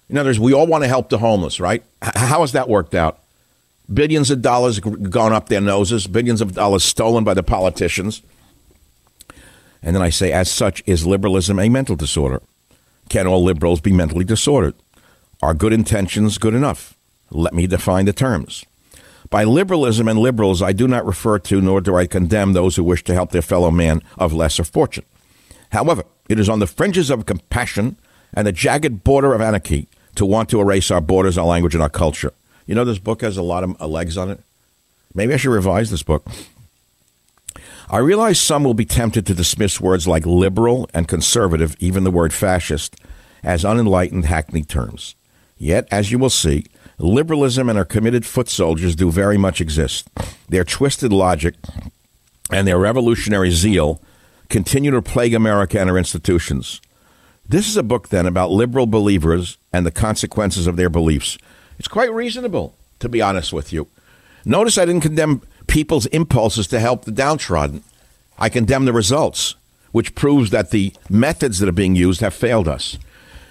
In 0.10 0.17
other 0.17 0.29
words, 0.29 0.39
we 0.39 0.53
all 0.53 0.65
want 0.65 0.84
to 0.84 0.88
help 0.88 1.10
the 1.10 1.19
homeless, 1.19 1.60
right? 1.60 1.84
H- 2.03 2.12
how 2.15 2.41
has 2.41 2.53
that 2.53 2.69
worked 2.69 2.95
out? 2.95 3.19
Billions 3.93 4.31
of 4.31 4.41
dollars 4.41 4.79
gone 4.79 5.34
up 5.34 5.49
their 5.49 5.62
noses, 5.62 6.07
billions 6.07 6.41
of 6.41 6.53
dollars 6.53 6.84
stolen 6.84 7.23
by 7.23 7.34
the 7.34 7.43
politicians. 7.43 8.21
And 9.84 9.95
then 9.95 10.01
I 10.01 10.10
say, 10.10 10.31
as 10.31 10.49
such, 10.49 10.81
is 10.86 11.05
liberalism 11.05 11.60
a 11.60 11.67
mental 11.67 11.95
disorder? 11.95 12.41
Can 13.10 13.27
all 13.27 13.43
liberals 13.43 13.81
be 13.81 13.91
mentally 13.91 14.23
disordered? 14.23 14.75
Are 15.41 15.53
good 15.53 15.73
intentions 15.73 16.38
good 16.38 16.53
enough? 16.53 16.95
Let 17.29 17.53
me 17.53 17.67
define 17.67 18.05
the 18.05 18.13
terms. 18.13 18.65
By 19.29 19.43
liberalism 19.43 20.07
and 20.07 20.19
liberals, 20.19 20.62
I 20.62 20.71
do 20.71 20.88
not 20.88 21.05
refer 21.05 21.39
to 21.39 21.62
nor 21.62 21.81
do 21.81 21.95
I 21.95 22.05
condemn 22.05 22.53
those 22.53 22.75
who 22.75 22.84
wish 22.84 23.03
to 23.05 23.13
help 23.13 23.31
their 23.31 23.41
fellow 23.41 23.71
man 23.71 24.01
of 24.17 24.34
lesser 24.34 24.63
fortune. 24.63 25.05
However, 25.71 26.03
it 26.29 26.39
is 26.39 26.49
on 26.49 26.60
the 26.60 26.67
fringes 26.67 27.10
of 27.10 27.25
compassion 27.25 27.97
and 28.33 28.47
the 28.47 28.51
jagged 28.51 29.03
border 29.03 29.33
of 29.33 29.41
anarchy 29.41 29.87
to 30.15 30.25
want 30.25 30.49
to 30.49 30.61
erase 30.61 30.91
our 30.91 31.01
borders, 31.01 31.37
our 31.37 31.45
language, 31.45 31.73
and 31.73 31.81
our 31.83 31.89
culture. 31.89 32.33
You 32.65 32.75
know, 32.75 32.85
this 32.85 32.99
book 32.99 33.21
has 33.21 33.37
a 33.37 33.43
lot 33.43 33.63
of 33.63 33.81
uh, 33.81 33.87
legs 33.87 34.17
on 34.17 34.29
it. 34.29 34.39
Maybe 35.13 35.33
I 35.33 35.37
should 35.37 35.51
revise 35.51 35.89
this 35.89 36.03
book. 36.03 36.25
I 37.89 37.97
realize 37.97 38.39
some 38.39 38.63
will 38.63 38.73
be 38.73 38.85
tempted 38.85 39.25
to 39.25 39.33
dismiss 39.33 39.81
words 39.81 40.07
like 40.07 40.25
liberal 40.25 40.89
and 40.93 41.07
conservative, 41.07 41.75
even 41.79 42.05
the 42.05 42.11
word 42.11 42.33
fascist, 42.33 42.95
as 43.43 43.65
unenlightened, 43.65 44.25
hackneyed 44.25 44.69
terms. 44.69 45.15
Yet, 45.57 45.87
as 45.91 46.11
you 46.11 46.17
will 46.17 46.29
see, 46.29 46.65
liberalism 46.97 47.67
and 47.67 47.77
our 47.77 47.85
committed 47.85 48.25
foot 48.25 48.47
soldiers 48.47 48.95
do 48.95 49.11
very 49.11 49.37
much 49.37 49.59
exist. 49.59 50.07
Their 50.47 50.63
twisted 50.63 51.11
logic 51.11 51.55
and 52.49 52.65
their 52.65 52.77
revolutionary 52.77 53.51
zeal 53.51 54.01
continue 54.49 54.91
to 54.91 55.01
plague 55.01 55.33
America 55.33 55.79
and 55.79 55.89
our 55.89 55.97
institutions. 55.97 56.81
This 57.51 57.67
is 57.67 57.75
a 57.75 57.83
book, 57.83 58.07
then, 58.07 58.27
about 58.27 58.51
liberal 58.51 58.85
believers 58.85 59.57
and 59.73 59.85
the 59.85 59.91
consequences 59.91 60.67
of 60.67 60.77
their 60.77 60.89
beliefs. 60.89 61.37
It's 61.77 61.89
quite 61.89 62.09
reasonable, 62.13 62.77
to 62.99 63.09
be 63.09 63.21
honest 63.21 63.51
with 63.51 63.73
you. 63.73 63.89
Notice 64.45 64.77
I 64.77 64.85
didn't 64.85 65.01
condemn 65.01 65.41
people's 65.67 66.05
impulses 66.05 66.65
to 66.67 66.79
help 66.79 67.03
the 67.03 67.11
downtrodden. 67.11 67.83
I 68.39 68.47
condemn 68.47 68.85
the 68.85 68.93
results, 68.93 69.55
which 69.91 70.15
proves 70.15 70.51
that 70.51 70.71
the 70.71 70.93
methods 71.09 71.59
that 71.59 71.67
are 71.67 71.73
being 71.73 71.93
used 71.93 72.21
have 72.21 72.33
failed 72.33 72.69
us. 72.69 72.97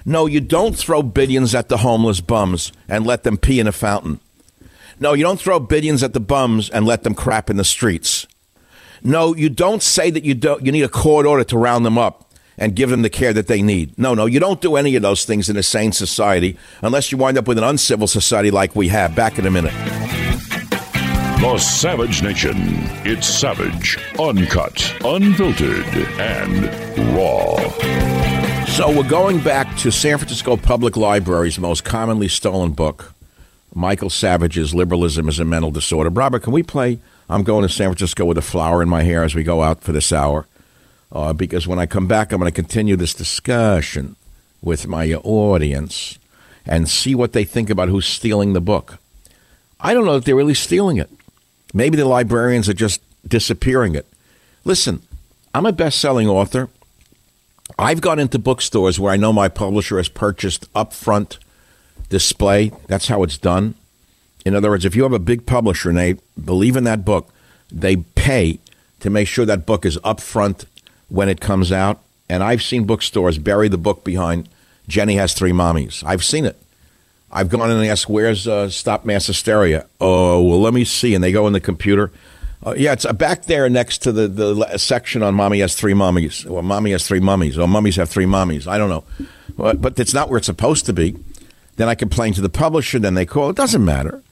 No, 0.07 0.25
you 0.25 0.41
don't 0.41 0.75
throw 0.75 1.03
billions 1.03 1.55
at 1.55 1.69
the 1.69 1.77
homeless 1.77 2.23
bums 2.23 2.73
and 2.89 3.07
let 3.07 3.23
them 3.23 3.37
pee 3.37 3.61
in 3.61 3.67
a 3.67 3.73
fountain. 3.73 4.19
No, 4.99 5.13
you 5.13 5.25
don't 5.25 5.39
throw 5.39 5.61
billions 5.61 6.03
at 6.03 6.15
the 6.15 6.21
bums 6.21 6.71
and 6.71 6.87
let 6.87 7.03
them 7.03 7.15
crap 7.15 7.51
in 7.51 7.59
the 7.59 7.65
streets. 7.65 8.27
No, 9.03 9.37
you 9.37 9.51
don't 9.51 9.83
say 9.83 10.11
that 10.11 10.25
you 10.25 10.33
don't 10.33 10.65
you 10.65 10.73
need 10.73 10.85
a 10.85 10.89
court 10.89 11.27
order 11.27 11.45
to 11.45 11.59
round 11.59 11.85
them 11.85 11.99
up 11.99 12.30
and 12.61 12.77
give 12.77 12.91
them 12.91 13.03
the 13.03 13.11
care 13.11 13.33
that 13.33 13.49
they 13.49 13.63
need. 13.63 13.99
No, 13.99 14.15
no, 14.15 14.27
you 14.27 14.39
don't 14.39 14.61
do 14.61 14.77
any 14.77 14.95
of 14.95 15.03
those 15.03 15.25
things 15.25 15.49
in 15.49 15.57
a 15.57 15.63
sane 15.63 15.93
society 15.93 16.57
unless 16.83 17.11
you 17.11 17.19
wind 17.19 17.39
up 17.39 17.49
with 17.49 17.59
an 17.59 17.65
uncivil 17.65 18.07
society 18.07 18.53
like 18.53 18.77
we 18.77 18.89
have. 18.89 19.17
Back 19.17 19.39
in 19.39 19.47
a 19.47 19.51
minute. 19.51 19.73
The 21.41 21.57
Savage 21.59 22.23
Nation. 22.23 22.55
It's 23.05 23.27
savage, 23.27 23.99
uncut, 24.19 24.95
unfiltered, 25.03 25.87
and 26.21 27.17
raw. 27.17 27.57
So 28.67 28.95
we're 28.95 29.09
going 29.09 29.41
back 29.41 29.75
to 29.79 29.91
San 29.91 30.19
Francisco 30.19 30.57
Public 30.59 30.99
Library's 30.99 31.59
most 31.59 31.83
commonly 31.83 32.29
stolen 32.29 32.73
book, 32.73 33.15
Michael 33.75 34.11
Savage's 34.11 34.75
Liberalism 34.75 35.29
is 35.29 35.39
a 35.39 35.45
Mental 35.45 35.71
Disorder. 35.71 36.11
Robert, 36.11 36.43
can 36.43 36.53
we 36.53 36.63
play 36.63 36.99
I'm 37.29 37.43
going 37.45 37.63
to 37.63 37.69
San 37.69 37.89
Francisco 37.89 38.25
with 38.25 38.37
a 38.37 38.43
flower 38.43 38.83
in 38.83 38.89
my 38.89 39.03
hair 39.03 39.23
as 39.23 39.35
we 39.35 39.43
go 39.43 39.63
out 39.63 39.83
for 39.83 39.93
this 39.93 40.13
hour? 40.13 40.47
Uh, 41.13 41.33
because 41.33 41.67
when 41.67 41.79
I 41.79 41.87
come 41.87 42.07
back, 42.07 42.33
I'm 42.33 42.39
going 42.39 42.51
to 42.51 42.55
continue 42.55 42.97
this 42.97 43.15
discussion 43.15 44.17
with 44.63 44.87
my 44.87 45.15
audience 45.15 46.19
and 46.67 46.89
see 46.89 47.15
what 47.15 47.33
they 47.33 47.45
think 47.45 47.71
about 47.71 47.89
who's 47.89 48.07
stealing 48.07 48.53
the 48.53 48.61
book. 48.61 48.99
I 49.81 49.95
don't 49.95 50.05
know 50.05 50.17
if 50.17 50.25
they're 50.25 50.37
really 50.37 50.55
stealing 50.55 50.99
it. 50.99 51.11
Maybe 51.73 51.97
the 51.97 52.05
librarians 52.05 52.69
are 52.69 52.75
just 52.75 53.01
disappearing 53.27 53.95
it. 53.95 54.07
Listen, 54.65 55.03
I'm 55.55 55.67
a 55.67 55.73
best 55.73 55.99
selling 55.99 56.29
author. 56.29 56.69
I've 57.79 58.01
gone 58.01 58.19
into 58.19 58.39
bookstores 58.39 59.01
where 59.01 59.13
I 59.13 59.17
know 59.17 59.33
my 59.33 59.49
publisher 59.49 59.97
has 59.97 60.09
purchased 60.09 60.73
upfront 60.75 61.39
display. 62.09 62.73
That's 62.87 63.09
how 63.09 63.23
it's 63.23 63.39
done. 63.39 63.75
In 64.45 64.55
other 64.55 64.71
words, 64.71 64.85
if 64.85 64.95
you 64.95 65.03
have 65.05 65.13
a 65.13 65.19
big 65.19 65.47
publisher 65.47 65.89
and 65.89 65.99
they 65.99 66.17
believe 66.43 66.77
in 66.77 66.85
that 66.85 67.05
book, 67.05 67.33
they 67.71 67.97
pay 67.97 68.59
to 69.01 69.11
make 69.11 69.29
sure 69.29 69.47
that 69.47 69.67
book 69.67 69.87
is 69.87 69.97
upfront 69.99 70.65
when 71.11 71.29
it 71.29 71.41
comes 71.41 71.71
out. 71.71 72.01
And 72.29 72.43
I've 72.43 72.63
seen 72.63 72.85
bookstores 72.85 73.39
bury 73.39 73.69
the 73.69 73.79
book 73.79 74.05
behind 74.05 74.49
Jenny 74.89 75.17
Has 75.17 75.35
Three 75.35 75.53
Mommies. 75.53 76.03
I've 76.05 76.25
seen 76.25 76.45
it. 76.47 76.57
I've 77.31 77.49
gone 77.49 77.71
in 77.71 77.77
and 77.77 77.87
asked, 77.87 78.09
Where's 78.09 78.49
uh, 78.49 78.71
Stop 78.71 79.05
Mass 79.05 79.27
Hysteria? 79.27 79.87
Oh, 80.01 80.43
well, 80.43 80.61
let 80.61 80.73
me 80.73 80.85
see. 80.85 81.15
And 81.15 81.23
they 81.23 81.33
go 81.33 81.47
in 81.47 81.53
the 81.53 81.61
computer 81.61 82.11
uh, 82.65 82.75
yeah, 82.77 82.93
it's 82.93 83.07
uh, 83.07 83.13
back 83.13 83.45
there 83.45 83.69
next 83.71 83.99
to 83.99 84.13
the, 84.13 84.29
the 84.29 84.77
section 84.77 85.23
on 85.23 85.35
Mommy 85.35 85.61
Has 85.61 85.75
Three 85.75 85.95
Mummies. 85.95 86.45
Well, 86.45 86.63
Mommy 86.63 86.91
Has 86.91 87.07
Three 87.07 87.21
Mummies. 87.21 87.57
Or 87.57 87.67
Mummies 87.67 87.97
Have 87.97 88.11
Three 88.11 88.27
Mummies. 88.27 88.69
I 88.69 88.77
don't 88.77 88.91
know. 88.91 89.05
But, 89.57 89.81
but 89.81 89.99
it's 89.99 90.13
not 90.13 90.29
where 90.29 90.37
it's 90.37 90.47
supposed 90.47 90.85
to 90.87 90.93
be. 90.93 91.17
Then 91.77 91.89
I 91.89 91.95
complain 91.95 92.35
to 92.35 92.43
the 92.43 92.51
publisher. 92.51 92.99
Then 92.99 93.15
they 93.15 93.25
call. 93.25 93.49
It 93.49 93.57
doesn't 93.57 93.85
matter. 93.85 94.23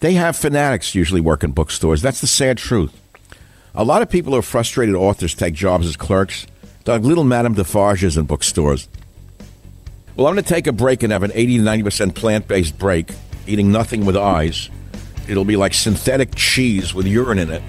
They 0.00 0.12
have 0.14 0.36
fanatics 0.36 0.94
usually 0.94 1.22
work 1.22 1.42
in 1.42 1.52
bookstores. 1.52 2.02
That's 2.02 2.20
the 2.20 2.26
sad 2.26 2.58
truth. 2.58 3.00
A 3.76 3.82
lot 3.82 4.02
of 4.02 4.08
people 4.08 4.32
who 4.32 4.38
are 4.38 4.42
frustrated 4.42 4.94
authors 4.94 5.34
take 5.34 5.52
jobs 5.52 5.86
as 5.86 5.96
clerks. 5.96 6.46
Like 6.86 7.02
little 7.02 7.24
Madame 7.24 7.54
Defarges 7.54 8.16
in 8.16 8.24
bookstores. 8.24 8.88
Well, 10.14 10.28
I'm 10.28 10.34
going 10.34 10.44
to 10.44 10.48
take 10.48 10.68
a 10.68 10.72
break 10.72 11.02
and 11.02 11.12
have 11.12 11.24
an 11.24 11.32
80 11.34 11.58
to 11.58 11.64
90% 11.64 12.14
plant 12.14 12.46
based 12.46 12.78
break, 12.78 13.10
eating 13.48 13.72
nothing 13.72 14.04
with 14.04 14.16
eyes. 14.16 14.70
It'll 15.28 15.44
be 15.44 15.56
like 15.56 15.74
synthetic 15.74 16.36
cheese 16.36 16.94
with 16.94 17.06
urine 17.06 17.40
in 17.40 17.50
it. 17.50 17.62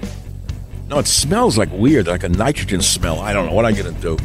No, 0.88 0.98
it 0.98 1.08
smells 1.08 1.58
like 1.58 1.72
weird, 1.72 2.06
like 2.06 2.22
a 2.22 2.28
nitrogen 2.28 2.82
smell. 2.82 3.18
I 3.18 3.32
don't 3.32 3.46
know 3.46 3.54
what 3.54 3.64
I'm 3.64 3.74
going 3.74 3.92
to 3.92 4.00
do. 4.00 4.16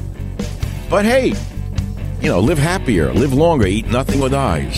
But 0.88 1.05
hey, 1.05 1.34
you 2.21 2.29
know, 2.29 2.41
live 2.41 2.59
happier, 2.59 3.11
live 3.11 3.34
longer, 3.34 3.65
eat 3.65 3.88
nothing 3.88 4.19
with 4.19 4.36
eyes. 4.36 4.77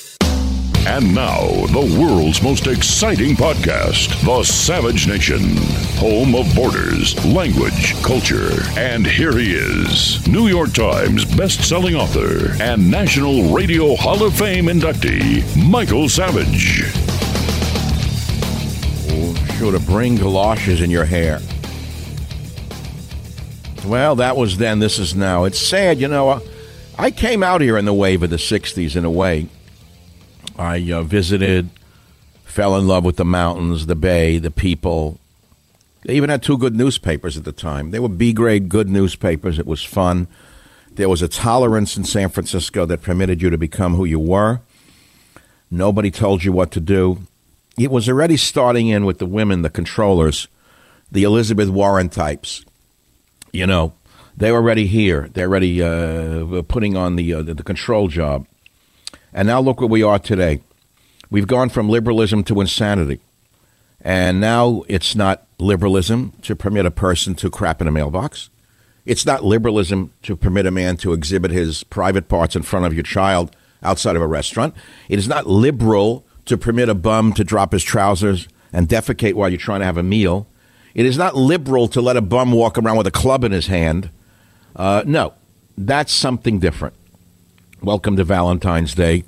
And 0.87 1.13
now, 1.13 1.45
the 1.67 1.95
world's 1.99 2.41
most 2.41 2.65
exciting 2.65 3.35
podcast, 3.35 4.19
The 4.25 4.43
Savage 4.43 5.07
Nation, 5.07 5.55
home 5.97 6.33
of 6.33 6.53
borders, 6.55 7.13
language, 7.23 7.93
culture. 8.01 8.63
And 8.75 9.05
here 9.05 9.37
he 9.37 9.53
is, 9.53 10.27
New 10.27 10.47
York 10.47 10.73
Times 10.73 11.23
best-selling 11.23 11.95
author 11.95 12.59
and 12.59 12.89
National 12.89 13.53
Radio 13.53 13.95
Hall 13.95 14.23
of 14.23 14.33
Fame 14.33 14.65
inductee, 14.65 15.45
Michael 15.69 16.09
Savage. 16.09 16.83
Sure 19.59 19.71
to 19.71 19.79
bring 19.79 20.15
galoshes 20.15 20.81
in 20.81 20.89
your 20.89 21.05
hair. 21.05 21.39
Well, 23.85 24.15
that 24.15 24.35
was 24.35 24.57
then. 24.57 24.79
This 24.79 24.97
is 24.97 25.13
now. 25.13 25.43
It's 25.43 25.59
sad, 25.59 25.99
you 25.99 26.07
know. 26.07 26.41
I 26.97 27.11
came 27.11 27.43
out 27.43 27.61
here 27.61 27.77
in 27.77 27.85
the 27.85 27.93
wave 27.93 28.23
of 28.23 28.31
the 28.31 28.37
'60s 28.37 28.95
in 28.95 29.05
a 29.05 29.11
way. 29.11 29.47
I 30.61 30.91
uh, 30.91 31.01
visited, 31.01 31.71
fell 32.45 32.77
in 32.77 32.87
love 32.87 33.03
with 33.03 33.15
the 33.15 33.25
mountains, 33.25 33.87
the 33.87 33.95
bay, 33.95 34.37
the 34.37 34.51
people. 34.51 35.19
They 36.03 36.13
even 36.13 36.29
had 36.29 36.43
two 36.43 36.57
good 36.57 36.75
newspapers 36.75 37.35
at 37.35 37.45
the 37.45 37.51
time. 37.51 37.89
They 37.89 37.99
were 37.99 38.07
B 38.07 38.31
grade 38.31 38.69
good 38.69 38.87
newspapers. 38.87 39.57
It 39.57 39.65
was 39.65 39.83
fun. 39.83 40.27
There 40.91 41.09
was 41.09 41.23
a 41.23 41.27
tolerance 41.27 41.97
in 41.97 42.03
San 42.03 42.29
Francisco 42.29 42.85
that 42.85 43.01
permitted 43.01 43.41
you 43.41 43.49
to 43.49 43.57
become 43.57 43.95
who 43.95 44.05
you 44.05 44.19
were. 44.19 44.61
Nobody 45.71 46.11
told 46.11 46.43
you 46.43 46.51
what 46.51 46.69
to 46.73 46.79
do. 46.79 47.21
It 47.79 47.89
was 47.89 48.07
already 48.07 48.37
starting 48.37 48.87
in 48.87 49.03
with 49.05 49.17
the 49.17 49.25
women, 49.25 49.63
the 49.63 49.69
controllers, 49.71 50.47
the 51.11 51.23
Elizabeth 51.23 51.69
Warren 51.69 52.09
types. 52.09 52.63
You 53.51 53.65
know, 53.65 53.93
they 54.37 54.51
were 54.51 54.59
already 54.59 54.85
here. 54.85 55.27
They're 55.33 55.47
already 55.47 55.81
uh, 55.81 56.61
putting 56.67 56.95
on 56.95 57.15
the, 57.15 57.33
uh, 57.33 57.41
the 57.41 57.55
the 57.55 57.63
control 57.63 58.09
job. 58.09 58.45
And 59.33 59.47
now 59.47 59.61
look 59.61 59.79
where 59.79 59.87
we 59.87 60.03
are 60.03 60.19
today. 60.19 60.61
We've 61.29 61.47
gone 61.47 61.69
from 61.69 61.89
liberalism 61.89 62.43
to 62.45 62.59
insanity. 62.61 63.19
And 64.01 64.41
now 64.41 64.83
it's 64.87 65.15
not 65.15 65.45
liberalism 65.59 66.33
to 66.41 66.55
permit 66.55 66.85
a 66.85 66.91
person 66.91 67.35
to 67.35 67.49
crap 67.49 67.81
in 67.81 67.87
a 67.87 67.91
mailbox. 67.91 68.49
It's 69.05 69.25
not 69.25 69.43
liberalism 69.43 70.13
to 70.23 70.35
permit 70.35 70.65
a 70.65 70.71
man 70.71 70.97
to 70.97 71.13
exhibit 71.13 71.51
his 71.51 71.83
private 71.83 72.27
parts 72.27 72.55
in 72.55 72.63
front 72.63 72.85
of 72.85 72.93
your 72.93 73.03
child 73.03 73.55
outside 73.83 74.15
of 74.15 74.21
a 74.21 74.27
restaurant. 74.27 74.75
It 75.09 75.19
is 75.19 75.27
not 75.27 75.47
liberal 75.47 76.25
to 76.45 76.57
permit 76.57 76.89
a 76.89 76.95
bum 76.95 77.33
to 77.33 77.43
drop 77.43 77.71
his 77.71 77.83
trousers 77.83 78.47
and 78.73 78.87
defecate 78.87 79.33
while 79.33 79.49
you're 79.49 79.57
trying 79.57 79.79
to 79.79 79.85
have 79.85 79.97
a 79.97 80.03
meal. 80.03 80.47
It 80.93 81.05
is 81.05 81.17
not 81.17 81.35
liberal 81.35 81.87
to 81.89 82.01
let 82.01 82.17
a 82.17 82.21
bum 82.21 82.51
walk 82.51 82.77
around 82.77 82.97
with 82.97 83.07
a 83.07 83.11
club 83.11 83.43
in 83.43 83.51
his 83.51 83.67
hand. 83.67 84.09
Uh, 84.75 85.03
no, 85.05 85.33
that's 85.77 86.11
something 86.11 86.59
different. 86.59 86.95
Welcome 87.83 88.15
to 88.17 88.23
Valentine's 88.23 88.93
Day, 88.93 89.23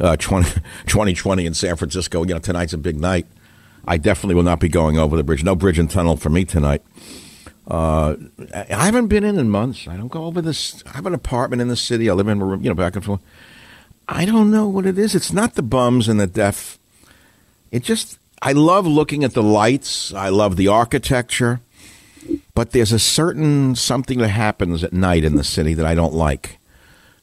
uh, 0.00 0.16
20, 0.18 0.48
2020 0.86 1.44
in 1.44 1.52
San 1.52 1.76
Francisco. 1.76 2.22
You 2.22 2.32
know, 2.32 2.38
tonight's 2.38 2.72
a 2.72 2.78
big 2.78 2.98
night. 2.98 3.26
I 3.86 3.98
definitely 3.98 4.36
will 4.36 4.42
not 4.42 4.58
be 4.58 4.70
going 4.70 4.98
over 4.98 5.18
the 5.18 5.22
bridge. 5.22 5.44
No 5.44 5.54
bridge 5.54 5.78
and 5.78 5.90
tunnel 5.90 6.16
for 6.16 6.30
me 6.30 6.46
tonight. 6.46 6.82
Uh, 7.68 8.16
I 8.54 8.86
haven't 8.86 9.08
been 9.08 9.22
in 9.22 9.38
in 9.38 9.50
months. 9.50 9.86
I 9.86 9.98
don't 9.98 10.08
go 10.08 10.24
over 10.24 10.40
this. 10.40 10.82
I 10.86 10.92
have 10.92 11.04
an 11.04 11.12
apartment 11.12 11.60
in 11.60 11.68
the 11.68 11.76
city. 11.76 12.08
I 12.08 12.14
live 12.14 12.26
in 12.28 12.40
a 12.40 12.44
room, 12.44 12.62
you 12.62 12.70
know, 12.70 12.74
back 12.74 12.96
and 12.96 13.04
forth. 13.04 13.20
I 14.08 14.24
don't 14.24 14.50
know 14.50 14.66
what 14.66 14.86
it 14.86 14.98
is. 14.98 15.14
It's 15.14 15.32
not 15.32 15.54
the 15.54 15.62
bums 15.62 16.08
and 16.08 16.18
the 16.18 16.26
deaf. 16.26 16.78
It 17.70 17.82
just, 17.82 18.18
I 18.40 18.52
love 18.52 18.86
looking 18.86 19.24
at 19.24 19.34
the 19.34 19.42
lights. 19.42 20.14
I 20.14 20.30
love 20.30 20.56
the 20.56 20.68
architecture. 20.68 21.60
But 22.54 22.70
there's 22.70 22.92
a 22.92 22.98
certain 22.98 23.74
something 23.76 24.18
that 24.20 24.28
happens 24.28 24.82
at 24.82 24.94
night 24.94 25.22
in 25.22 25.36
the 25.36 25.44
city 25.44 25.74
that 25.74 25.84
I 25.84 25.94
don't 25.94 26.14
like. 26.14 26.59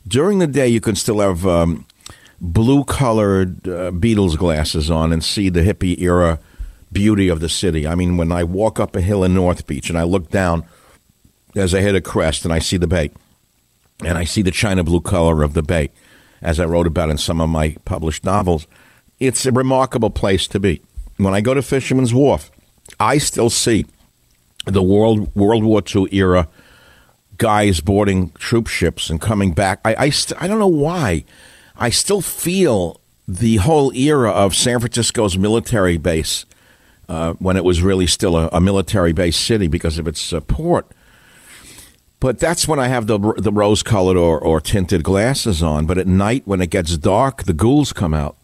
During 0.08 0.40
the 0.40 0.48
day, 0.48 0.68
you 0.68 0.80
can 0.80 0.96
still 0.96 1.20
have 1.20 1.46
um, 1.46 1.86
blue 2.40 2.84
colored 2.84 3.68
uh, 3.68 3.92
Beatles 3.92 4.38
glasses 4.38 4.90
on 4.90 5.12
and 5.12 5.24
see 5.24 5.50
the 5.50 5.62
hippie 5.62 6.00
era 6.00 6.40
beauty 6.92 7.28
of 7.28 7.40
the 7.40 7.50
city. 7.50 7.86
I 7.86 7.96
mean, 7.96 8.18
when 8.18 8.32
I 8.32 8.44
walk 8.44 8.80
up 8.80 8.96
a 8.96 9.02
hill 9.02 9.24
in 9.24 9.34
North 9.34 9.68
Beach 9.68 9.90
and 9.90 9.98
I 9.98 10.04
look 10.04 10.30
down 10.30 10.66
as 11.56 11.74
I 11.74 11.82
hit 11.82 11.96
a 11.96 12.02
crest 12.02 12.46
and 12.46 12.54
I 12.54 12.60
see 12.60 12.78
the 12.78 12.88
bay 12.88 13.12
and 14.04 14.18
I 14.18 14.24
see 14.24 14.42
the 14.42 14.52
china 14.52 14.84
blue 14.84 15.02
color 15.02 15.44
of 15.44 15.54
the 15.54 15.64
bay, 15.64 15.90
as 16.42 16.60
I 16.60 16.66
wrote 16.66 16.88
about 16.88 17.10
in 17.10 17.18
some 17.18 17.42
of 17.42 17.50
my 17.50 17.76
published 17.84 18.24
novels, 18.24 18.68
it's 19.20 19.46
a 19.46 19.52
remarkable 19.52 20.12
place 20.12 20.48
to 20.48 20.60
be. 20.60 20.82
When 21.18 21.34
I 21.34 21.42
go 21.42 21.56
to 21.56 21.64
Fisherman's 21.64 22.14
Wharf, 22.14 22.52
I 23.00 23.18
still 23.18 23.50
see 23.50 23.86
the 24.66 24.84
World 24.84 25.36
World 25.36 25.64
War 25.64 25.82
II 25.84 26.08
era 26.12 26.48
guys 27.38 27.80
boarding 27.82 28.32
troop 28.32 28.68
ships 28.68 29.10
and 29.10 29.22
coming 29.22 29.54
back. 29.54 29.80
I 29.86 29.96
I, 29.98 30.10
st- 30.10 30.42
I 30.42 30.48
don't 30.48 30.60
know 30.60 30.68
why. 30.68 31.24
I 31.76 31.90
still 31.90 32.22
feel 32.22 33.00
the 33.28 33.58
whole 33.58 33.94
era 33.94 34.32
of 34.32 34.56
San 34.56 34.80
Francisco's 34.80 35.38
military 35.38 35.98
base 35.98 36.46
uh, 37.10 37.34
when 37.34 37.58
it 37.58 37.64
was 37.64 37.82
really 37.82 38.08
still 38.08 38.38
a, 38.38 38.50
a 38.52 38.62
military 38.62 39.14
based 39.14 39.42
city 39.46 39.68
because 39.68 39.98
of 39.98 40.08
its 40.08 40.34
uh, 40.34 40.40
port. 40.42 40.88
But 42.20 42.40
that's 42.40 42.68
when 42.68 42.80
I 42.80 42.88
have 42.88 43.06
the 43.08 43.20
the 43.38 43.52
rose 43.52 43.84
colored 43.84 44.18
or, 44.18 44.40
or 44.40 44.60
tinted 44.60 45.04
glasses 45.04 45.62
on. 45.62 45.86
But 45.86 45.98
at 45.98 46.08
night, 46.08 46.44
when 46.46 46.62
it 46.62 46.72
gets 46.72 46.98
dark, 46.98 47.44
the 47.44 47.54
ghouls 47.54 47.94
come 47.94 48.14
out. 48.14 48.38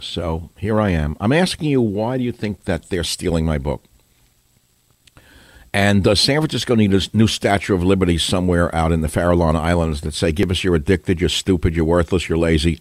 So 0.00 0.50
here 0.56 0.80
I 0.80 0.90
am. 0.90 1.16
I'm 1.20 1.32
asking 1.32 1.68
you, 1.68 1.80
why 1.80 2.18
do 2.18 2.24
you 2.24 2.32
think 2.32 2.64
that 2.64 2.90
they're 2.90 3.04
stealing 3.04 3.44
my 3.44 3.58
book? 3.58 3.84
And 5.74 6.04
does 6.04 6.20
San 6.20 6.40
Francisco 6.40 6.74
need 6.74 6.92
a 6.92 7.00
new 7.14 7.26
Statue 7.26 7.74
of 7.74 7.82
Liberty 7.82 8.18
somewhere 8.18 8.74
out 8.74 8.92
in 8.92 9.00
the 9.00 9.08
Farallon 9.08 9.56
Islands 9.56 10.02
that 10.02 10.12
say, 10.12 10.30
give 10.30 10.50
us 10.50 10.62
you're 10.62 10.74
addicted, 10.74 11.20
you're 11.20 11.30
stupid, 11.30 11.74
you're 11.74 11.84
worthless, 11.84 12.28
you're 12.28 12.36
lazy? 12.36 12.78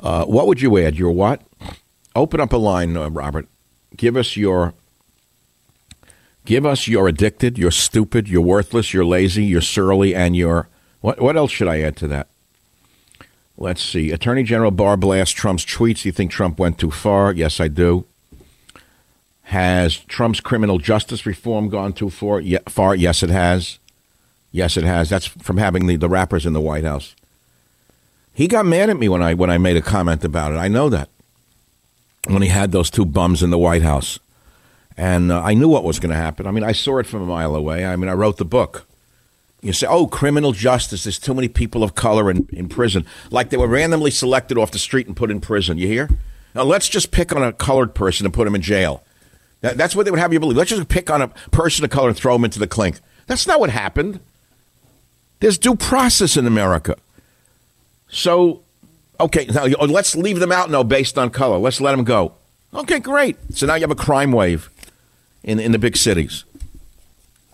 Uh, 0.00 0.24
what 0.24 0.48
would 0.48 0.60
you 0.60 0.76
add? 0.78 0.96
Your 0.96 1.12
what? 1.12 1.42
Open 2.16 2.40
up 2.40 2.52
a 2.52 2.56
line, 2.56 2.96
uh, 2.96 3.08
Robert. 3.08 3.46
Give 3.96 4.16
us 4.16 4.36
your. 4.36 4.74
Give 6.44 6.66
us 6.66 6.86
you're 6.88 7.08
addicted, 7.08 7.56
you're 7.56 7.70
stupid, 7.70 8.28
you're 8.28 8.42
worthless, 8.42 8.92
you're 8.92 9.04
lazy, 9.04 9.44
you're 9.44 9.62
surly, 9.62 10.14
and 10.14 10.36
you're. 10.36 10.68
What, 11.00 11.20
what 11.20 11.36
else 11.36 11.52
should 11.52 11.68
I 11.68 11.80
add 11.80 11.96
to 11.98 12.08
that? 12.08 12.28
Let's 13.56 13.82
see. 13.82 14.10
Attorney 14.10 14.42
General 14.42 14.72
Barr 14.72 14.96
blasts 14.96 15.34
Trump's 15.34 15.64
tweets. 15.64 16.02
Do 16.02 16.08
you 16.08 16.12
think 16.12 16.32
Trump 16.32 16.58
went 16.58 16.78
too 16.78 16.90
far? 16.90 17.32
Yes, 17.32 17.60
I 17.60 17.68
do. 17.68 18.06
Has 19.44 19.98
Trump's 19.98 20.40
criminal 20.40 20.78
justice 20.78 21.26
reform 21.26 21.68
gone 21.68 21.92
too 21.92 22.10
far? 22.10 22.42
Far? 22.68 22.94
Yes, 22.94 23.22
it 23.22 23.30
has. 23.30 23.78
Yes, 24.50 24.76
it 24.76 24.84
has. 24.84 25.10
That's 25.10 25.26
from 25.26 25.58
having 25.58 25.86
the, 25.86 25.96
the 25.96 26.08
rappers 26.08 26.46
in 26.46 26.54
the 26.54 26.60
White 26.60 26.84
House. 26.84 27.14
He 28.32 28.48
got 28.48 28.66
mad 28.66 28.90
at 28.90 28.98
me 28.98 29.08
when 29.08 29.22
I 29.22 29.34
when 29.34 29.50
I 29.50 29.58
made 29.58 29.76
a 29.76 29.82
comment 29.82 30.24
about 30.24 30.52
it. 30.52 30.56
I 30.56 30.68
know 30.68 30.88
that 30.88 31.08
when 32.26 32.42
he 32.42 32.48
had 32.48 32.72
those 32.72 32.90
two 32.90 33.04
bums 33.04 33.42
in 33.42 33.50
the 33.50 33.58
White 33.58 33.82
House, 33.82 34.18
and 34.96 35.30
uh, 35.30 35.42
I 35.42 35.54
knew 35.54 35.68
what 35.68 35.84
was 35.84 36.00
going 36.00 36.10
to 36.10 36.16
happen. 36.16 36.46
I 36.46 36.50
mean, 36.50 36.64
I 36.64 36.72
saw 36.72 36.98
it 36.98 37.06
from 37.06 37.22
a 37.22 37.26
mile 37.26 37.54
away. 37.54 37.84
I 37.84 37.96
mean, 37.96 38.08
I 38.08 38.14
wrote 38.14 38.38
the 38.38 38.44
book. 38.44 38.86
You 39.60 39.72
say, 39.72 39.86
"Oh, 39.86 40.06
criminal 40.06 40.52
justice. 40.52 41.04
There's 41.04 41.18
too 41.18 41.34
many 41.34 41.48
people 41.48 41.82
of 41.84 41.94
color 41.94 42.30
in, 42.30 42.48
in 42.52 42.68
prison, 42.68 43.06
like 43.30 43.50
they 43.50 43.56
were 43.56 43.68
randomly 43.68 44.10
selected 44.10 44.56
off 44.56 44.70
the 44.70 44.78
street 44.78 45.06
and 45.06 45.16
put 45.16 45.30
in 45.30 45.40
prison." 45.40 45.78
You 45.78 45.86
hear? 45.86 46.08
Now 46.54 46.62
let's 46.62 46.88
just 46.88 47.10
pick 47.10 47.34
on 47.34 47.42
a 47.42 47.52
colored 47.52 47.94
person 47.94 48.24
and 48.24 48.32
put 48.32 48.46
him 48.46 48.54
in 48.54 48.62
jail. 48.62 49.02
That, 49.64 49.78
that's 49.78 49.96
what 49.96 50.04
they 50.04 50.10
would 50.10 50.20
have 50.20 50.30
you 50.30 50.38
believe. 50.40 50.58
Let's 50.58 50.68
just 50.68 50.88
pick 50.88 51.08
on 51.10 51.22
a 51.22 51.28
person 51.50 51.86
of 51.86 51.90
color 51.90 52.08
and 52.08 52.16
throw 52.16 52.34
them 52.34 52.44
into 52.44 52.58
the 52.58 52.66
clink. 52.66 53.00
That's 53.26 53.46
not 53.46 53.60
what 53.60 53.70
happened. 53.70 54.20
There's 55.40 55.56
due 55.56 55.74
process 55.74 56.36
in 56.36 56.46
America. 56.46 56.96
So, 58.10 58.60
okay, 59.18 59.46
now 59.46 59.64
let's 59.64 60.14
leave 60.16 60.38
them 60.38 60.52
out 60.52 60.70
now 60.70 60.82
based 60.82 61.16
on 61.16 61.30
color. 61.30 61.56
Let's 61.56 61.80
let 61.80 61.92
them 61.92 62.04
go. 62.04 62.34
Okay, 62.74 63.00
great. 63.00 63.38
So 63.54 63.64
now 63.66 63.76
you 63.76 63.80
have 63.80 63.90
a 63.90 63.94
crime 63.94 64.32
wave 64.32 64.68
in 65.42 65.58
in 65.58 65.72
the 65.72 65.78
big 65.78 65.96
cities. 65.96 66.44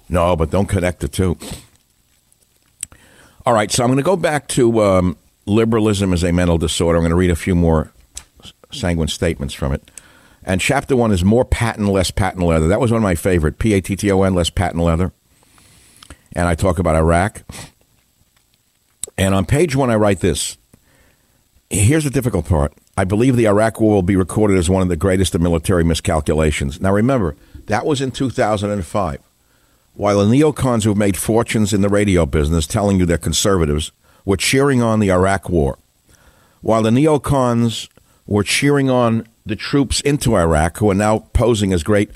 No, 0.08 0.34
but 0.34 0.50
don't 0.50 0.66
connect 0.66 0.98
the 0.98 1.08
two. 1.08 1.38
All 3.46 3.54
right, 3.54 3.70
so 3.70 3.84
I'm 3.84 3.88
going 3.88 3.98
to 3.98 4.02
go 4.02 4.16
back 4.16 4.48
to 4.48 4.82
um, 4.82 5.16
liberalism 5.46 6.12
as 6.12 6.24
a 6.24 6.32
mental 6.32 6.58
disorder. 6.58 6.98
I'm 6.98 7.02
going 7.02 7.11
to 7.11 7.16
read 7.16 7.30
a 7.30 7.36
few 7.36 7.54
more 7.54 7.92
sanguine 8.72 9.06
statements 9.06 9.54
from 9.54 9.72
it. 9.72 9.88
And 10.45 10.61
chapter 10.61 10.97
one 10.97 11.12
is 11.12 11.24
more 11.24 11.45
Patton, 11.45 11.86
less 11.86 12.11
patent 12.11 12.45
leather. 12.45 12.68
That 12.68 12.80
was 12.80 12.91
one 12.91 12.99
of 12.99 13.03
my 13.03 13.14
favorite. 13.14 13.59
P 13.59 13.74
A 13.74 13.80
T 13.80 13.97
T 13.97 14.11
O 14.11 14.22
N, 14.22 14.34
less 14.34 14.51
patent 14.51 14.82
leather. 14.82 15.12
And 16.32 16.49
I 16.49 16.55
talk 16.55 16.78
about 16.78 16.97
Iraq. 16.97 17.43
And 19.18 19.34
on 19.34 19.45
page 19.45 19.76
one, 19.76 19.91
I 19.91 19.97
write 19.97 20.20
this. 20.20 20.57
Here's 21.68 22.05
the 22.05 22.11
difficult 22.11 22.47
part. 22.47 22.72
I 22.97 23.05
believe 23.05 23.36
the 23.36 23.47
Iraq 23.47 23.80
War 23.80 23.95
will 23.95 24.03
be 24.03 24.16
recorded 24.16 24.57
as 24.57 24.70
one 24.70 24.82
of 24.82 24.88
the 24.88 24.97
greatest 24.97 25.34
of 25.34 25.41
military 25.41 25.84
miscalculations. 25.84 26.80
Now, 26.80 26.93
remember, 26.93 27.36
that 27.66 27.86
was 27.86 28.01
in 28.01 28.11
2005. 28.11 29.20
While 29.95 30.18
the 30.18 30.34
neocons 30.34 30.84
who 30.84 30.91
have 30.91 30.99
made 30.99 31.16
fortunes 31.16 31.72
in 31.72 31.82
the 31.82 31.88
radio 31.88 32.24
business 32.26 32.66
telling 32.66 32.99
you 32.99 33.07
they're 33.07 33.18
conservatives 33.18 33.93
were 34.24 34.36
cheering 34.36 34.82
on 34.82 35.01
the 35.01 35.11
Iraq 35.11 35.49
War, 35.49 35.78
while 36.62 36.82
the 36.82 36.91
neocons 36.91 37.88
were 38.26 38.43
cheering 38.43 38.88
on 38.88 39.26
the 39.51 39.57
troops 39.57 40.01
into 40.01 40.36
Iraq 40.36 40.78
who 40.78 40.90
are 40.90 40.94
now 40.94 41.18
posing 41.34 41.72
as 41.72 41.82
great, 41.82 42.11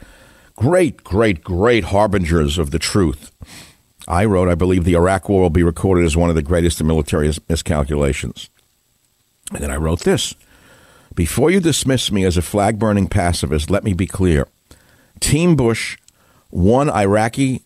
great, 0.57 1.05
great, 1.05 1.43
great 1.43 1.85
harbingers 1.85 2.59
of 2.59 2.71
the 2.71 2.79
truth. 2.79 3.31
I 4.07 4.25
wrote, 4.25 4.49
I 4.49 4.55
believe 4.55 4.85
the 4.85 4.95
Iraq 4.95 5.29
War 5.29 5.43
will 5.43 5.51
be 5.51 5.63
recorded 5.63 6.05
as 6.05 6.17
one 6.17 6.31
of 6.31 6.37
the 6.37 6.43
greatest 6.43 6.83
military 6.83 7.33
miscalculations. 7.49 8.49
And 9.53 9.63
then 9.63 9.71
I 9.71 9.77
wrote 9.77 10.01
this 10.01 10.35
Before 11.15 11.51
you 11.51 11.61
dismiss 11.61 12.13
me 12.13 12.25
as 12.25 12.37
a 12.37 12.43
flag 12.43 12.79
burning 12.79 13.09
pacifist, 13.09 13.71
let 13.71 13.85
me 13.85 13.95
be 13.95 14.07
clear. 14.07 14.47
Team 15.21 15.57
Bush 15.57 15.99
won 16.51 16.89
Iraqi 16.91 17.63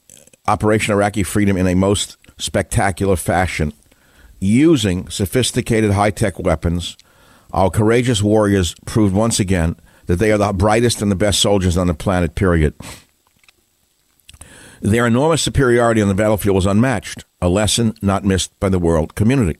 Operation 0.46 0.94
Iraqi 0.94 1.22
Freedom 1.22 1.56
in 1.56 1.66
a 1.66 1.74
most 1.74 2.16
spectacular 2.38 3.16
fashion 3.16 3.72
using 4.40 5.08
sophisticated 5.10 5.90
high 5.90 6.10
tech 6.10 6.38
weapons. 6.38 6.96
Our 7.52 7.70
courageous 7.70 8.22
warriors 8.22 8.74
proved 8.84 9.14
once 9.14 9.40
again 9.40 9.76
that 10.06 10.16
they 10.16 10.32
are 10.32 10.38
the 10.38 10.52
brightest 10.52 11.02
and 11.02 11.10
the 11.10 11.16
best 11.16 11.40
soldiers 11.40 11.76
on 11.76 11.86
the 11.86 11.94
planet, 11.94 12.34
period. 12.34 12.74
Their 14.80 15.06
enormous 15.06 15.42
superiority 15.42 16.00
on 16.00 16.08
the 16.08 16.14
battlefield 16.14 16.54
was 16.54 16.66
unmatched, 16.66 17.24
a 17.40 17.48
lesson 17.48 17.94
not 18.00 18.24
missed 18.24 18.58
by 18.60 18.68
the 18.68 18.78
world 18.78 19.14
community. 19.14 19.58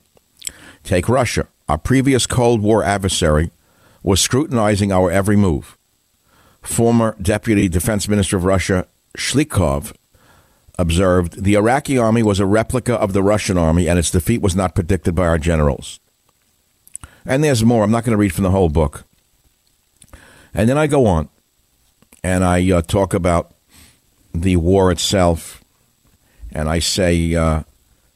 Take 0.83 1.09
Russia. 1.09 1.47
Our 1.67 1.77
previous 1.77 2.25
Cold 2.25 2.61
War 2.61 2.83
adversary 2.83 3.51
was 4.01 4.21
scrutinizing 4.21 4.91
our 4.91 5.11
every 5.11 5.35
move. 5.35 5.77
Former 6.61 7.15
Deputy 7.21 7.67
Defense 7.67 8.07
Minister 8.07 8.37
of 8.37 8.45
Russia, 8.45 8.87
Shlykov, 9.17 9.93
observed 10.77 11.43
the 11.43 11.55
Iraqi 11.55 11.97
army 11.97 12.23
was 12.23 12.39
a 12.39 12.45
replica 12.45 12.95
of 12.95 13.13
the 13.13 13.23
Russian 13.23 13.57
army, 13.57 13.87
and 13.89 13.99
its 13.99 14.11
defeat 14.11 14.41
was 14.41 14.55
not 14.55 14.75
predicted 14.75 15.15
by 15.15 15.27
our 15.27 15.37
generals. 15.37 15.99
And 17.25 17.43
there's 17.43 17.63
more. 17.63 17.83
I'm 17.83 17.91
not 17.91 18.03
going 18.03 18.11
to 18.11 18.17
read 18.17 18.33
from 18.33 18.43
the 18.43 18.51
whole 18.51 18.69
book. 18.69 19.05
And 20.53 20.69
then 20.69 20.77
I 20.77 20.87
go 20.87 21.05
on 21.05 21.29
and 22.23 22.43
I 22.43 22.71
uh, 22.71 22.81
talk 22.81 23.13
about 23.13 23.53
the 24.33 24.55
war 24.55 24.91
itself. 24.91 25.63
And 26.51 26.67
I 26.67 26.79
say, 26.79 27.35
uh, 27.35 27.63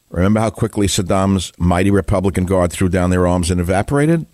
remember 0.10 0.40
how 0.40 0.50
quickly 0.50 0.88
Saddam's 0.88 1.52
mighty 1.58 1.92
Republican 1.92 2.46
Guard 2.46 2.72
threw 2.72 2.90
down 2.90 3.10
their 3.10 3.28
arms 3.28 3.52
and 3.52 3.62
evaporated? 3.62 4.26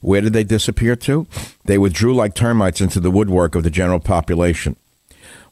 Where 0.00 0.20
did 0.20 0.32
they 0.32 0.44
disappear 0.44 0.96
to? 0.96 1.26
They 1.64 1.78
withdrew 1.78 2.14
like 2.14 2.34
termites 2.34 2.80
into 2.80 2.98
the 2.98 3.10
woodwork 3.10 3.54
of 3.54 3.62
the 3.62 3.70
general 3.70 4.00
population. 4.00 4.76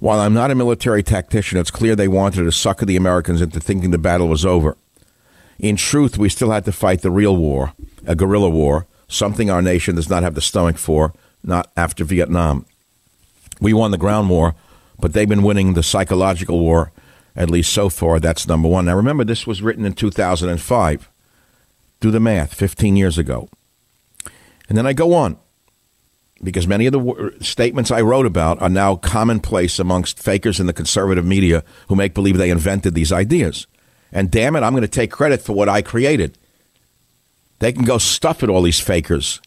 While 0.00 0.18
I'm 0.18 0.34
not 0.34 0.50
a 0.50 0.54
military 0.54 1.02
tactician, 1.02 1.58
it's 1.58 1.70
clear 1.70 1.94
they 1.94 2.08
wanted 2.08 2.44
to 2.44 2.52
sucker 2.52 2.86
the 2.86 2.96
Americans 2.96 3.42
into 3.42 3.60
thinking 3.60 3.90
the 3.90 3.98
battle 3.98 4.28
was 4.28 4.44
over. 4.44 4.76
In 5.60 5.76
truth, 5.76 6.16
we 6.16 6.30
still 6.30 6.50
had 6.50 6.64
to 6.64 6.72
fight 6.72 7.02
the 7.02 7.10
real 7.10 7.36
war, 7.36 7.74
a 8.06 8.16
guerrilla 8.16 8.48
war, 8.48 8.86
something 9.08 9.50
our 9.50 9.60
nation 9.60 9.94
does 9.94 10.08
not 10.08 10.22
have 10.22 10.34
the 10.34 10.40
stomach 10.40 10.78
for, 10.78 11.12
not 11.42 11.70
after 11.76 12.02
Vietnam. 12.02 12.64
We 13.60 13.74
won 13.74 13.90
the 13.90 13.98
ground 13.98 14.30
war, 14.30 14.54
but 14.98 15.12
they've 15.12 15.28
been 15.28 15.42
winning 15.42 15.74
the 15.74 15.82
psychological 15.82 16.58
war, 16.58 16.92
at 17.36 17.50
least 17.50 17.74
so 17.74 17.90
far. 17.90 18.18
That's 18.18 18.48
number 18.48 18.68
one. 18.68 18.86
Now, 18.86 18.96
remember, 18.96 19.22
this 19.22 19.46
was 19.46 19.60
written 19.60 19.84
in 19.84 19.92
2005. 19.92 21.10
Do 22.00 22.10
the 22.10 22.20
math, 22.20 22.54
15 22.54 22.96
years 22.96 23.18
ago. 23.18 23.50
And 24.68 24.78
then 24.78 24.86
I 24.86 24.94
go 24.94 25.12
on 25.12 25.36
because 26.42 26.66
many 26.66 26.86
of 26.86 26.92
the 26.94 27.34
statements 27.40 27.90
I 27.90 28.00
wrote 28.00 28.24
about 28.24 28.62
are 28.62 28.70
now 28.70 28.96
commonplace 28.96 29.78
amongst 29.78 30.18
fakers 30.18 30.58
in 30.58 30.66
the 30.66 30.72
conservative 30.72 31.26
media 31.26 31.62
who 31.88 31.96
make 31.96 32.14
believe 32.14 32.38
they 32.38 32.48
invented 32.48 32.94
these 32.94 33.12
ideas. 33.12 33.66
And 34.12 34.30
damn 34.30 34.56
it, 34.56 34.62
I'm 34.62 34.72
going 34.72 34.82
to 34.82 34.88
take 34.88 35.10
credit 35.10 35.40
for 35.40 35.52
what 35.52 35.68
I 35.68 35.82
created. 35.82 36.36
They 37.60 37.72
can 37.72 37.84
go 37.84 37.98
stuff 37.98 38.42
it, 38.42 38.48
all 38.48 38.62
these 38.62 38.80
fakers. 38.80 39.40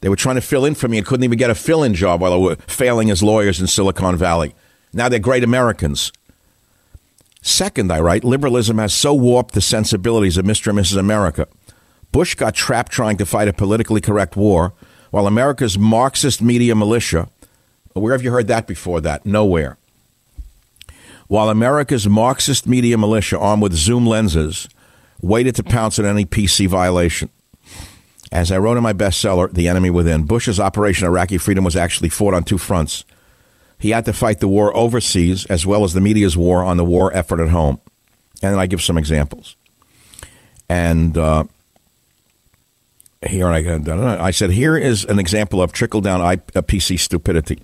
They 0.00 0.08
were 0.08 0.16
trying 0.16 0.36
to 0.36 0.40
fill 0.40 0.64
in 0.64 0.74
for 0.74 0.88
me 0.88 0.98
and 0.98 1.06
couldn't 1.06 1.24
even 1.24 1.38
get 1.38 1.50
a 1.50 1.54
fill 1.54 1.82
in 1.82 1.94
job 1.94 2.20
while 2.20 2.30
they 2.30 2.46
were 2.46 2.56
failing 2.66 3.10
as 3.10 3.22
lawyers 3.22 3.60
in 3.60 3.66
Silicon 3.66 4.16
Valley. 4.16 4.54
Now 4.92 5.08
they're 5.08 5.18
great 5.18 5.44
Americans. 5.44 6.12
Second, 7.42 7.92
I 7.92 8.00
write, 8.00 8.24
liberalism 8.24 8.78
has 8.78 8.94
so 8.94 9.14
warped 9.14 9.54
the 9.54 9.60
sensibilities 9.60 10.36
of 10.36 10.44
Mr. 10.44 10.68
and 10.68 10.78
Mrs. 10.78 10.96
America. 10.96 11.48
Bush 12.12 12.34
got 12.34 12.54
trapped 12.54 12.92
trying 12.92 13.16
to 13.18 13.26
fight 13.26 13.48
a 13.48 13.52
politically 13.52 14.00
correct 14.00 14.36
war 14.36 14.74
while 15.10 15.26
America's 15.26 15.78
Marxist 15.78 16.40
media 16.40 16.74
militia, 16.74 17.28
where 17.94 18.12
have 18.12 18.22
you 18.22 18.30
heard 18.30 18.46
that 18.46 18.66
before 18.66 19.00
that? 19.00 19.26
Nowhere. 19.26 19.76
While 21.30 21.48
America's 21.48 22.08
Marxist 22.08 22.66
media 22.66 22.98
militia, 22.98 23.38
armed 23.38 23.62
with 23.62 23.72
zoom 23.72 24.04
lenses, 24.04 24.68
waited 25.22 25.54
to 25.54 25.62
pounce 25.62 25.96
on 26.00 26.04
any 26.04 26.24
PC 26.24 26.66
violation. 26.66 27.30
As 28.32 28.50
I 28.50 28.58
wrote 28.58 28.76
in 28.76 28.82
my 28.82 28.92
bestseller, 28.92 29.48
The 29.52 29.68
Enemy 29.68 29.90
Within, 29.90 30.24
Bush's 30.24 30.58
Operation 30.58 31.06
Iraqi 31.06 31.38
Freedom 31.38 31.62
was 31.62 31.76
actually 31.76 32.08
fought 32.08 32.34
on 32.34 32.42
two 32.42 32.58
fronts. 32.58 33.04
He 33.78 33.90
had 33.90 34.06
to 34.06 34.12
fight 34.12 34.40
the 34.40 34.48
war 34.48 34.76
overseas 34.76 35.46
as 35.46 35.64
well 35.64 35.84
as 35.84 35.92
the 35.92 36.00
media's 36.00 36.36
war 36.36 36.64
on 36.64 36.78
the 36.78 36.84
war 36.84 37.14
effort 37.14 37.38
at 37.38 37.50
home. 37.50 37.80
And 38.42 38.58
I 38.58 38.66
give 38.66 38.82
some 38.82 38.98
examples. 38.98 39.54
And 40.68 41.16
uh, 41.16 41.44
here 43.24 43.46
I, 43.46 44.26
I 44.26 44.32
said, 44.32 44.50
here 44.50 44.76
is 44.76 45.04
an 45.04 45.20
example 45.20 45.62
of 45.62 45.72
trickle 45.72 46.00
down 46.00 46.20
PC 46.62 46.98
stupidity. 46.98 47.62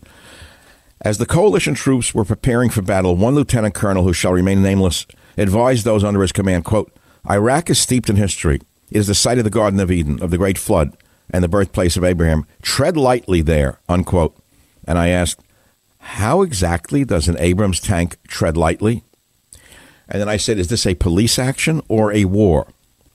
As 1.07 1.19
the 1.19 1.25
coalition 1.25 1.75
troops 1.75 2.13
were 2.13 2.25
preparing 2.25 2.69
for 2.69 2.83
battle, 2.83 3.15
one 3.15 3.37
lieutenant 3.37 3.75
colonel, 3.75 4.03
who 4.03 4.13
shall 4.13 4.33
remain 4.33 4.61
nameless, 4.61 5.07
advised 5.39 5.85
those 5.85 6.03
under 6.03 6.21
his 6.21 6.33
command, 6.33 6.65
quote, 6.65 6.93
Iraq 7.31 7.71
is 7.71 7.79
steeped 7.79 8.11
in 8.11 8.17
history. 8.17 8.57
It 8.91 8.99
is 8.99 9.07
the 9.07 9.15
site 9.15 9.39
of 9.39 9.45
the 9.45 9.51
Garden 9.51 9.79
of 9.79 9.93
Eden, 9.93 10.21
of 10.21 10.33
the 10.33 10.37
great 10.37 10.59
flood, 10.59 10.97
and 11.31 11.45
the 11.45 11.49
birthplace 11.49 11.97
of 11.97 12.03
Abraham. 12.03 12.45
Tread 12.61 12.97
lightly 12.97 13.41
there, 13.41 13.79
unquote. 13.89 14.37
And 14.85 14.99
I 14.99 15.11
asked, 15.11 15.45
how 15.99 16.43
exactly 16.43 17.05
does 17.05 17.29
an 17.29 17.37
Abrams 17.39 17.79
tank 17.79 18.17
tread 18.27 18.57
lightly? 18.57 19.05
And 20.09 20.21
then 20.21 20.29
I 20.29 20.39
said, 20.39 20.59
is 20.59 20.67
this 20.67 20.89
a 20.89 20.97
police 20.97 21.39
action 21.39 21.83
or 21.87 22.13
a 22.13 22.25
war? 22.25 22.67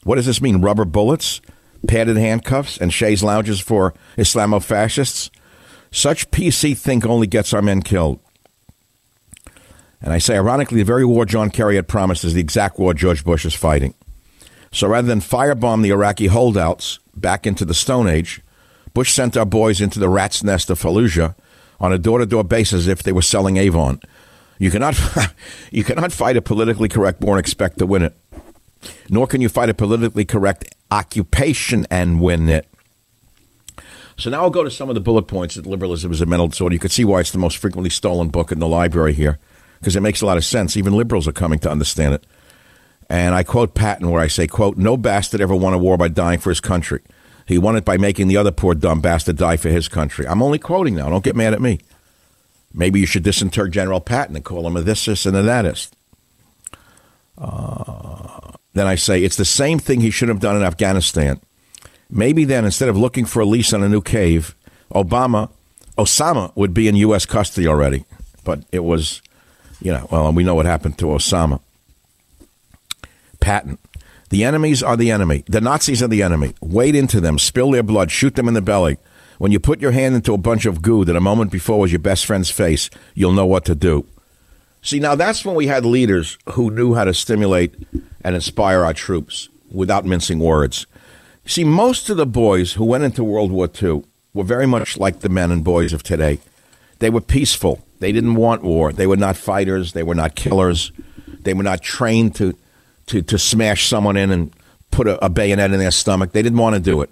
What 0.06 0.16
does 0.16 0.28
this 0.28 0.42
mean? 0.42 0.62
Rubber 0.62 0.86
bullets? 0.86 1.42
padded 1.90 2.16
handcuffs, 2.16 2.78
and 2.78 2.94
chaise 2.94 3.22
lounges 3.22 3.60
for 3.60 3.94
Islamo 4.16 4.64
fascists. 4.64 5.30
Such 5.92 6.32
PC 6.32 6.78
think 6.78 7.06
only 7.06 7.28
gets 7.28 7.54
our 7.54 7.62
men 7.62 7.82
killed. 7.82 8.20
And 10.02 10.14
I 10.14 10.18
say, 10.18 10.36
ironically, 10.36 10.80
the 10.80 10.86
very 10.86 11.06
war 11.06 11.26
John 11.26 11.52
Kerry 11.52 11.76
had 11.76 11.88
promised 11.88 12.24
is 12.24 12.34
the 12.34 12.40
exact 12.40 12.80
war 12.80 12.94
George 12.94 13.24
Bush 13.24 13.46
is 13.46 13.54
fighting. 13.54 13.94
So 14.72 14.88
rather 14.88 15.08
than 15.08 15.20
firebomb 15.20 15.84
the 15.84 15.92
Iraqi 15.92 16.28
holdouts 16.28 17.00
back 17.16 17.46
into 17.46 17.66
the 17.66 17.74
Stone 17.74 18.08
Age, 18.08 18.42
Bush 18.94 19.14
sent 19.14 19.38
our 19.38 19.46
boys 19.46 19.82
into 19.82 20.00
the 20.00 20.10
rat's 20.10 20.44
nest 20.44 20.70
of 20.70 20.80
Fallujah 20.80 21.36
on 21.80 21.94
a 21.94 21.98
door 21.98 22.20
to 22.20 22.26
door 22.26 22.44
basis 22.44 22.82
as 22.82 22.88
if 22.88 23.04
they 23.04 23.12
were 23.12 23.22
selling 23.22 23.58
Avon. 23.58 24.00
You 24.60 24.72
cannot, 24.72 25.00
you 25.72 25.84
cannot 25.84 26.12
fight 26.12 26.38
a 26.38 26.42
politically 26.42 26.88
correct 26.88 27.22
war 27.22 27.36
and 27.36 27.40
expect 27.40 27.80
to 27.80 27.86
win 27.86 28.04
it. 28.04 28.16
Nor 29.10 29.28
can 29.28 29.42
you 29.42 29.50
fight 29.50 29.70
a 29.70 29.74
politically 29.74 30.26
correct 30.26 30.74
occupation 30.90 31.86
and 31.92 32.22
win 32.22 32.50
it. 32.50 32.68
So 34.22 34.30
now 34.30 34.44
I'll 34.44 34.52
go 34.52 34.64
to 34.64 34.70
some 34.70 34.88
of 34.88 34.94
the 34.94 35.02
bullet 35.02 35.24
points 35.24 35.56
that 35.56 35.66
liberalism 35.66 36.12
is 36.12 36.22
a 36.22 36.28
mental 36.28 36.48
disorder. 36.48 36.74
You 36.74 36.80
can 36.80 36.92
see 36.92 37.04
why 37.04 37.22
it's 37.22 37.32
the 37.32 37.40
most 37.40 37.58
frequently 37.58 37.90
stolen 37.90 38.30
book 38.30 38.52
in 38.52 38.60
the 38.60 38.68
library 38.68 39.14
here, 39.14 39.40
because 39.80 39.96
it 39.96 40.02
makes 40.02 40.22
a 40.22 40.28
lot 40.28 40.38
of 40.38 40.46
sense. 40.46 40.78
Even 40.78 40.94
liberals 40.94 41.28
are 41.28 41.32
coming 41.32 41.58
to 41.58 41.72
understand 41.72 42.14
it. 42.14 42.28
And 43.10 43.34
I 43.34 43.42
quote 43.42 43.74
Patton 43.74 44.12
where 44.12 44.22
I 44.22 44.28
say, 44.28 44.46
quote, 44.46 44.78
no 44.78 44.96
bastard 44.96 45.42
ever 45.42 45.56
won 45.56 45.74
a 45.74 45.80
war 45.80 45.98
by 45.98 46.08
dying 46.08 46.38
for 46.38 46.52
his 46.52 46.60
country. 46.60 47.02
He 47.48 47.58
won 47.58 47.76
it 47.76 47.84
by 47.84 47.98
making 47.98 48.28
the 48.28 48.38
other 48.38 48.52
poor 48.52 48.76
dumb 48.76 49.02
bastard 49.02 49.38
die 49.38 49.58
for 49.58 49.70
his 49.70 49.88
country. 49.88 50.28
I'm 50.28 50.44
only 50.44 50.60
quoting 50.60 50.94
now. 50.94 51.10
Don't 51.10 51.24
get 51.24 51.36
mad 51.36 51.54
at 51.54 51.62
me. 51.62 51.80
Maybe 52.72 53.00
you 53.00 53.08
should 53.08 53.24
disinter 53.24 53.68
General 53.70 54.02
Patton 54.02 54.36
and 54.36 54.46
call 54.46 54.68
him 54.68 54.78
a 54.78 54.82
this, 54.82 55.04
this, 55.04 55.26
and 55.26 55.36
a 55.36 55.44
thatist. 55.44 55.96
Uh, 57.40 58.52
then 58.74 58.86
I 58.86 58.94
say 58.94 59.24
it's 59.24 59.36
the 59.36 59.46
same 59.46 59.80
thing 59.80 60.00
he 60.00 60.12
should 60.12 60.30
have 60.30 60.40
done 60.40 60.58
in 60.58 60.62
Afghanistan. 60.62 61.42
Maybe 62.12 62.44
then, 62.44 62.66
instead 62.66 62.90
of 62.90 62.98
looking 62.98 63.26
for 63.26 63.40
a 63.40 63.46
lease 63.46 63.72
on 63.72 63.82
a 63.82 63.90
new 63.90 64.02
cave, 64.02 64.54
Obama, 64.94 65.50
Osama 65.98 66.52
would 66.56 66.74
be 66.74 66.88
in 66.88 66.96
U.S. 66.98 67.26
custody 67.26 67.68
already. 67.68 68.06
But 68.44 68.64
it 68.72 68.84
was, 68.84 69.22
you 69.82 69.94
know, 69.94 70.08
well, 70.12 70.32
we 70.34 70.44
know 70.44 70.56
what 70.56 70.66
happened 70.66 70.98
to 70.98 71.06
Osama. 71.06 71.62
Patton. 73.40 73.78
The 74.30 74.44
enemies 74.44 74.82
are 74.84 74.98
the 74.98 75.12
enemy. 75.12 75.44
The 75.48 75.62
Nazis 75.62 76.04
are 76.04 76.08
the 76.08 76.24
enemy. 76.24 76.54
Wade 76.62 76.96
into 76.96 77.20
them, 77.20 77.40
spill 77.40 77.72
their 77.72 77.84
blood, 77.84 78.12
shoot 78.12 78.36
them 78.36 78.48
in 78.48 78.54
the 78.54 78.62
belly. 78.62 78.98
When 79.40 79.52
you 79.52 79.60
put 79.60 79.82
your 79.82 79.92
hand 79.92 80.16
into 80.16 80.34
a 80.34 80.38
bunch 80.38 80.66
of 80.66 80.82
goo 80.82 81.04
that 81.06 81.16
a 81.16 81.22
moment 81.22 81.52
before 81.52 81.80
was 81.80 81.92
your 81.92 82.00
best 82.00 82.26
friend's 82.26 82.50
face, 82.50 82.90
you'll 83.14 83.34
know 83.34 83.46
what 83.46 83.66
to 83.66 83.76
do. 83.76 84.06
See, 84.82 85.00
now 85.00 85.16
that's 85.16 85.44
when 85.44 85.56
we 85.56 85.68
had 85.68 85.86
leaders 85.86 86.38
who 86.52 86.72
knew 86.72 86.94
how 86.94 87.04
to 87.04 87.14
stimulate 87.14 87.76
and 88.24 88.36
inspire 88.36 88.84
our 88.84 88.94
troops 88.94 89.50
without 89.72 90.06
mincing 90.06 90.40
words. 90.40 90.86
See, 91.52 91.66
most 91.66 92.10
of 92.10 92.16
the 92.16 92.26
boys 92.26 92.72
who 92.72 92.86
went 92.86 93.04
into 93.04 93.26
World 93.26 93.52
War 93.52 93.70
II 93.70 94.06
were 94.34 94.46
very 94.46 94.66
much 94.66 94.98
like 94.98 95.20
the 95.20 95.28
men 95.28 95.52
and 95.52 95.66
boys 95.66 95.92
of 95.92 96.02
today. 96.02 96.40
They 97.00 97.10
were 97.10 97.20
peaceful. 97.20 97.86
They 98.00 98.14
didn't 98.14 98.36
want 98.36 98.64
war. 98.64 98.94
They 98.94 99.06
were 99.06 99.18
not 99.18 99.36
fighters. 99.36 99.92
They 99.92 100.02
were 100.02 100.16
not 100.16 100.36
killers. 100.36 100.94
They 101.42 101.54
were 101.54 101.62
not 101.62 101.82
trained 101.82 102.36
to, 102.36 102.58
to, 103.08 103.22
to 103.24 103.38
smash 103.38 103.90
someone 103.90 104.16
in 104.16 104.32
and 104.32 104.56
put 104.92 105.10
a, 105.10 105.26
a 105.26 105.28
bayonet 105.30 105.74
in 105.74 105.80
their 105.80 105.92
stomach. 105.92 106.32
They 106.32 106.42
didn't 106.42 106.58
want 106.58 106.76
to 106.76 106.80
do 106.80 107.02
it. 107.02 107.10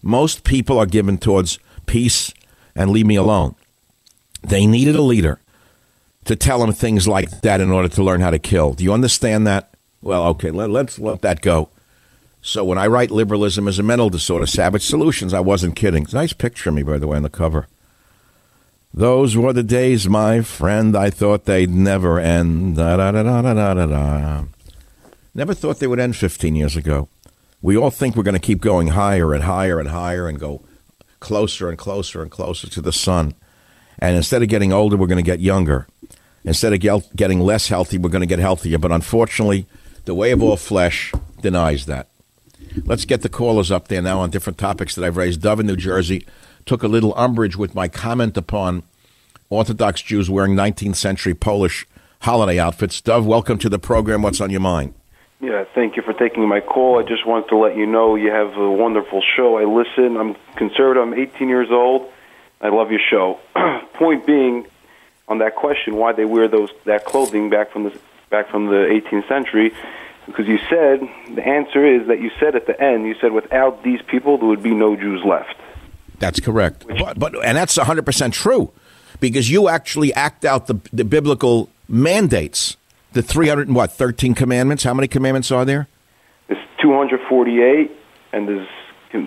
Most 0.00 0.44
people 0.44 0.78
are 0.78 0.86
given 0.86 1.18
towards 1.18 1.58
peace 1.86 2.32
and 2.76 2.92
leave 2.92 3.06
me 3.06 3.16
alone. 3.16 3.56
They 4.42 4.64
needed 4.64 4.94
a 4.94 5.02
leader 5.02 5.40
to 6.26 6.36
tell 6.36 6.60
them 6.60 6.72
things 6.72 7.08
like 7.08 7.40
that 7.40 7.60
in 7.60 7.72
order 7.72 7.88
to 7.88 8.04
learn 8.04 8.20
how 8.20 8.30
to 8.30 8.38
kill. 8.38 8.74
Do 8.74 8.84
you 8.84 8.92
understand 8.92 9.44
that? 9.48 9.74
Well, 10.02 10.24
okay, 10.28 10.52
let, 10.52 10.70
let's 10.70 11.00
let 11.00 11.22
that 11.22 11.40
go. 11.40 11.68
So 12.44 12.64
when 12.64 12.76
I 12.76 12.88
write 12.88 13.12
liberalism 13.12 13.68
as 13.68 13.78
a 13.78 13.84
mental 13.84 14.10
disorder, 14.10 14.46
Savage 14.46 14.84
Solutions, 14.84 15.32
I 15.32 15.38
wasn't 15.38 15.76
kidding. 15.76 16.06
Nice 16.12 16.32
picture 16.32 16.70
of 16.70 16.74
me, 16.74 16.82
by 16.82 16.98
the 16.98 17.06
way, 17.06 17.16
on 17.16 17.22
the 17.22 17.30
cover. 17.30 17.68
Those 18.92 19.36
were 19.36 19.52
the 19.52 19.62
days, 19.62 20.08
my 20.08 20.42
friend. 20.42 20.96
I 20.96 21.08
thought 21.08 21.44
they'd 21.44 21.70
never 21.70 22.18
end. 22.18 22.76
Da, 22.76 22.96
da, 22.96 23.12
da, 23.12 23.22
da, 23.22 23.42
da, 23.42 23.74
da, 23.74 23.86
da. 23.86 24.44
Never 25.34 25.54
thought 25.54 25.78
they 25.78 25.86
would 25.86 26.00
end 26.00 26.16
15 26.16 26.56
years 26.56 26.76
ago. 26.76 27.08
We 27.62 27.76
all 27.76 27.90
think 27.90 28.16
we're 28.16 28.24
going 28.24 28.34
to 28.34 28.40
keep 28.40 28.60
going 28.60 28.88
higher 28.88 29.32
and 29.32 29.44
higher 29.44 29.78
and 29.78 29.90
higher 29.90 30.26
and 30.26 30.38
go 30.38 30.62
closer 31.20 31.68
and 31.68 31.78
closer 31.78 32.22
and 32.22 32.30
closer 32.30 32.68
to 32.68 32.80
the 32.82 32.92
sun. 32.92 33.34
And 34.00 34.16
instead 34.16 34.42
of 34.42 34.48
getting 34.48 34.72
older, 34.72 34.96
we're 34.96 35.06
going 35.06 35.24
to 35.24 35.30
get 35.30 35.38
younger. 35.38 35.86
Instead 36.44 36.72
of 36.72 36.80
getting 37.14 37.38
less 37.38 37.68
healthy, 37.68 37.98
we're 37.98 38.10
going 38.10 38.20
to 38.20 38.26
get 38.26 38.40
healthier. 38.40 38.78
But 38.78 38.90
unfortunately, 38.90 39.66
the 40.06 40.14
way 40.14 40.32
of 40.32 40.42
all 40.42 40.56
flesh 40.56 41.12
denies 41.40 41.86
that. 41.86 42.08
Let's 42.84 43.04
get 43.04 43.22
the 43.22 43.28
callers 43.28 43.70
up 43.70 43.88
there 43.88 44.02
now 44.02 44.20
on 44.20 44.30
different 44.30 44.58
topics 44.58 44.94
that 44.94 45.04
I've 45.04 45.16
raised. 45.16 45.42
Dov 45.42 45.60
in 45.60 45.66
New 45.66 45.76
Jersey 45.76 46.26
took 46.66 46.82
a 46.82 46.88
little 46.88 47.12
umbrage 47.16 47.56
with 47.56 47.74
my 47.74 47.88
comment 47.88 48.36
upon 48.36 48.82
Orthodox 49.50 50.02
Jews 50.02 50.30
wearing 50.30 50.54
19th 50.54 50.96
century 50.96 51.34
Polish 51.34 51.86
holiday 52.20 52.58
outfits. 52.58 53.00
Dov, 53.00 53.26
welcome 53.26 53.58
to 53.58 53.68
the 53.68 53.78
program. 53.78 54.22
What's 54.22 54.40
on 54.40 54.50
your 54.50 54.60
mind? 54.60 54.94
Yeah, 55.40 55.64
thank 55.74 55.96
you 55.96 56.02
for 56.02 56.12
taking 56.12 56.46
my 56.46 56.60
call. 56.60 57.00
I 57.00 57.02
just 57.02 57.26
wanted 57.26 57.48
to 57.48 57.56
let 57.56 57.76
you 57.76 57.84
know 57.84 58.14
you 58.14 58.30
have 58.30 58.56
a 58.56 58.70
wonderful 58.70 59.22
show. 59.36 59.58
I 59.58 59.64
listen. 59.64 60.16
I'm 60.16 60.36
conservative. 60.56 61.02
I'm 61.02 61.14
18 61.14 61.48
years 61.48 61.68
old. 61.70 62.10
I 62.60 62.68
love 62.68 62.92
your 62.92 63.00
show. 63.10 63.40
Point 63.94 64.24
being, 64.24 64.66
on 65.26 65.38
that 65.38 65.56
question, 65.56 65.96
why 65.96 66.12
they 66.12 66.24
wear 66.24 66.46
those 66.46 66.70
that 66.84 67.04
clothing 67.04 67.50
back 67.50 67.72
from 67.72 67.84
the 67.84 67.98
back 68.30 68.50
from 68.50 68.66
the 68.66 68.86
18th 68.86 69.28
century, 69.28 69.74
because 70.26 70.46
you 70.46 70.58
said 70.70 71.00
the 71.34 71.46
answer 71.46 71.84
is 71.84 72.08
that 72.08 72.20
you 72.20 72.30
said 72.38 72.54
at 72.54 72.66
the 72.66 72.80
end 72.80 73.06
you 73.06 73.14
said 73.20 73.32
without 73.32 73.82
these 73.82 74.00
people 74.02 74.38
there 74.38 74.48
would 74.48 74.62
be 74.62 74.74
no 74.74 74.96
Jews 74.96 75.22
left. 75.24 75.54
That's 76.18 76.38
correct. 76.38 76.86
But, 76.86 77.18
but 77.18 77.44
and 77.44 77.56
that's 77.56 77.76
100% 77.76 78.32
true 78.32 78.70
because 79.20 79.50
you 79.50 79.68
actually 79.68 80.14
act 80.14 80.44
out 80.44 80.66
the, 80.66 80.80
the 80.92 81.04
biblical 81.04 81.68
mandates. 81.88 82.76
The 83.12 83.22
300 83.22 83.66
and 83.66 83.76
what, 83.76 83.92
13 83.92 84.34
commandments? 84.34 84.84
How 84.84 84.94
many 84.94 85.08
commandments 85.08 85.50
are 85.50 85.64
there? 85.64 85.88
There's 86.48 86.64
248 86.80 87.90
and 88.32 88.48
there's 88.48 88.68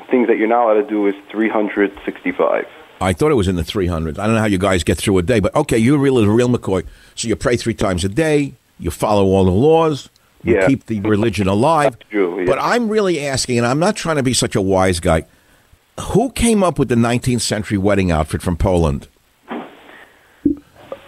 things 0.09 0.27
that 0.27 0.37
you're 0.37 0.47
not 0.47 0.65
allowed 0.65 0.81
to 0.81 0.89
do 0.89 1.05
is 1.07 1.15
365. 1.31 2.65
I 3.01 3.13
thought 3.13 3.31
it 3.31 3.35
was 3.35 3.47
in 3.47 3.55
the 3.55 3.61
300s. 3.61 4.17
I 4.17 4.25
don't 4.25 4.35
know 4.35 4.41
how 4.41 4.45
you 4.45 4.57
guys 4.57 4.83
get 4.83 4.97
through 4.97 5.17
a 5.17 5.21
day, 5.21 5.39
but 5.39 5.55
okay, 5.55 5.77
you're 5.77 5.99
really 5.99 6.25
real 6.27 6.49
McCoy. 6.49 6.85
So 7.13 7.27
you 7.27 7.35
pray 7.35 7.57
three 7.57 7.73
times 7.73 8.03
a 8.03 8.09
day, 8.09 8.53
you 8.79 8.89
follow 8.89 9.25
all 9.25 9.45
the 9.45 9.51
laws, 9.51 10.09
you 10.45 10.55
yeah. 10.55 10.67
keep 10.67 10.85
the 10.85 11.01
religion 11.01 11.47
alive. 11.47 11.97
True, 12.09 12.39
yeah. 12.39 12.45
But 12.45 12.59
I'm 12.59 12.87
really 12.87 13.25
asking, 13.25 13.57
and 13.57 13.67
I'm 13.67 13.79
not 13.79 13.95
trying 13.95 14.17
to 14.17 14.23
be 14.23 14.33
such 14.33 14.55
a 14.55 14.61
wise 14.61 14.99
guy. 14.99 15.25
Who 15.99 16.29
came 16.31 16.63
up 16.63 16.77
with 16.77 16.89
the 16.89 16.95
19th 16.95 17.41
century 17.41 17.77
wedding 17.77 18.11
outfit 18.11 18.41
from 18.41 18.55
Poland? 18.57 19.07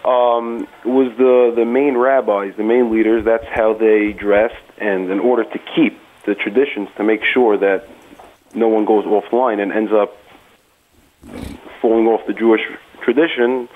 Um, 0.04 0.66
was 0.84 1.12
the 1.18 1.52
the 1.54 1.66
main 1.66 1.96
rabbis, 1.96 2.54
the 2.56 2.64
main 2.64 2.90
leaders. 2.90 3.24
That's 3.24 3.44
how 3.46 3.74
they 3.74 4.12
dressed, 4.12 4.54
and 4.78 5.10
in 5.10 5.20
order 5.20 5.44
to 5.44 5.58
keep 5.76 6.00
the 6.24 6.34
traditions, 6.34 6.88
to 6.96 7.04
make 7.04 7.20
sure 7.22 7.58
that 7.58 7.86
no 8.54 8.68
one 8.68 8.86
goes 8.86 9.04
offline 9.04 9.60
and 9.60 9.70
ends 9.70 9.92
up 9.92 10.16
falling 11.80 12.06
off 12.06 12.26
the 12.26 12.32
Jewish 12.32 12.62
tradition. 13.02 13.68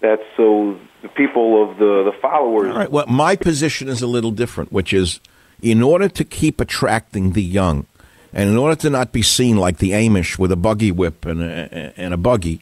That's 0.00 0.22
so 0.36 0.78
the 1.06 1.14
people 1.14 1.62
of 1.62 1.78
the 1.78 2.10
the 2.10 2.12
followers. 2.20 2.70
All 2.70 2.78
right. 2.78 2.90
Well, 2.90 3.06
my 3.06 3.36
position 3.36 3.88
is 3.88 4.02
a 4.02 4.06
little 4.06 4.30
different, 4.30 4.72
which 4.72 4.92
is 4.92 5.20
in 5.62 5.82
order 5.82 6.08
to 6.08 6.24
keep 6.24 6.60
attracting 6.60 7.32
the 7.32 7.42
young 7.42 7.86
and 8.32 8.50
in 8.50 8.56
order 8.56 8.76
to 8.76 8.90
not 8.90 9.12
be 9.12 9.22
seen 9.22 9.56
like 9.56 9.78
the 9.78 9.92
Amish 9.92 10.38
with 10.38 10.52
a 10.52 10.56
buggy 10.56 10.90
whip 10.92 11.24
and 11.24 11.42
a, 11.42 11.92
and 11.96 12.12
a 12.12 12.16
buggy, 12.16 12.60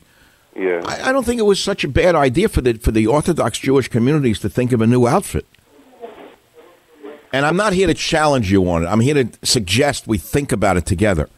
yeah. 0.55 0.83
I, 0.87 1.09
I 1.09 1.13
don't 1.13 1.25
think 1.25 1.41
it 1.41 1.45
was 1.45 1.61
such 1.61 1.85
a 1.85 1.89
bad 1.89 2.15
idea 2.15 2.49
for 2.49 2.61
the 2.61 2.75
for 2.75 2.93
the 2.93 3.07
Orthodox 3.07 3.59
Jewish 3.59 3.89
communities 3.89 4.39
to 4.41 4.49
think 4.49 4.73
of 4.73 4.81
a 4.81 4.87
new 4.87 5.07
outfit. 5.07 5.47
And 7.33 7.45
I'm 7.45 7.57
not 7.57 7.73
here 7.73 7.89
to 7.89 7.95
challenge 7.95 8.53
you 8.53 8.69
on 8.71 8.85
it. 8.85 8.87
I'm 8.87 9.01
here 9.01 9.25
to 9.25 9.29
suggest 9.43 10.07
we 10.07 10.19
think 10.19 10.53
about 10.53 10.77
it 10.77 10.87
together. 10.87 11.29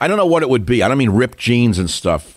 I 0.00 0.06
don't 0.06 0.18
know 0.18 0.26
what 0.26 0.44
it 0.44 0.48
would 0.48 0.64
be. 0.64 0.84
I 0.84 0.88
don't 0.88 0.98
mean 0.98 1.10
ripped 1.10 1.38
jeans 1.38 1.80
and 1.80 1.90
stuff. 1.90 2.35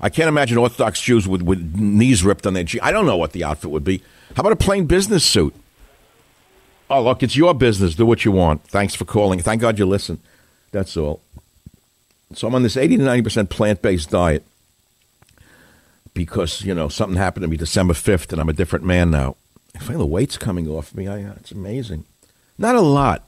I 0.00 0.08
can't 0.10 0.28
imagine 0.28 0.58
Orthodox 0.58 1.00
Jews 1.00 1.26
with, 1.26 1.42
with 1.42 1.74
knees 1.74 2.22
ripped 2.24 2.46
on 2.46 2.54
their 2.54 2.64
jeans. 2.64 2.82
I 2.84 2.92
don't 2.92 3.06
know 3.06 3.16
what 3.16 3.32
the 3.32 3.44
outfit 3.44 3.70
would 3.70 3.84
be. 3.84 4.02
How 4.36 4.40
about 4.40 4.52
a 4.52 4.56
plain 4.56 4.86
business 4.86 5.24
suit? 5.24 5.54
Oh, 6.90 7.02
look, 7.02 7.22
it's 7.22 7.36
your 7.36 7.54
business. 7.54 7.94
Do 7.94 8.06
what 8.06 8.24
you 8.24 8.32
want. 8.32 8.62
Thanks 8.64 8.94
for 8.94 9.04
calling. 9.04 9.40
Thank 9.40 9.60
God 9.60 9.78
you 9.78 9.86
listen. 9.86 10.20
That's 10.70 10.96
all. 10.96 11.20
So 12.34 12.46
I'm 12.46 12.54
on 12.54 12.62
this 12.62 12.76
80 12.76 12.98
to 12.98 13.02
90% 13.02 13.50
plant 13.50 13.82
based 13.82 14.10
diet 14.10 14.44
because, 16.14 16.62
you 16.62 16.74
know, 16.74 16.88
something 16.88 17.16
happened 17.16 17.42
to 17.42 17.48
me 17.48 17.56
December 17.56 17.94
5th 17.94 18.32
and 18.32 18.40
I'm 18.40 18.48
a 18.48 18.54
different 18.54 18.84
man 18.84 19.10
now. 19.10 19.36
I 19.74 19.78
feel 19.80 19.98
the 19.98 20.06
weight's 20.06 20.36
coming 20.36 20.68
off 20.68 20.94
me. 20.94 21.08
I, 21.08 21.18
it's 21.32 21.52
amazing. 21.52 22.04
Not 22.58 22.74
a 22.74 22.80
lot. 22.80 23.24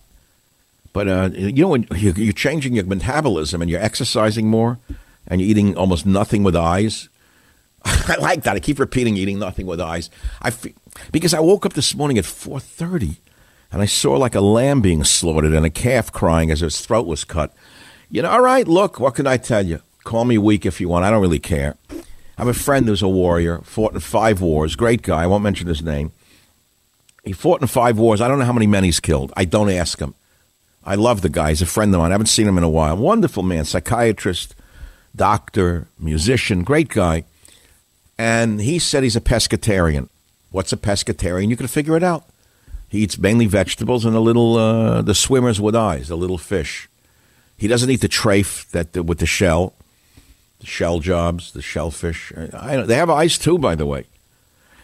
But, 0.93 1.09
uh, 1.09 1.31
you 1.33 1.63
know, 1.63 1.69
when 1.69 1.87
you're 1.95 2.33
changing 2.33 2.75
your 2.75 2.85
metabolism 2.85 3.63
and 3.63 3.71
you're 3.71 3.81
exercising 3.81 4.49
more 4.49 4.79
and 5.31 5.41
you're 5.41 5.49
eating 5.49 5.77
almost 5.77 6.05
nothing 6.05 6.43
with 6.43 6.57
eyes, 6.57 7.09
I 7.85 8.17
like 8.17 8.43
that. 8.43 8.57
I 8.57 8.61
keep 8.61 8.79
repeating 8.79 9.17
eating 9.17 9.39
nothing 9.39 9.67
with 9.67 9.81
eyes. 9.81 10.11
I 10.43 10.53
because 11.13 11.33
I 11.33 11.41
woke 11.41 11.65
up 11.65 11.73
this 11.73 11.95
morning 11.95 12.19
at 12.19 12.25
4.30 12.25 13.17
and 13.73 13.81
I 13.81 13.87
saw 13.87 14.17
like 14.17 14.35
a 14.35 14.41
lamb 14.41 14.81
being 14.81 15.05
slaughtered 15.05 15.55
and 15.55 15.65
a 15.65 15.71
calf 15.71 16.13
crying 16.13 16.51
as 16.51 16.61
its 16.61 16.85
throat 16.85 17.07
was 17.07 17.25
cut. 17.25 17.55
You 18.11 18.23
know, 18.23 18.31
all 18.31 18.43
right, 18.43 18.67
look, 18.67 18.99
what 18.99 19.15
can 19.15 19.27
I 19.27 19.37
tell 19.37 19.65
you? 19.65 19.81
Call 20.05 20.25
me 20.25 20.37
weak 20.37 20.67
if 20.67 20.81
you 20.81 20.89
want. 20.89 21.05
I 21.05 21.11
don't 21.11 21.23
really 21.23 21.39
care. 21.39 21.77
I 21.91 22.43
have 22.45 22.49
a 22.49 22.55
friend 22.55 22.87
who's 22.87 23.03
a 23.03 23.09
warrior, 23.09 23.61
fought 23.63 23.93
in 23.93 24.01
five 24.01 24.41
wars, 24.41 24.75
great 24.75 25.03
guy. 25.03 25.23
I 25.23 25.27
won't 25.27 25.45
mention 25.45 25.69
his 25.69 25.83
name. 25.83 26.11
He 27.23 27.33
fought 27.33 27.61
in 27.61 27.69
five 27.69 27.99
wars. 27.99 28.21
I 28.21 28.29
don't 28.29 28.39
know 28.39 28.47
how 28.47 28.53
many 28.53 28.67
men 28.67 28.83
he's 28.83 28.99
killed. 28.99 29.33
I 29.37 29.45
don't 29.45 29.71
ask 29.71 29.99
him. 29.99 30.15
I 30.83 30.95
love 30.95 31.21
the 31.21 31.29
guy. 31.29 31.51
He's 31.51 31.63
a 31.63 31.67
friend 31.67 31.95
of 31.95 32.01
mine. 32.01 32.11
I 32.11 32.15
haven't 32.15 32.27
seen 32.27 32.49
him 32.49 32.57
in 32.57 32.65
a 32.65 32.71
while. 32.71 32.97
Wonderful 32.97 33.43
man, 33.43 33.67
psychiatrist, 33.67 34.55
doctor, 35.15 35.89
musician, 35.99 36.63
great 36.63 36.89
guy. 36.89 37.25
And 38.19 38.61
he 38.61 38.79
said 38.79 39.03
he's 39.03 39.17
a 39.17 39.21
pescatarian. 39.21 40.09
What's 40.51 40.73
a 40.73 40.77
pescatarian? 40.77 41.49
You 41.49 41.57
can 41.57 41.69
figure 41.69 41.97
it 41.97 42.03
out. 42.03 42.25
He 42.89 42.99
eats 42.99 43.19
mainly 43.19 43.47
vegetables 43.47 44.05
and 44.05 44.17
a 44.17 44.21
little 44.21 44.57
uh, 44.57 45.03
the 45.03 45.15
swimmers 45.15 45.61
with 45.61 45.77
eyes, 45.77 46.09
the 46.09 46.17
little 46.17 46.39
fish. 46.39 46.89
He 47.57 47.69
doesn't 47.69 47.91
eat 47.91 48.01
the 48.01 48.09
trafe 48.09 48.69
that 48.71 49.05
with 49.05 49.19
the 49.19 49.27
shell, 49.27 49.75
the 50.59 50.67
shell 50.67 50.99
jobs, 50.99 51.53
the 51.53 51.63
shellfish. 51.63 52.33
I, 52.53 52.79
they 52.79 52.97
have 52.97 53.09
eyes 53.09 53.39
too, 53.39 53.59
by 53.59 53.75
the 53.75 53.87
way. 53.87 54.07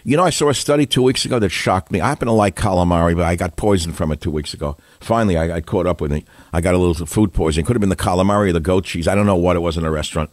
You 0.06 0.16
know, 0.16 0.22
I 0.22 0.30
saw 0.30 0.50
a 0.50 0.54
study 0.54 0.86
two 0.86 1.02
weeks 1.02 1.24
ago 1.24 1.40
that 1.40 1.48
shocked 1.48 1.90
me. 1.90 2.00
I 2.00 2.06
happen 2.06 2.26
to 2.26 2.32
like 2.32 2.54
calamari, 2.54 3.16
but 3.16 3.24
I 3.24 3.34
got 3.34 3.56
poisoned 3.56 3.96
from 3.96 4.12
it 4.12 4.20
two 4.20 4.30
weeks 4.30 4.54
ago. 4.54 4.76
Finally, 5.00 5.36
I, 5.36 5.56
I 5.56 5.60
caught 5.60 5.84
up 5.84 6.00
with 6.00 6.12
it. 6.12 6.24
I 6.52 6.60
got 6.60 6.76
a 6.76 6.78
little 6.78 7.04
food 7.06 7.34
poisoning. 7.34 7.66
Could 7.66 7.74
have 7.74 7.80
been 7.80 7.88
the 7.88 7.96
calamari 7.96 8.50
or 8.50 8.52
the 8.52 8.60
goat 8.60 8.84
cheese. 8.84 9.08
I 9.08 9.16
don't 9.16 9.26
know 9.26 9.34
what 9.34 9.56
it 9.56 9.60
was 9.60 9.76
in 9.76 9.84
a 9.84 9.90
restaurant. 9.90 10.30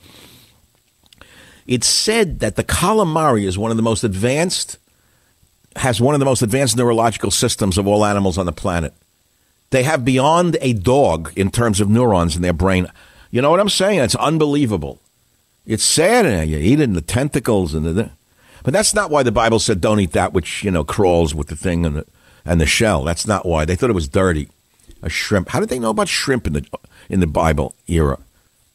It's 1.66 1.88
said 1.88 2.40
that 2.40 2.56
the 2.56 2.64
calamari 2.64 3.48
is 3.48 3.58
one 3.58 3.72
of 3.72 3.78
the 3.78 3.82
most 3.82 4.04
advanced 4.04 4.78
has 5.78 6.00
one 6.00 6.14
of 6.14 6.20
the 6.20 6.26
most 6.26 6.44
advanced 6.44 6.78
neurological 6.78 7.32
systems 7.32 7.80
of 7.80 7.88
all 7.88 8.06
animals 8.06 8.38
on 8.38 8.46
the 8.46 8.52
planet. 8.52 8.94
They 9.72 9.82
have 9.82 10.06
beyond 10.06 10.56
a 10.62 10.74
dog 10.74 11.34
in 11.36 11.50
terms 11.50 11.82
of 11.82 11.90
neurons 11.90 12.36
in 12.36 12.44
their 12.44 12.54
brain. 12.54 12.86
You 13.32 13.42
know 13.42 13.50
what 13.50 13.60
I'm 13.60 13.70
saying? 13.70 14.02
It's 14.02 14.14
unbelievable. 14.14 15.00
It's 15.66 15.84
sad. 15.84 16.28
Eh? 16.28 16.44
You 16.44 16.60
eat 16.60 16.80
in 16.80 16.94
the 16.94 17.02
tentacles 17.02 17.74
and 17.74 17.86
the, 17.88 18.12
but 18.64 18.74
that's 18.74 18.94
not 18.94 19.12
why 19.12 19.24
the 19.24 19.32
Bible 19.32 19.60
said 19.60 19.82
don't 19.82 20.00
eat 20.00 20.14
that 20.14 20.34
which 20.34 20.64
you 20.64 20.72
know 20.72 20.84
crawls 20.84 21.36
with 21.36 21.48
the 21.48 21.56
thing 21.56 21.86
and 21.86 21.98
the 21.98 22.06
and 22.46 22.60
the 22.60 22.66
shell. 22.66 23.04
That's 23.04 23.28
not 23.28 23.46
why 23.46 23.66
they 23.66 23.76
thought 23.76 23.90
it 23.90 23.94
was 23.94 24.08
dirty. 24.08 24.50
A 25.02 25.10
shrimp. 25.10 25.50
How 25.50 25.60
did 25.60 25.70
they 25.70 25.80
know 25.80 25.90
about 25.90 26.08
shrimp 26.08 26.48
in 26.48 26.54
the 26.54 26.66
in 27.10 27.20
the 27.20 27.28
Bible 27.28 27.76
era? 27.88 28.20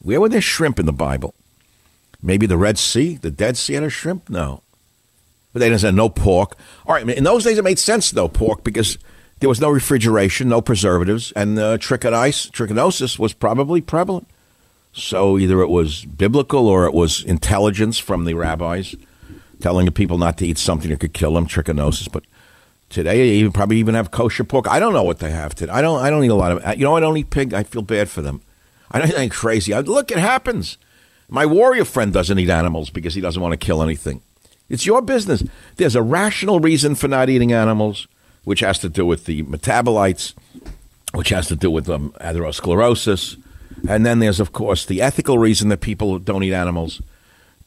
Where 0.01 0.21
were 0.21 0.29
there 0.29 0.41
shrimp 0.41 0.79
in 0.79 0.87
the 0.87 0.93
Bible? 0.93 1.35
Maybe 2.23 2.47
the 2.47 2.57
Red 2.57 2.79
Sea, 2.79 3.17
the 3.17 3.31
Dead 3.31 3.57
Sea 3.57 3.75
had 3.75 3.85
a 3.85 3.91
shrimp? 3.91 4.29
No. 4.29 4.63
But 5.53 5.61
they 5.61 5.69
didn't 5.69 5.81
say 5.81 5.93
no 5.93 6.09
pork. 6.09 6.57
All 6.87 6.95
right, 6.95 7.09
in 7.09 7.25
those 7.25 7.45
days 7.45 7.59
it 7.59 7.65
made 7.65 7.79
sense, 7.79 8.11
though, 8.11 8.29
pork, 8.29 8.65
because 8.65 8.99
there 9.41 9.49
was 9.49 9.61
no 9.61 9.71
refrigeration, 9.71 10.49
no 10.49 10.61
preservatives, 10.61 11.33
and 11.33 11.59
uh, 11.59 11.79
trichinosis 11.79 13.19
was 13.19 13.33
probably 13.33 13.81
prevalent. 13.81 14.29
So 14.93 15.39
either 15.39 15.61
it 15.61 15.69
was 15.69 16.05
biblical 16.05 16.67
or 16.67 16.87
it 16.87 16.95
was 16.95 17.23
intelligence 17.25 17.99
from 17.99 18.25
the 18.25 18.35
rabbis 18.35 18.97
telling 19.61 19.91
people 19.91 20.19
not 20.19 20.39
to 20.39 20.47
eat 20.47 20.59
something 20.59 20.91
that 20.91 21.01
could 21.01 21.15
kill 21.15 21.35
them, 21.35 21.47
trichinosis. 21.47 22.11
But 22.11 22.25
today, 22.89 23.19
they 23.19 23.29
even 23.35 23.53
probably 23.53 23.79
even 23.79 23.95
have 23.95 24.11
kosher 24.11 24.45
pork. 24.45 24.69
I 24.69 24.79
don't 24.79 24.93
know 24.93 25.03
what 25.03 25.19
they 25.19 25.31
have 25.31 25.55
today. 25.55 25.73
I 25.73 25.83
don't. 25.83 26.01
I 26.01 26.11
don't 26.11 26.25
eat 26.25 26.29
a 26.29 26.35
lot 26.35 26.53
of. 26.53 26.79
You 26.79 26.85
know, 26.85 26.97
I 26.97 27.01
don't 27.01 27.17
eat 27.17 27.31
pig. 27.31 27.55
I 27.55 27.63
feel 27.63 27.83
bad 27.83 28.09
for 28.09 28.23
them. 28.23 28.43
I 28.91 28.99
don't 28.99 29.11
think 29.11 29.33
crazy. 29.33 29.75
I, 29.75 29.81
look, 29.81 30.11
it 30.11 30.19
happens. 30.19 30.79
My 31.29 31.45
warrior 31.45 31.85
friend 31.85 32.13
doesn't 32.13 32.39
eat 32.39 32.49
animals 32.49 32.89
because 32.89 33.15
he 33.15 33.21
doesn't 33.21 33.43
want 33.43 33.53
to 33.53 33.59
kill 33.59 33.83
anything. 33.83 34.23
It's 34.69 34.87
your 34.87 35.03
business. 35.03 35.43
There's 35.77 35.97
a 35.97 36.03
rational 36.03 36.61
reason 36.61 36.95
for 36.95 37.09
not 37.09 37.29
eating 37.29 37.53
animals, 37.53 38.07
which 38.45 38.61
has 38.61 38.79
to 38.81 38.89
do 38.89 39.05
with 39.05 39.27
the 39.27 39.43
metabolites, 39.45 40.35
which 41.13 41.31
has 41.31 41.49
to 41.49 41.57
do 41.57 41.71
with 41.71 41.89
um, 41.89 42.13
atherosclerosis. 42.21 43.43
And 43.89 44.05
then 44.05 44.19
there's, 44.19 44.41
of 44.41 44.53
course, 44.53 44.85
the 44.85 45.01
ethical 45.03 45.39
reason 45.39 45.69
that 45.69 45.81
people 45.81 46.19
don't 46.19 46.43
eat 46.43 46.53
animals. 46.53 47.01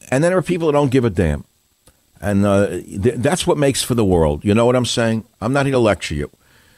And 0.10 0.24
then 0.24 0.32
there 0.32 0.38
are 0.38 0.44
people 0.44 0.68
who 0.68 0.74
don't 0.74 0.92
give 0.92 1.06
a 1.06 1.10
damn. 1.10 1.46
And 2.22 2.46
uh, 2.46 2.68
th- 2.68 3.16
that's 3.18 3.48
what 3.48 3.58
makes 3.58 3.82
for 3.82 3.96
the 3.96 4.06
world. 4.06 4.46
You 4.46 4.54
know 4.54 4.66
what 4.66 4.76
I'm 4.76 4.86
saying? 4.86 5.26
I'm 5.42 5.54
not 5.54 5.66
here 5.66 5.74
to 5.74 5.80
lecture 5.80 6.14
you. 6.14 6.30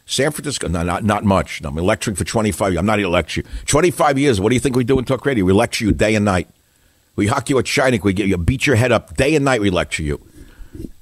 San 0.06 0.32
Francisco, 0.32 0.68
no, 0.68 0.84
not, 0.84 1.04
not 1.04 1.24
much. 1.24 1.62
No, 1.62 1.70
I'm 1.70 1.76
lecturing 1.76 2.16
for 2.16 2.24
25 2.24 2.74
years. 2.74 2.80
I'm 2.80 2.86
not 2.86 3.00
here 3.00 3.08
to 3.08 3.12
lecture 3.12 3.42
you. 3.42 3.48
25 3.66 4.18
years, 4.18 4.42
what 4.42 4.50
do 4.50 4.56
you 4.56 4.60
think 4.60 4.76
we 4.76 4.84
do 4.84 4.98
in 5.00 5.06
talk 5.06 5.26
radio? 5.26 5.46
We 5.46 5.54
lecture 5.54 5.86
you 5.86 5.92
day 5.92 6.16
and 6.16 6.26
night. 6.26 6.48
We 7.16 7.28
hock 7.28 7.50
you 7.50 7.58
a 7.58 7.64
chainik. 7.64 8.04
We 8.04 8.14
get 8.14 8.28
you 8.28 8.38
beat 8.38 8.66
your 8.66 8.76
head 8.76 8.92
up 8.92 9.16
day 9.16 9.36
and 9.36 9.46
night. 9.46 9.62
We 9.62 9.70
lecture 9.70 10.04
you. 10.04 10.20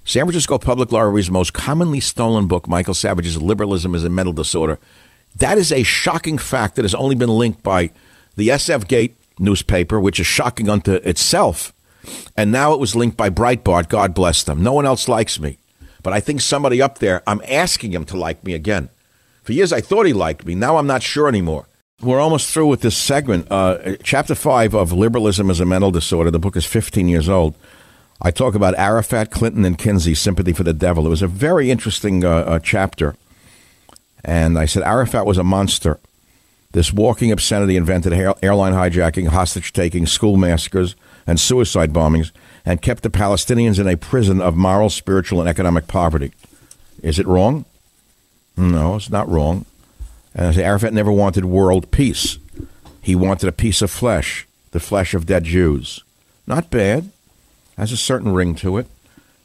San 0.04 0.26
Francisco 0.26 0.58
Public 0.58 0.92
Library's 0.92 1.32
most 1.32 1.54
commonly 1.54 2.00
stolen 2.00 2.48
book, 2.48 2.68
Michael 2.68 2.94
Savage's 2.94 3.42
Liberalism 3.42 3.96
is 3.96 4.04
a 4.04 4.10
Mental 4.10 4.34
Disorder. 4.34 4.80
That 5.38 5.58
is 5.58 5.72
a 5.72 5.84
shocking 5.84 6.38
fact 6.38 6.76
that 6.76 6.84
has 6.84 6.96
only 6.96 7.16
been 7.16 7.30
linked 7.30 7.64
by 7.64 7.92
the 8.36 8.50
SF 8.50 8.88
Gate 8.88 9.16
newspaper, 9.40 10.00
which 10.00 10.20
is 10.20 10.28
shocking 10.28 10.70
unto 10.70 10.94
itself. 10.96 11.74
And 12.36 12.52
now 12.52 12.74
it 12.74 12.80
was 12.80 12.96
linked 12.96 13.18
by 13.18 13.30
Breitbart. 13.30 13.90
God 13.90 14.14
bless 14.14 14.44
them. 14.44 14.64
No 14.64 14.74
one 14.74 14.86
else 14.86 15.08
likes 15.08 15.40
me. 15.40 15.58
But 16.04 16.14
I 16.14 16.20
think 16.20 16.42
somebody 16.42 16.82
up 16.82 17.00
there, 17.00 17.22
I'm 17.28 17.42
asking 17.48 17.94
him 17.94 18.06
to 18.06 18.18
like 18.18 18.44
me 18.44 18.54
again. 18.54 18.90
For 19.44 19.54
years, 19.54 19.74
I 19.74 19.82
thought 19.82 20.06
he 20.06 20.14
liked 20.14 20.46
me. 20.46 20.56
Now 20.56 20.78
I'm 20.78 20.88
not 20.88 21.04
sure 21.04 21.28
anymore. 21.28 21.68
We're 22.02 22.20
almost 22.20 22.52
through 22.52 22.68
with 22.68 22.82
this 22.82 22.98
segment. 22.98 23.48
Uh, 23.52 23.96
chapter 24.02 24.34
five 24.34 24.74
of 24.74 24.92
Liberalism 24.92 25.52
as 25.52 25.60
a 25.60 25.66
Mental 25.66 25.92
Disorder. 25.92 26.32
The 26.32 26.40
book 26.40 26.58
is 26.58 26.66
15 26.66 27.08
years 27.08 27.30
old. 27.30 27.56
I 28.20 28.32
talk 28.32 28.56
about 28.56 28.76
Arafat, 28.76 29.32
Clinton, 29.32 29.66
and 29.66 29.78
Kinsey, 29.78 30.16
Sympathy 30.16 30.54
for 30.54 30.64
the 30.64 30.74
Devil. 30.74 31.06
It 31.06 31.10
was 31.10 31.22
a 31.22 31.28
very 31.28 31.70
interesting 31.70 32.24
uh, 32.24 32.30
uh, 32.30 32.60
chapter. 32.60 33.16
And 34.24 34.58
I 34.58 34.66
said 34.66 34.84
Arafat 34.84 35.26
was 35.26 35.38
a 35.38 35.44
monster. 35.44 36.00
This 36.72 36.94
walking 36.94 37.32
obscenity 37.32 37.76
invented 37.76 38.14
airline 38.14 38.74
hijacking, 38.74 39.28
hostage 39.28 39.74
taking, 39.74 40.06
school 40.06 40.38
massacres, 40.38 40.96
and 41.26 41.40
suicide 41.40 41.94
bombings, 41.94 42.32
and 42.66 42.82
kept 42.82 43.04
the 43.04 43.10
Palestinians 43.10 43.80
in 43.80 43.88
a 43.88 43.98
prison 43.98 44.42
of 44.42 44.56
moral, 44.56 44.90
spiritual, 44.90 45.40
and 45.40 45.50
economic 45.50 45.88
poverty. 45.88 46.32
Is 47.02 47.20
it 47.20 47.28
wrong? 47.28 47.66
No, 48.56 48.96
it's 48.96 49.10
not 49.10 49.30
wrong. 49.30 49.66
And 50.36 50.58
Arafat 50.58 50.94
never 50.94 51.12
wanted 51.12 51.46
world 51.46 51.92
peace. 51.92 52.38
He 53.02 53.16
wanted 53.16 53.50
a 53.50 53.54
piece 53.54 53.82
of 53.82 53.90
flesh, 53.90 54.48
the 54.72 54.80
flesh 54.80 55.14
of 55.14 55.26
dead 55.26 55.44
Jews. 55.46 56.04
Not 56.46 56.70
bad. 56.70 57.12
Has 57.78 57.92
a 57.92 57.98
certain 57.98 58.34
ring 58.34 58.54
to 58.56 58.78
it. 58.78 58.88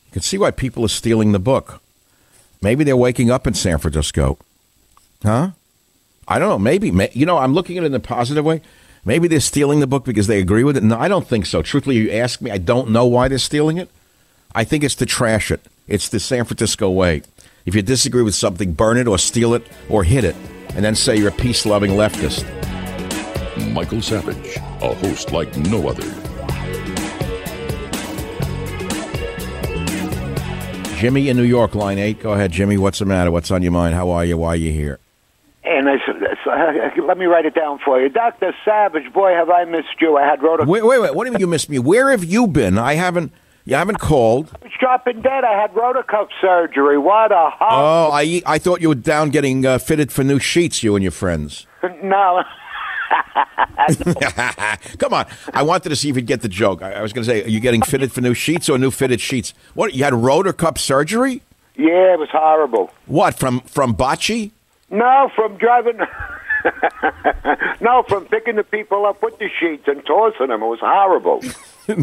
You 0.07 0.13
can 0.13 0.23
see 0.23 0.37
why 0.37 0.51
people 0.51 0.85
are 0.85 0.89
stealing 0.89 1.33
the 1.33 1.39
book. 1.39 1.81
Maybe 2.61 2.85
they're 2.85 2.97
waking 2.97 3.31
up 3.31 3.47
in 3.47 3.55
San 3.55 3.79
Francisco. 3.79 4.39
Huh? 5.23 5.51
I 6.29 6.39
don't 6.39 6.49
know. 6.49 6.59
Maybe. 6.59 6.89
You 7.13 7.27
know, 7.27 7.39
I'm 7.39 7.55
looking 7.55 7.79
at 7.79 7.85
it 7.85 7.87
in 7.87 7.95
a 7.95 8.01
positive 8.01 8.45
way. 8.45 8.61
Maybe 9.07 9.29
they're 9.29 9.39
stealing 9.39 9.79
the 9.79 9.87
book 9.87 10.05
because 10.05 10.27
they 10.27 10.41
agree 10.41 10.65
with 10.65 10.77
it. 10.77 10.83
No, 10.83 10.99
I 10.99 11.07
don't 11.07 11.27
think 11.27 11.47
so. 11.47 11.63
Truthfully, 11.63 11.95
you 11.95 12.11
ask 12.11 12.41
me, 12.41 12.51
I 12.51 12.59
don't 12.59 12.91
know 12.91 13.07
why 13.07 13.29
they're 13.29 13.39
stealing 13.39 13.79
it. 13.79 13.89
I 14.53 14.65
think 14.65 14.83
it's 14.83 14.97
to 14.97 15.07
trash 15.07 15.53
it. 15.53 15.61
It's 15.87 16.09
the 16.09 16.19
San 16.19 16.45
Francisco 16.45 16.91
way. 16.91 17.23
If 17.65 17.77
you 17.77 17.83
disagree 17.83 18.23
with 18.23 18.35
something, 18.35 18.73
burn 18.73 18.97
it 18.97 19.07
or 19.07 19.17
steal 19.17 19.55
it 19.55 19.65
or 19.89 20.03
hit 20.03 20.25
it, 20.25 20.35
and 20.75 20.85
then 20.85 20.97
say 20.97 21.17
you're 21.17 21.29
a 21.29 21.33
peace 21.33 21.65
loving 21.65 21.93
leftist. 21.93 22.45
Michael 23.73 24.03
Savage, 24.03 24.57
a 24.57 24.93
host 24.95 25.31
like 25.31 25.57
no 25.57 25.89
other. 25.89 26.03
Jimmy 30.97 31.29
in 31.29 31.37
New 31.37 31.45
York, 31.45 31.77
line 31.77 31.99
eight. 31.99 32.21
Go 32.21 32.33
ahead, 32.33 32.51
Jimmy. 32.51 32.77
What's 32.77 32.99
the 32.99 33.05
matter? 33.05 33.31
What's 33.31 33.53
on 33.53 33.63
your 33.63 33.73
mind? 33.73 33.95
How 33.95 34.11
are 34.11 34.25
you? 34.25 34.37
Why 34.37 34.49
are 34.49 34.57
you 34.57 34.73
here? 34.73 34.99
And 35.63 35.89
I 35.89 35.97
said, 36.05 36.17
let 37.07 37.19
me 37.19 37.27
write 37.27 37.47
it 37.47 37.55
down 37.55 37.79
for 37.85 38.01
you. 38.01 38.09
Dr. 38.09 38.55
Savage, 38.65 39.13
boy, 39.13 39.33
have 39.33 39.51
I 39.51 39.65
missed 39.65 40.01
you. 40.01 40.17
I 40.17 40.23
had 40.27 40.43
wrote 40.43 40.61
a. 40.61 40.65
Wait, 40.65 40.85
wait, 40.85 41.01
wait. 41.01 41.15
What 41.15 41.25
do 41.25 41.29
you 41.29 41.33
mean 41.33 41.41
you 41.41 41.47
missed 41.47 41.69
me? 41.69 41.79
Where 41.79 42.11
have 42.11 42.25
you 42.25 42.47
been? 42.47 42.79
I 42.79 42.95
haven't. 42.95 43.33
You 43.65 43.75
haven't 43.75 43.99
called. 43.99 44.57
I 44.63 44.65
was 44.65 44.73
dropping 44.79 45.23
dead. 45.23 45.43
I 45.43 45.61
had 45.61 45.73
rotacuff 45.75 46.29
surgery. 46.41 46.99
What 46.99 47.33
a 47.33 47.51
Oh, 47.61 48.11
I 48.13 48.41
I 48.47 48.59
thought 48.59 48.81
you 48.81 48.89
were 48.89 48.95
down 48.95 49.31
getting 49.31 49.67
uh, 49.67 49.79
fitted 49.79 50.13
for 50.13 50.23
new 50.23 50.39
sheets. 50.39 50.85
You 50.85 50.95
and 50.95 51.03
your 51.03 51.13
friends. 51.13 51.67
no. 52.03 52.45
Come 54.99 55.15
on. 55.15 55.27
I 55.53 55.63
wanted 55.63 55.89
to 55.91 55.97
see 55.97 56.09
if 56.11 56.17
you'd 56.17 56.27
get 56.27 56.43
the 56.43 56.49
joke. 56.49 56.83
I, 56.83 56.93
I 56.93 57.03
was 57.03 57.13
going 57.13 57.25
to 57.25 57.31
say, 57.31 57.45
are 57.45 57.49
you 57.49 57.61
getting 57.61 57.83
fitted 57.83 58.13
for 58.13 58.21
new 58.21 58.35
sheets 58.35 58.69
or 58.69 58.79
new 58.79 58.91
fitted 58.91 59.21
sheets? 59.21 59.53
What? 59.75 59.95
You 59.95 60.05
had 60.05 60.13
rotacuff 60.13 60.79
surgery? 60.79 61.43
Yeah, 61.77 62.15
it 62.15 62.19
was 62.19 62.29
horrible. 62.31 62.91
What 63.07 63.39
from 63.39 63.61
from 63.61 63.95
bocce? 63.95 64.51
No, 64.91 65.31
from 65.35 65.57
driving. 65.57 65.99
no, 67.81 68.03
from 68.09 68.27
picking 68.27 68.57
the 68.57 68.65
people 68.65 69.07
up 69.07 69.23
with 69.23 69.39
the 69.39 69.49
sheets 69.61 69.85
and 69.87 70.05
tossing 70.07 70.49
them. 70.49 70.63
It 70.63 70.67
was 70.67 70.81
horrible. 70.81 71.43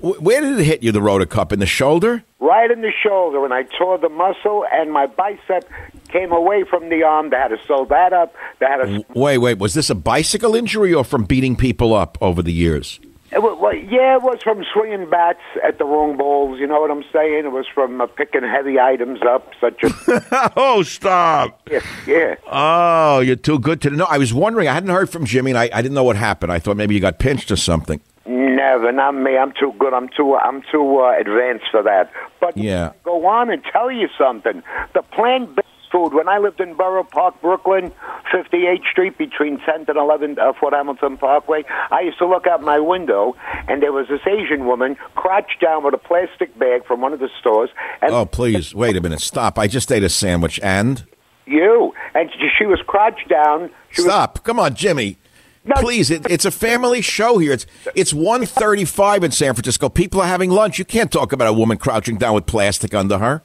Where 0.00 0.40
did 0.40 0.58
it 0.58 0.64
hit 0.64 0.82
you, 0.82 0.92
the 0.92 1.00
rotacuff? 1.00 1.52
In 1.52 1.58
the 1.58 1.66
shoulder? 1.66 2.24
Right 2.40 2.70
in 2.70 2.80
the 2.82 2.92
shoulder, 3.02 3.44
and 3.44 3.54
I 3.54 3.62
tore 3.62 3.98
the 3.98 4.08
muscle, 4.08 4.64
and 4.72 4.92
my 4.92 5.06
bicep 5.06 5.68
came 6.08 6.32
away 6.32 6.64
from 6.64 6.88
the 6.88 7.02
arm. 7.02 7.30
They 7.30 7.36
had 7.36 7.48
to 7.48 7.58
sew 7.66 7.86
that 7.90 8.12
up. 8.12 8.34
They 8.58 8.66
had 8.66 8.84
to. 8.84 9.04
Wait, 9.14 9.38
wait. 9.38 9.58
Was 9.58 9.74
this 9.74 9.90
a 9.90 9.94
bicycle 9.94 10.54
injury 10.54 10.92
or 10.92 11.04
from 11.04 11.24
beating 11.24 11.56
people 11.56 11.94
up 11.94 12.18
over 12.20 12.42
the 12.42 12.52
years? 12.52 13.00
It 13.34 13.42
was, 13.42 13.58
well, 13.60 13.74
yeah, 13.74 14.14
it 14.14 14.22
was 14.22 14.40
from 14.44 14.64
swinging 14.72 15.10
bats 15.10 15.40
at 15.66 15.78
the 15.78 15.84
wrong 15.84 16.16
balls. 16.16 16.60
You 16.60 16.68
know 16.68 16.80
what 16.80 16.92
I'm 16.92 17.02
saying? 17.12 17.44
It 17.44 17.50
was 17.50 17.66
from 17.66 18.00
uh, 18.00 18.06
picking 18.06 18.42
heavy 18.42 18.78
items 18.78 19.20
up, 19.22 19.50
such 19.60 19.82
as. 19.82 19.92
oh, 20.56 20.84
stop! 20.84 21.60
Yeah, 21.68 21.80
yeah. 22.06 22.36
Oh, 22.46 23.18
you're 23.18 23.34
too 23.34 23.58
good 23.58 23.82
to 23.82 23.90
know. 23.90 24.06
I 24.08 24.18
was 24.18 24.32
wondering. 24.32 24.68
I 24.68 24.72
hadn't 24.74 24.90
heard 24.90 25.10
from 25.10 25.24
Jimmy, 25.24 25.50
and 25.50 25.58
I, 25.58 25.68
I 25.72 25.82
didn't 25.82 25.94
know 25.94 26.04
what 26.04 26.14
happened. 26.14 26.52
I 26.52 26.60
thought 26.60 26.76
maybe 26.76 26.94
you 26.94 27.00
got 27.00 27.18
pinched 27.18 27.50
or 27.50 27.56
something. 27.56 28.00
Never, 28.24 28.92
not 28.92 29.16
me. 29.16 29.36
I'm 29.36 29.52
too 29.58 29.74
good. 29.80 29.92
I'm 29.92 30.08
too. 30.16 30.36
I'm 30.36 30.62
too 30.70 31.00
uh, 31.00 31.18
advanced 31.18 31.66
for 31.72 31.82
that. 31.82 32.12
But 32.40 32.56
yeah, 32.56 32.92
go 33.02 33.26
on 33.26 33.50
and 33.50 33.64
tell 33.64 33.90
you 33.90 34.08
something. 34.16 34.62
The 34.94 35.02
plant 35.02 35.58
food. 35.94 36.12
When 36.12 36.28
I 36.28 36.38
lived 36.38 36.60
in 36.60 36.74
Borough 36.74 37.04
Park, 37.04 37.40
Brooklyn, 37.40 37.92
58th 38.32 38.90
Street 38.90 39.16
between 39.16 39.58
10th 39.58 39.88
and 39.88 39.96
11th 39.96 40.38
uh, 40.38 40.52
Fort 40.58 40.74
Hamilton 40.74 41.16
Parkway, 41.16 41.62
I 41.92 42.00
used 42.00 42.18
to 42.18 42.26
look 42.26 42.48
out 42.48 42.62
my 42.62 42.80
window, 42.80 43.36
and 43.68 43.80
there 43.80 43.92
was 43.92 44.08
this 44.08 44.20
Asian 44.26 44.66
woman 44.66 44.96
crouched 45.14 45.60
down 45.60 45.84
with 45.84 45.94
a 45.94 45.98
plastic 45.98 46.58
bag 46.58 46.84
from 46.84 47.00
one 47.00 47.12
of 47.12 47.20
the 47.20 47.28
stores. 47.38 47.70
And 48.02 48.12
oh, 48.12 48.26
please, 48.26 48.74
wait 48.74 48.96
a 48.96 49.00
minute. 49.00 49.20
Stop. 49.20 49.56
I 49.56 49.68
just 49.68 49.92
ate 49.92 50.02
a 50.02 50.08
sandwich, 50.08 50.58
and? 50.62 51.04
You. 51.46 51.92
And 52.14 52.28
she 52.58 52.66
was 52.66 52.80
crouched 52.86 53.28
down. 53.28 53.70
She 53.90 54.02
Stop. 54.02 54.38
Was- 54.38 54.42
Come 54.44 54.58
on, 54.58 54.74
Jimmy. 54.74 55.18
No, 55.66 55.80
Please, 55.80 56.10
it, 56.10 56.26
it's 56.28 56.44
a 56.44 56.50
family 56.50 57.00
show 57.00 57.38
here. 57.38 57.52
It's 57.52 57.64
it's 57.94 58.12
one 58.12 58.44
thirty-five 58.44 59.24
in 59.24 59.30
San 59.30 59.54
Francisco. 59.54 59.88
People 59.88 60.20
are 60.20 60.26
having 60.26 60.50
lunch. 60.50 60.78
You 60.78 60.84
can't 60.84 61.10
talk 61.10 61.32
about 61.32 61.48
a 61.48 61.54
woman 61.54 61.78
crouching 61.78 62.18
down 62.18 62.34
with 62.34 62.44
plastic 62.44 62.92
under 62.92 63.16
her. 63.16 63.42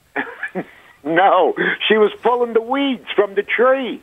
No, 1.05 1.55
she 1.87 1.95
was 1.95 2.11
pulling 2.21 2.53
the 2.53 2.61
weeds 2.61 3.05
from 3.15 3.35
the 3.35 3.43
tree 3.43 4.01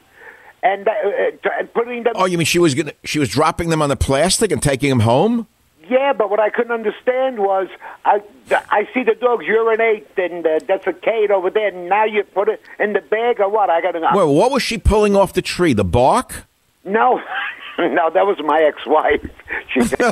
and, 0.63 0.89
uh, 0.89 0.91
uh 0.91 1.51
and 1.59 1.73
putting 1.75 2.05
them. 2.05 2.15
Oh, 2.17 2.25
you 2.25 2.39
mean 2.39 2.47
she 2.47 2.59
was 2.59 2.75
gonna, 2.75 2.93
she 3.05 3.19
was 3.19 3.29
dropping 3.29 3.69
them 3.69 3.83
on 3.83 3.91
the 3.91 3.97
plastic 3.97 4.51
and 4.51 4.63
taking 4.63 4.89
them 4.89 5.01
home? 5.01 5.47
Yeah, 5.89 6.13
but 6.13 6.31
what 6.31 6.41
I 6.41 6.51
couldn't 6.51 6.73
understand 6.73 7.39
was 7.39 7.69
I 8.05 8.21
I 8.51 8.89
see 8.93 9.05
the 9.05 9.15
dogs 9.15 9.47
urinate 9.47 10.07
and 10.17 10.45
uh, 10.45 10.59
defecate 10.61 11.31
over 11.31 11.51
there. 11.51 11.69
And 11.69 11.89
now 11.89 12.05
you 12.05 12.25
put 12.25 12.49
it 12.49 12.61
in 12.81 12.93
the 12.93 13.01
bag 13.01 13.41
or 13.41 13.49
what? 13.49 13.71
I 13.71 13.81
got 13.81 13.93
to. 13.93 14.01
Know. 14.01 14.11
Well, 14.13 14.35
what 14.35 14.51
was 14.51 14.63
she 14.63 14.79
pulling 14.79 15.15
off 15.15 15.33
the 15.33 15.43
tree? 15.43 15.75
The 15.75 15.85
bark? 15.85 16.45
No, 16.85 17.21
no, 17.79 18.11
that 18.11 18.27
was 18.27 18.39
my 18.45 18.63
ex-wife. 18.63 19.29
She. 19.73 19.81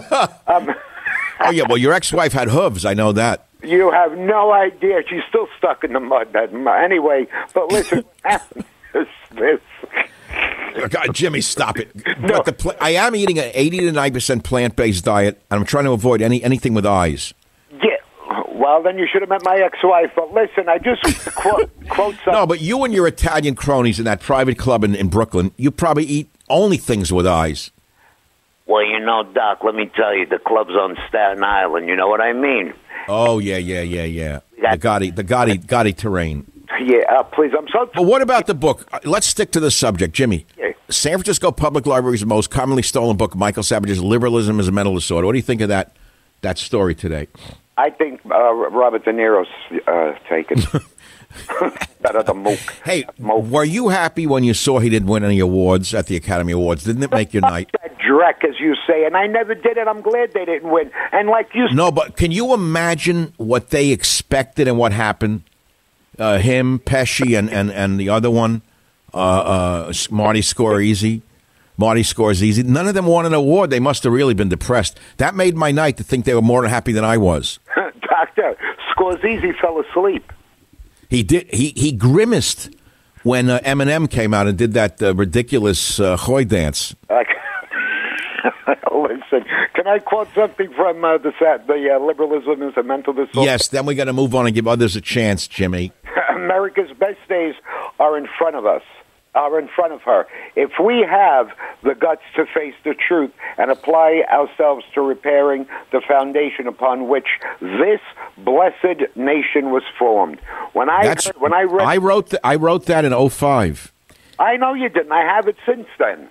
um, 0.46 0.74
oh 1.40 1.50
yeah, 1.50 1.64
well 1.68 1.78
your 1.78 1.92
ex-wife 1.92 2.32
had 2.32 2.48
hooves. 2.48 2.84
I 2.84 2.94
know 2.94 3.12
that. 3.12 3.46
You 3.64 3.90
have 3.90 4.16
no 4.16 4.52
idea. 4.52 5.02
She's 5.08 5.22
still 5.28 5.48
stuck 5.58 5.84
in 5.84 5.92
the 5.92 6.00
mud. 6.00 6.32
That 6.32 6.52
anyway. 6.82 7.26
But 7.52 7.70
listen, 7.72 8.04
this, 8.92 9.08
this 9.32 9.60
uh, 10.76 10.88
God, 10.88 11.14
Jimmy, 11.14 11.40
stop 11.40 11.78
it. 11.78 11.94
No. 12.18 12.28
But 12.28 12.44
the 12.46 12.52
pl- 12.52 12.74
I 12.80 12.90
am 12.90 13.14
eating 13.14 13.38
an 13.38 13.50
80 13.54 13.78
to 13.78 13.92
90% 13.92 14.44
plant 14.44 14.76
based 14.76 15.04
diet, 15.04 15.40
and 15.50 15.60
I'm 15.60 15.66
trying 15.66 15.84
to 15.84 15.92
avoid 15.92 16.20
any 16.20 16.42
anything 16.42 16.74
with 16.74 16.86
eyes. 16.86 17.32
Yeah. 17.70 17.96
Well, 18.52 18.82
then 18.82 18.98
you 18.98 19.06
should 19.10 19.22
have 19.22 19.28
met 19.28 19.44
my 19.44 19.56
ex-wife. 19.56 20.12
But 20.16 20.32
listen, 20.32 20.68
I 20.68 20.78
just 20.78 21.02
quote, 21.34 21.70
quote 21.88 22.14
something. 22.16 22.32
No, 22.32 22.46
but 22.46 22.60
you 22.60 22.84
and 22.84 22.92
your 22.92 23.06
Italian 23.06 23.54
cronies 23.54 23.98
in 23.98 24.04
that 24.06 24.20
private 24.20 24.58
club 24.58 24.84
in, 24.84 24.94
in 24.94 25.08
Brooklyn, 25.08 25.52
you 25.56 25.70
probably 25.70 26.04
eat 26.04 26.28
only 26.48 26.76
things 26.76 27.12
with 27.12 27.26
eyes. 27.26 27.70
Well, 28.66 28.84
you 28.84 29.00
know, 29.00 29.22
Doc, 29.34 29.62
let 29.62 29.74
me 29.74 29.90
tell 29.94 30.16
you, 30.16 30.26
the 30.26 30.38
club's 30.38 30.70
on 30.70 30.96
Staten 31.08 31.44
Island. 31.44 31.88
You 31.88 31.96
know 31.96 32.08
what 32.08 32.20
I 32.20 32.32
mean? 32.32 32.72
Oh, 33.08 33.38
yeah, 33.38 33.58
yeah, 33.58 33.82
yeah, 33.82 34.04
yeah. 34.04 34.40
The 34.56 34.78
Gotti, 34.78 35.14
the 35.14 35.24
Gotti, 35.24 35.62
Gotti 35.64 35.94
terrain. 35.94 36.50
Yeah, 36.80 37.02
uh, 37.10 37.22
please, 37.24 37.52
I'm 37.56 37.68
so. 37.68 37.90
But 37.94 38.04
what 38.04 38.22
about 38.22 38.46
the 38.46 38.54
book? 38.54 38.88
Uh, 38.90 38.98
Let's 39.04 39.26
stick 39.26 39.52
to 39.52 39.60
the 39.60 39.70
subject, 39.70 40.14
Jimmy. 40.14 40.46
Yeah. 40.56 40.72
San 40.88 41.12
Francisco 41.12 41.52
Public 41.52 41.86
Library's 41.86 42.24
most 42.24 42.50
commonly 42.50 42.82
stolen 42.82 43.16
book, 43.16 43.36
Michael 43.36 43.62
Savage's 43.62 44.02
"Liberalism 44.02 44.58
is 44.58 44.68
a 44.68 44.72
Mental 44.72 44.94
Disorder." 44.94 45.26
What 45.26 45.32
do 45.32 45.38
you 45.38 45.42
think 45.42 45.60
of 45.60 45.68
that 45.68 45.94
that 46.40 46.58
story 46.58 46.94
today? 46.94 47.28
I 47.76 47.90
think 47.90 48.20
uh, 48.26 48.52
Robert 48.52 49.04
De 49.04 49.12
Niro's 49.12 49.48
uh, 49.86 50.12
taken. 50.28 50.62
Better 52.00 52.34
mook. 52.34 52.58
Hey, 52.84 53.04
were 53.18 53.64
you 53.64 53.88
happy 53.88 54.26
when 54.26 54.44
you 54.44 54.54
saw 54.54 54.78
he 54.78 54.88
didn't 54.88 55.08
win 55.08 55.24
any 55.24 55.38
awards 55.38 55.94
at 55.94 56.06
the 56.06 56.16
Academy 56.16 56.52
Awards? 56.52 56.84
Didn't 56.84 57.02
it 57.02 57.10
make 57.10 57.32
your 57.32 57.42
night? 57.42 57.70
That 57.80 57.98
dreck, 57.98 58.44
as 58.48 58.60
you 58.60 58.74
say, 58.86 59.04
and 59.04 59.16
I 59.16 59.26
never 59.26 59.54
did 59.54 59.76
it. 59.76 59.88
I'm 59.88 60.02
glad 60.02 60.32
they 60.32 60.44
didn't 60.44 60.70
win. 60.70 60.90
And 61.12 61.28
like 61.28 61.48
you, 61.54 61.68
No, 61.72 61.90
but 61.90 62.16
can 62.16 62.30
you 62.30 62.52
imagine 62.52 63.32
what 63.36 63.70
they 63.70 63.90
expected 63.90 64.68
and 64.68 64.78
what 64.78 64.92
happened? 64.92 65.42
Uh, 66.18 66.38
him, 66.38 66.78
Pesci, 66.78 67.36
and, 67.36 67.50
and, 67.50 67.72
and 67.72 67.98
the 67.98 68.08
other 68.08 68.30
one, 68.30 68.62
uh, 69.12 69.16
uh, 69.88 69.92
Marty 70.10 70.40
Scorsese. 70.40 71.22
Marty 71.76 72.02
Scorsese. 72.02 72.62
None 72.64 72.86
of 72.86 72.94
them 72.94 73.06
won 73.06 73.26
an 73.26 73.34
award. 73.34 73.70
They 73.70 73.80
must 73.80 74.04
have 74.04 74.12
really 74.12 74.34
been 74.34 74.48
depressed. 74.48 74.98
That 75.16 75.34
made 75.34 75.56
my 75.56 75.72
night 75.72 75.96
to 75.96 76.04
think 76.04 76.24
they 76.24 76.34
were 76.34 76.42
more 76.42 76.64
happy 76.68 76.92
than 76.92 77.04
I 77.04 77.16
was. 77.16 77.58
Doctor 78.00 78.56
Scorsese 78.96 79.58
fell 79.60 79.80
asleep. 79.80 80.32
He 81.14 81.22
did. 81.22 81.46
He 81.54 81.72
he 81.76 81.92
grimaced 81.92 82.74
when 83.22 83.48
uh, 83.48 83.60
Eminem 83.60 84.10
came 84.10 84.34
out 84.34 84.48
and 84.48 84.58
did 84.58 84.72
that 84.72 85.00
uh, 85.00 85.14
ridiculous 85.14 86.00
uh, 86.00 86.16
Hoy 86.16 86.42
dance. 86.42 86.96
Listen, 88.92 89.44
can 89.74 89.86
I 89.86 90.00
quote 90.00 90.28
something 90.34 90.72
from 90.74 91.04
uh, 91.04 91.18
the 91.18 91.32
set? 91.38 91.68
The 91.68 91.96
uh, 91.96 92.04
liberalism 92.04 92.62
is 92.62 92.76
a 92.76 92.82
mental 92.82 93.12
disorder. 93.12 93.48
Yes. 93.48 93.68
Then 93.68 93.86
we 93.86 93.94
got 93.94 94.06
to 94.06 94.12
move 94.12 94.34
on 94.34 94.46
and 94.46 94.54
give 94.54 94.66
others 94.66 94.96
a 94.96 95.00
chance, 95.00 95.46
Jimmy. 95.46 95.92
America's 96.34 96.90
best 96.98 97.20
days 97.28 97.54
are 98.00 98.18
in 98.18 98.26
front 98.36 98.56
of 98.56 98.66
us, 98.66 98.82
are 99.34 99.58
in 99.58 99.68
front 99.68 99.92
of 99.92 100.02
her. 100.02 100.26
If 100.56 100.72
we 100.82 101.04
have 101.08 101.50
the 101.82 101.94
guts 101.94 102.22
to 102.36 102.46
face 102.46 102.74
the 102.84 102.94
truth 102.94 103.32
and 103.58 103.70
apply 103.70 104.22
ourselves 104.30 104.84
to 104.94 105.00
repairing 105.00 105.66
the 105.92 106.00
foundation 106.00 106.66
upon 106.66 107.08
which 107.08 107.26
this 107.60 108.00
blessed 108.38 109.16
nation 109.16 109.70
was 109.70 109.82
formed. 109.98 110.40
When 110.72 110.88
I 110.88 111.04
That's 111.04 111.26
heard, 111.26 111.40
when 111.40 111.52
I 111.52 111.62
read, 111.62 111.86
I 111.86 111.96
wrote 111.98 112.30
th- 112.30 112.40
I 112.44 112.56
wrote 112.56 112.86
that 112.86 113.04
in 113.04 113.12
05. 113.30 113.92
I 114.38 114.56
know 114.56 114.74
you 114.74 114.88
didn't. 114.88 115.12
I 115.12 115.22
have 115.22 115.48
it 115.48 115.56
since 115.66 115.86
then. 115.98 116.28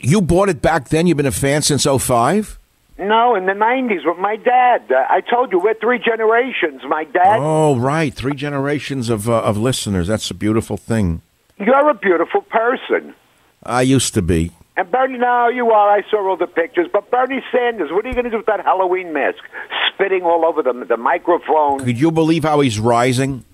You 0.00 0.20
bought 0.20 0.48
it 0.48 0.60
back 0.60 0.88
then. 0.88 1.06
You've 1.06 1.16
been 1.16 1.26
a 1.26 1.32
fan 1.32 1.62
since 1.62 1.84
05? 1.84 2.58
No, 2.96 3.34
in 3.34 3.46
the 3.46 3.52
'90s 3.52 4.06
with 4.06 4.18
my 4.18 4.36
dad. 4.36 4.84
Uh, 4.90 5.04
I 5.10 5.20
told 5.20 5.50
you 5.50 5.58
we're 5.58 5.74
three 5.74 5.98
generations. 5.98 6.82
My 6.88 7.02
dad. 7.02 7.40
Oh, 7.40 7.76
right. 7.76 8.14
Three 8.14 8.34
generations 8.34 9.08
of 9.08 9.28
uh, 9.28 9.40
of 9.40 9.56
listeners. 9.58 10.06
That's 10.06 10.30
a 10.30 10.34
beautiful 10.34 10.76
thing. 10.76 11.20
You're 11.58 11.88
a 11.90 11.94
beautiful 11.94 12.42
person. 12.42 13.14
I 13.62 13.82
used 13.82 14.14
to 14.14 14.22
be. 14.22 14.50
And 14.76 14.90
Bernie, 14.90 15.18
now 15.18 15.48
you 15.48 15.70
are. 15.70 15.88
I 15.90 16.02
saw 16.10 16.28
all 16.28 16.36
the 16.36 16.48
pictures. 16.48 16.88
But 16.92 17.10
Bernie 17.10 17.42
Sanders, 17.52 17.90
what 17.92 18.04
are 18.04 18.08
you 18.08 18.14
going 18.14 18.24
to 18.24 18.30
do 18.30 18.38
with 18.38 18.46
that 18.46 18.64
Halloween 18.64 19.12
mask? 19.12 19.38
Spitting 19.94 20.22
all 20.22 20.44
over 20.44 20.62
the 20.62 20.72
the 20.84 20.96
microphone. 20.96 21.78
Could 21.84 21.98
you 21.98 22.10
believe 22.10 22.42
how 22.42 22.60
he's 22.60 22.80
rising? 22.80 23.44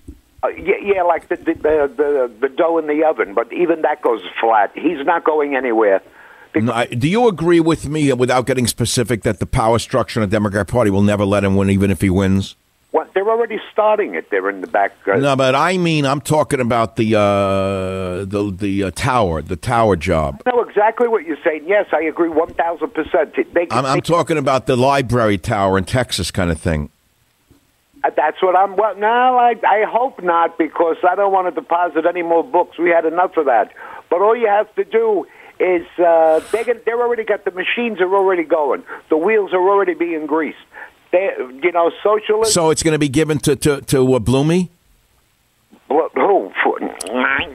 Uh, 0.43 0.47
yeah, 0.49 0.73
yeah, 0.83 1.03
like 1.03 1.27
the 1.29 1.35
the, 1.35 1.53
the 1.53 1.91
the 1.95 2.31
the 2.41 2.49
dough 2.49 2.79
in 2.79 2.87
the 2.87 3.03
oven. 3.03 3.35
But 3.35 3.53
even 3.53 3.83
that 3.83 4.01
goes 4.01 4.21
flat. 4.39 4.71
He's 4.73 5.05
not 5.05 5.23
going 5.23 5.55
anywhere. 5.55 6.01
No, 6.55 6.73
I- 6.73 6.87
do 6.87 7.07
you 7.07 7.27
agree 7.27 7.59
with 7.61 7.87
me, 7.87 8.11
without 8.13 8.45
getting 8.47 8.65
specific, 8.67 9.21
that 9.21 9.39
the 9.39 9.45
power 9.45 9.77
structure 9.79 10.21
in 10.21 10.27
the 10.29 10.33
Democrat 10.35 10.67
Party 10.67 10.89
will 10.89 11.03
never 11.03 11.23
let 11.23 11.43
him 11.45 11.55
win, 11.55 11.69
even 11.69 11.91
if 11.91 12.01
he 12.01 12.09
wins? 12.09 12.55
They're 13.13 13.29
already 13.29 13.59
starting 13.71 14.15
it. 14.15 14.29
They're 14.29 14.49
in 14.49 14.61
the 14.61 14.67
back. 14.67 14.93
Uh, 15.07 15.17
No, 15.17 15.35
but 15.35 15.55
I 15.55 15.77
mean, 15.77 16.05
I'm 16.05 16.21
talking 16.21 16.59
about 16.59 16.95
the 16.95 17.15
uh, 17.15 18.25
the 18.25 18.53
the 18.55 18.83
uh, 18.85 18.91
tower, 18.91 19.41
the 19.41 19.55
tower 19.55 19.95
job. 19.95 20.41
Know 20.45 20.61
exactly 20.61 21.07
what 21.07 21.25
you're 21.25 21.41
saying. 21.43 21.63
Yes, 21.67 21.87
I 21.91 22.01
agree 22.03 22.29
one 22.29 22.53
thousand 22.53 22.93
percent. 22.93 23.35
I'm, 23.71 23.85
I'm 23.85 24.01
talking 24.01 24.37
about 24.37 24.65
the 24.65 24.75
library 24.75 25.37
tower 25.37 25.77
in 25.77 25.85
Texas, 25.85 26.31
kind 26.31 26.51
of 26.51 26.59
thing. 26.59 26.89
Uh, 28.03 28.09
That's 28.15 28.41
what 28.41 28.55
I'm. 28.55 28.75
Well, 28.75 28.95
no, 28.95 29.07
I, 29.07 29.55
I 29.67 29.83
hope 29.87 30.23
not 30.23 30.57
because 30.57 30.97
I 31.07 31.15
don't 31.15 31.31
want 31.31 31.53
to 31.53 31.61
deposit 31.61 32.05
any 32.05 32.23
more 32.23 32.43
books. 32.43 32.77
We 32.77 32.89
had 32.89 33.05
enough 33.05 33.37
of 33.37 33.45
that. 33.45 33.73
But 34.09 34.21
all 34.21 34.35
you 34.35 34.47
have 34.47 34.73
to 34.75 34.83
do 34.83 35.27
is 35.59 35.85
uh, 35.99 36.41
they 36.51 36.63
get, 36.63 36.85
they're 36.85 36.99
already 36.99 37.23
got 37.23 37.45
the 37.45 37.51
machines 37.51 38.01
are 38.01 38.13
already 38.15 38.43
going. 38.43 38.83
The 39.09 39.17
wheels 39.17 39.53
are 39.53 39.61
already 39.69 39.93
being 39.93 40.25
greased. 40.25 40.57
They, 41.11 41.29
you 41.63 41.71
know. 41.71 41.91
So 42.45 42.69
it's 42.69 42.83
going 42.83 42.93
to 42.93 42.99
be 42.99 43.09
given 43.09 43.37
to 43.39 43.55
to 43.55 43.81
to 43.81 44.13
uh, 44.13 44.19
Bloomy. 44.19 44.71
Who? 46.15 46.51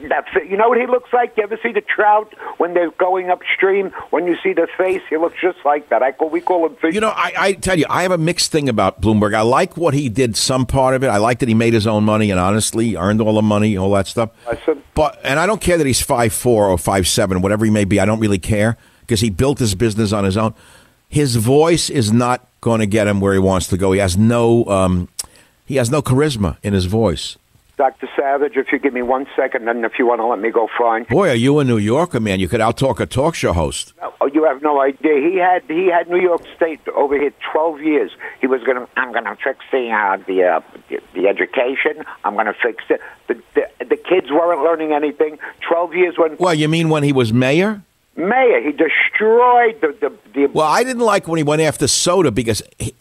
That's 0.09 0.27
it. 0.35 0.49
You 0.49 0.57
know 0.57 0.69
what 0.69 0.79
he 0.79 0.85
looks 0.85 1.11
like? 1.11 1.33
You 1.37 1.43
ever 1.43 1.57
see 1.63 1.71
the 1.71 1.81
trout 1.81 2.33
when 2.57 2.73
they're 2.73 2.91
going 2.91 3.29
upstream? 3.29 3.91
When 4.09 4.27
you 4.27 4.37
see 4.43 4.53
the 4.53 4.67
face, 4.77 5.01
he 5.09 5.17
looks 5.17 5.35
just 5.41 5.57
like 5.65 5.89
that. 5.89 6.03
I 6.03 6.11
call 6.11 6.29
we 6.29 6.41
call 6.41 6.65
him 6.65 6.75
fish. 6.75 6.93
You 6.93 7.01
know, 7.01 7.09
I, 7.09 7.33
I 7.37 7.53
tell 7.53 7.77
you, 7.77 7.85
I 7.89 8.03
have 8.03 8.11
a 8.11 8.17
mixed 8.17 8.51
thing 8.51 8.69
about 8.69 9.01
Bloomberg. 9.01 9.33
I 9.33 9.41
like 9.41 9.77
what 9.77 9.93
he 9.93 10.09
did, 10.09 10.35
some 10.35 10.65
part 10.65 10.95
of 10.95 11.03
it. 11.03 11.07
I 11.07 11.17
like 11.17 11.39
that 11.39 11.49
he 11.49 11.55
made 11.55 11.73
his 11.73 11.87
own 11.87 12.03
money 12.03 12.29
and 12.31 12.39
honestly 12.39 12.95
earned 12.95 13.21
all 13.21 13.33
the 13.33 13.41
money, 13.41 13.77
all 13.77 13.91
that 13.91 14.07
stuff. 14.07 14.31
But 14.93 15.19
and 15.23 15.39
I 15.39 15.45
don't 15.45 15.61
care 15.61 15.77
that 15.77 15.87
he's 15.87 16.01
five 16.01 16.33
four 16.33 16.67
or 16.67 16.77
five 16.77 17.07
seven, 17.07 17.41
whatever 17.41 17.65
he 17.65 17.71
may 17.71 17.85
be. 17.85 17.99
I 17.99 18.05
don't 18.05 18.19
really 18.19 18.39
care 18.39 18.77
because 19.01 19.21
he 19.21 19.29
built 19.29 19.59
his 19.59 19.73
business 19.75 20.11
on 20.13 20.23
his 20.25 20.37
own. 20.37 20.53
His 21.09 21.35
voice 21.37 21.89
is 21.89 22.11
not 22.11 22.47
going 22.61 22.79
to 22.79 22.85
get 22.85 23.07
him 23.07 23.19
where 23.21 23.33
he 23.33 23.39
wants 23.39 23.67
to 23.67 23.77
go. 23.77 23.91
He 23.91 23.99
has 23.99 24.17
no, 24.17 24.65
um, 24.65 25.07
he 25.65 25.75
has 25.77 25.89
no 25.89 26.01
charisma 26.01 26.57
in 26.63 26.73
his 26.73 26.85
voice. 26.85 27.37
Dr. 27.77 28.09
Savage, 28.15 28.57
if 28.57 28.71
you 28.71 28.79
give 28.79 28.91
me 28.93 29.03
one 29.03 29.27
second, 29.35 29.69
and 29.69 29.85
if 29.85 29.99
you 29.99 30.07
want 30.07 30.19
to 30.19 30.25
let 30.25 30.39
me 30.39 30.49
go, 30.49 30.67
fine. 30.79 31.03
Boy, 31.03 31.29
are 31.29 31.35
you 31.35 31.59
a 31.59 31.63
New 31.63 31.77
Yorker, 31.77 32.19
man? 32.19 32.39
You 32.39 32.47
could 32.47 32.59
outtalk 32.59 32.99
a 32.99 33.05
talk 33.05 33.35
show 33.35 33.53
host. 33.53 33.93
Oh, 34.19 34.25
you 34.33 34.45
have 34.45 34.63
no 34.63 34.81
idea. 34.81 35.13
He 35.29 35.37
had 35.37 35.61
he 35.67 35.85
had 35.85 36.09
New 36.09 36.19
York 36.19 36.41
State 36.55 36.79
over 36.95 37.15
here 37.15 37.31
twelve 37.51 37.79
years. 37.79 38.09
He 38.41 38.47
was 38.47 38.63
gonna. 38.63 38.87
I'm 38.97 39.13
gonna 39.13 39.37
fix 39.43 39.59
the 39.71 39.91
uh, 39.91 40.17
the, 40.25 40.43
uh, 40.43 40.61
the 40.89 40.99
the 41.13 41.27
education. 41.27 42.03
I'm 42.23 42.35
gonna 42.35 42.55
fix 42.59 42.83
it. 42.89 42.99
The, 43.27 43.35
the 43.53 43.85
the 43.85 43.95
kids 43.95 44.31
weren't 44.31 44.63
learning 44.63 44.93
anything. 44.93 45.37
Twelve 45.61 45.93
years 45.93 46.15
when 46.17 46.35
Well, 46.37 46.55
you 46.55 46.67
mean 46.67 46.89
when 46.89 47.03
he 47.03 47.13
was 47.13 47.31
mayor? 47.31 47.83
Mayor 48.17 48.61
he 48.61 48.71
destroyed 48.71 49.79
the 49.81 49.95
the, 50.01 50.13
the 50.33 50.47
Well, 50.47 50.67
I 50.67 50.83
didn't 50.83 51.03
like 51.03 51.27
when 51.27 51.37
he 51.37 51.43
went 51.43 51.61
after 51.61 51.87
soda 51.87 52.31
because 52.31 52.61
he, 52.79 52.93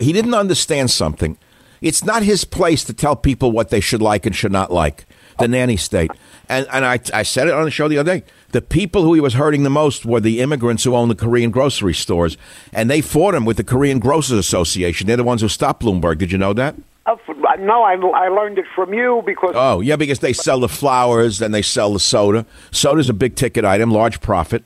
he, 0.00 0.12
didn't 0.12 0.34
understand 0.34 0.90
something. 0.90 1.38
It's 1.80 2.04
not 2.04 2.22
his 2.22 2.44
place 2.44 2.84
to 2.84 2.92
tell 2.92 3.16
people 3.16 3.52
what 3.52 3.70
they 3.70 3.80
should 3.80 4.00
like 4.00 4.24
and 4.24 4.34
should 4.34 4.52
not 4.52 4.72
like. 4.72 5.04
The 5.38 5.48
nanny 5.48 5.76
state. 5.76 6.10
And, 6.48 6.66
and 6.70 6.84
I, 6.84 7.00
I 7.12 7.22
said 7.22 7.48
it 7.48 7.54
on 7.54 7.64
the 7.64 7.70
show 7.70 7.88
the 7.88 7.98
other 7.98 8.18
day. 8.18 8.24
The 8.50 8.60
people 8.60 9.02
who 9.02 9.14
he 9.14 9.20
was 9.20 9.34
hurting 9.34 9.62
the 9.62 9.70
most 9.70 10.04
were 10.04 10.20
the 10.20 10.40
immigrants 10.40 10.84
who 10.84 10.94
own 10.94 11.08
the 11.08 11.14
Korean 11.14 11.50
grocery 11.50 11.94
stores. 11.94 12.36
And 12.72 12.90
they 12.90 13.00
fought 13.00 13.34
him 13.34 13.44
with 13.44 13.56
the 13.56 13.64
Korean 13.64 13.98
Grocers 13.98 14.38
Association. 14.38 15.06
They're 15.06 15.16
the 15.16 15.24
ones 15.24 15.40
who 15.40 15.48
stopped 15.48 15.82
Bloomberg. 15.82 16.18
Did 16.18 16.30
you 16.30 16.38
know 16.38 16.52
that? 16.52 16.76
Uh, 17.04 17.16
no, 17.58 17.82
I 17.82 17.94
I 17.94 18.28
learned 18.28 18.58
it 18.58 18.66
from 18.74 18.94
you 18.94 19.22
because 19.26 19.52
Oh, 19.56 19.80
yeah, 19.80 19.96
because 19.96 20.20
they 20.20 20.32
sell 20.32 20.60
the 20.60 20.68
flowers 20.68 21.42
and 21.42 21.52
they 21.52 21.62
sell 21.62 21.92
the 21.92 21.98
soda. 22.00 22.46
Soda's 22.70 23.08
a 23.10 23.12
big 23.14 23.34
ticket 23.34 23.64
item, 23.64 23.90
large 23.90 24.20
profit. 24.20 24.62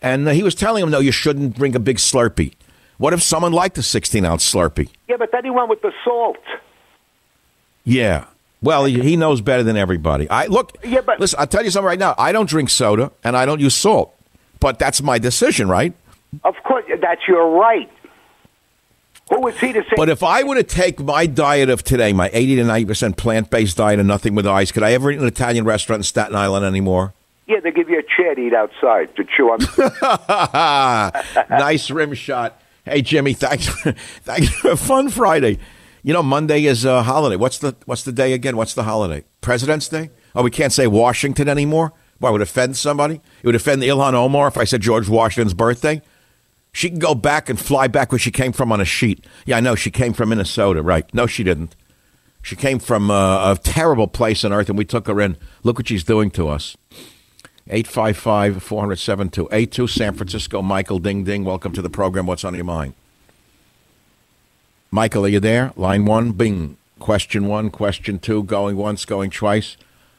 And 0.00 0.26
uh, 0.28 0.32
he 0.32 0.42
was 0.42 0.54
telling 0.54 0.82
him, 0.82 0.90
no, 0.90 0.98
you 1.00 1.12
shouldn't 1.12 1.56
drink 1.56 1.74
a 1.74 1.78
big 1.80 1.96
Slurpee. 1.98 2.54
What 2.98 3.12
if 3.12 3.22
someone 3.22 3.52
liked 3.52 3.76
a 3.78 3.82
16 3.82 4.24
ounce 4.24 4.50
Slurpee? 4.50 4.88
yeah, 5.08 5.16
but 5.18 5.30
then 5.32 5.44
he 5.44 5.50
went 5.50 5.68
with 5.68 5.82
the 5.82 5.92
salt. 6.04 6.38
Yeah. 7.84 8.26
Well, 8.62 8.86
he 8.86 9.00
he 9.02 9.16
knows 9.16 9.40
better 9.42 9.62
than 9.62 9.76
everybody. 9.76 10.28
I 10.30 10.46
look. 10.46 10.72
Yeah, 10.82 11.02
but- 11.02 11.20
listen, 11.20 11.38
I'll 11.38 11.46
tell 11.46 11.64
you 11.64 11.70
something 11.70 11.86
right 11.86 11.98
now. 11.98 12.14
I 12.16 12.32
don't 12.32 12.48
drink 12.48 12.70
soda 12.70 13.12
and 13.22 13.36
I 13.36 13.44
don't 13.44 13.60
use 13.60 13.74
salt, 13.74 14.14
but 14.58 14.78
that's 14.78 15.02
my 15.02 15.18
decision, 15.18 15.68
right? 15.68 15.92
Of 16.44 16.54
course, 16.64 16.84
that's 17.00 17.20
your 17.28 17.50
right. 17.58 17.90
Who 19.30 19.46
is 19.48 19.58
he 19.58 19.72
to 19.72 19.82
say? 19.82 19.94
But 19.96 20.08
if 20.08 20.22
I 20.22 20.42
were 20.42 20.56
to 20.56 20.62
take 20.62 21.00
my 21.00 21.26
diet 21.26 21.70
of 21.70 21.82
today, 21.82 22.12
my 22.12 22.30
eighty 22.32 22.56
to 22.56 22.64
ninety 22.64 22.84
percent 22.84 23.16
plant 23.16 23.50
based 23.50 23.76
diet 23.76 23.98
and 23.98 24.06
nothing 24.06 24.34
with 24.34 24.46
ice, 24.46 24.70
could 24.70 24.82
I 24.82 24.92
ever 24.92 25.10
eat 25.10 25.16
in 25.16 25.22
an 25.22 25.28
Italian 25.28 25.64
restaurant 25.64 26.00
in 26.00 26.04
Staten 26.04 26.36
Island 26.36 26.64
anymore? 26.64 27.14
yeah, 27.46 27.60
they 27.60 27.70
give 27.70 27.90
you 27.90 27.98
a 27.98 28.02
chair 28.02 28.34
to 28.34 28.40
eat 28.40 28.54
outside 28.54 29.14
to 29.16 29.24
chew 29.24 29.50
on. 29.50 29.58
nice 31.50 31.90
rim 31.90 32.14
shot. 32.14 32.60
Hey 32.84 33.02
Jimmy, 33.02 33.34
thanks. 33.34 33.68
Thank 34.22 34.42
you 34.42 34.48
for 34.48 34.70
a 34.72 34.76
fun 34.76 35.08
Friday. 35.10 35.58
You 36.02 36.12
know, 36.12 36.22
Monday 36.22 36.64
is 36.64 36.84
a 36.84 37.02
holiday. 37.02 37.36
What's 37.36 37.58
the 37.58 37.76
What's 37.86 38.02
the 38.02 38.12
day 38.12 38.32
again? 38.32 38.56
What's 38.56 38.74
the 38.74 38.84
holiday? 38.84 39.24
President's 39.40 39.88
Day. 39.88 40.10
Oh, 40.34 40.42
we 40.42 40.50
can't 40.50 40.72
say 40.72 40.86
Washington 40.86 41.48
anymore. 41.48 41.92
Why 42.18 42.30
would 42.30 42.42
offend 42.42 42.76
somebody? 42.76 43.16
It 43.42 43.46
would 43.46 43.54
offend 43.54 43.82
Ilhan 43.82 44.14
Omar 44.14 44.48
if 44.48 44.56
I 44.56 44.64
said 44.64 44.80
George 44.80 45.08
Washington's 45.08 45.54
birthday. 45.54 46.02
She 46.74 46.90
can 46.90 46.98
go 46.98 47.14
back 47.14 47.48
and 47.48 47.58
fly 47.58 47.86
back 47.86 48.10
where 48.10 48.18
she 48.18 48.32
came 48.32 48.50
from 48.50 48.72
on 48.72 48.80
a 48.80 48.84
sheet. 48.84 49.24
Yeah, 49.46 49.58
I 49.58 49.60
know 49.60 49.76
she 49.76 49.92
came 49.92 50.12
from 50.12 50.30
Minnesota, 50.30 50.82
right? 50.82 51.06
No, 51.14 51.28
she 51.28 51.44
didn't. 51.44 51.76
She 52.42 52.56
came 52.56 52.80
from 52.80 53.12
uh, 53.12 53.52
a 53.52 53.56
terrible 53.56 54.08
place 54.08 54.44
on 54.44 54.52
earth, 54.52 54.68
and 54.68 54.76
we 54.76 54.84
took 54.84 55.06
her 55.06 55.20
in. 55.20 55.36
Look 55.62 55.78
what 55.78 55.86
she's 55.86 56.02
doing 56.02 56.32
to 56.32 56.48
us. 56.48 56.76
855 57.68 58.60
400 58.60 58.96
7282, 58.96 59.86
San 59.86 60.14
Francisco. 60.14 60.62
Michael 60.62 60.98
Ding 60.98 61.22
Ding, 61.22 61.44
welcome 61.44 61.72
to 61.72 61.80
the 61.80 61.88
program. 61.88 62.26
What's 62.26 62.44
on 62.44 62.56
your 62.56 62.64
mind? 62.64 62.94
Michael, 64.90 65.24
are 65.26 65.28
you 65.28 65.40
there? 65.40 65.72
Line 65.76 66.04
one, 66.04 66.32
bing. 66.32 66.76
Question 66.98 67.46
one, 67.46 67.70
question 67.70 68.18
two, 68.18 68.42
going 68.42 68.76
once, 68.76 69.04
going 69.04 69.30
twice. 69.30 69.76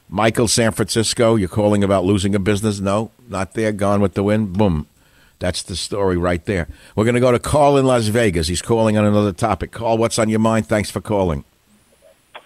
Michael, 0.07 0.47
San 0.47 0.71
Francisco, 0.71 1.35
you're 1.35 1.49
calling 1.49 1.83
about 1.83 2.05
losing 2.05 2.33
a 2.33 2.39
business? 2.39 2.79
No, 2.79 3.11
not 3.27 3.55
there. 3.55 3.73
Gone 3.73 3.99
with 3.99 4.13
the 4.13 4.23
wind. 4.23 4.53
Boom. 4.53 4.87
That's 5.39 5.63
the 5.63 5.75
story 5.75 6.17
right 6.17 6.43
there. 6.45 6.67
We're 6.95 7.03
going 7.03 7.15
to 7.15 7.21
go 7.21 7.31
to 7.31 7.39
Carl 7.39 7.77
in 7.77 7.85
Las 7.85 8.07
Vegas. 8.07 8.47
He's 8.47 8.61
calling 8.61 8.97
on 8.97 9.05
another 9.05 9.33
topic. 9.33 9.71
Carl, 9.71 9.97
what's 9.97 10.17
on 10.17 10.29
your 10.29 10.39
mind? 10.39 10.67
Thanks 10.67 10.89
for 10.89 11.01
calling. 11.01 11.43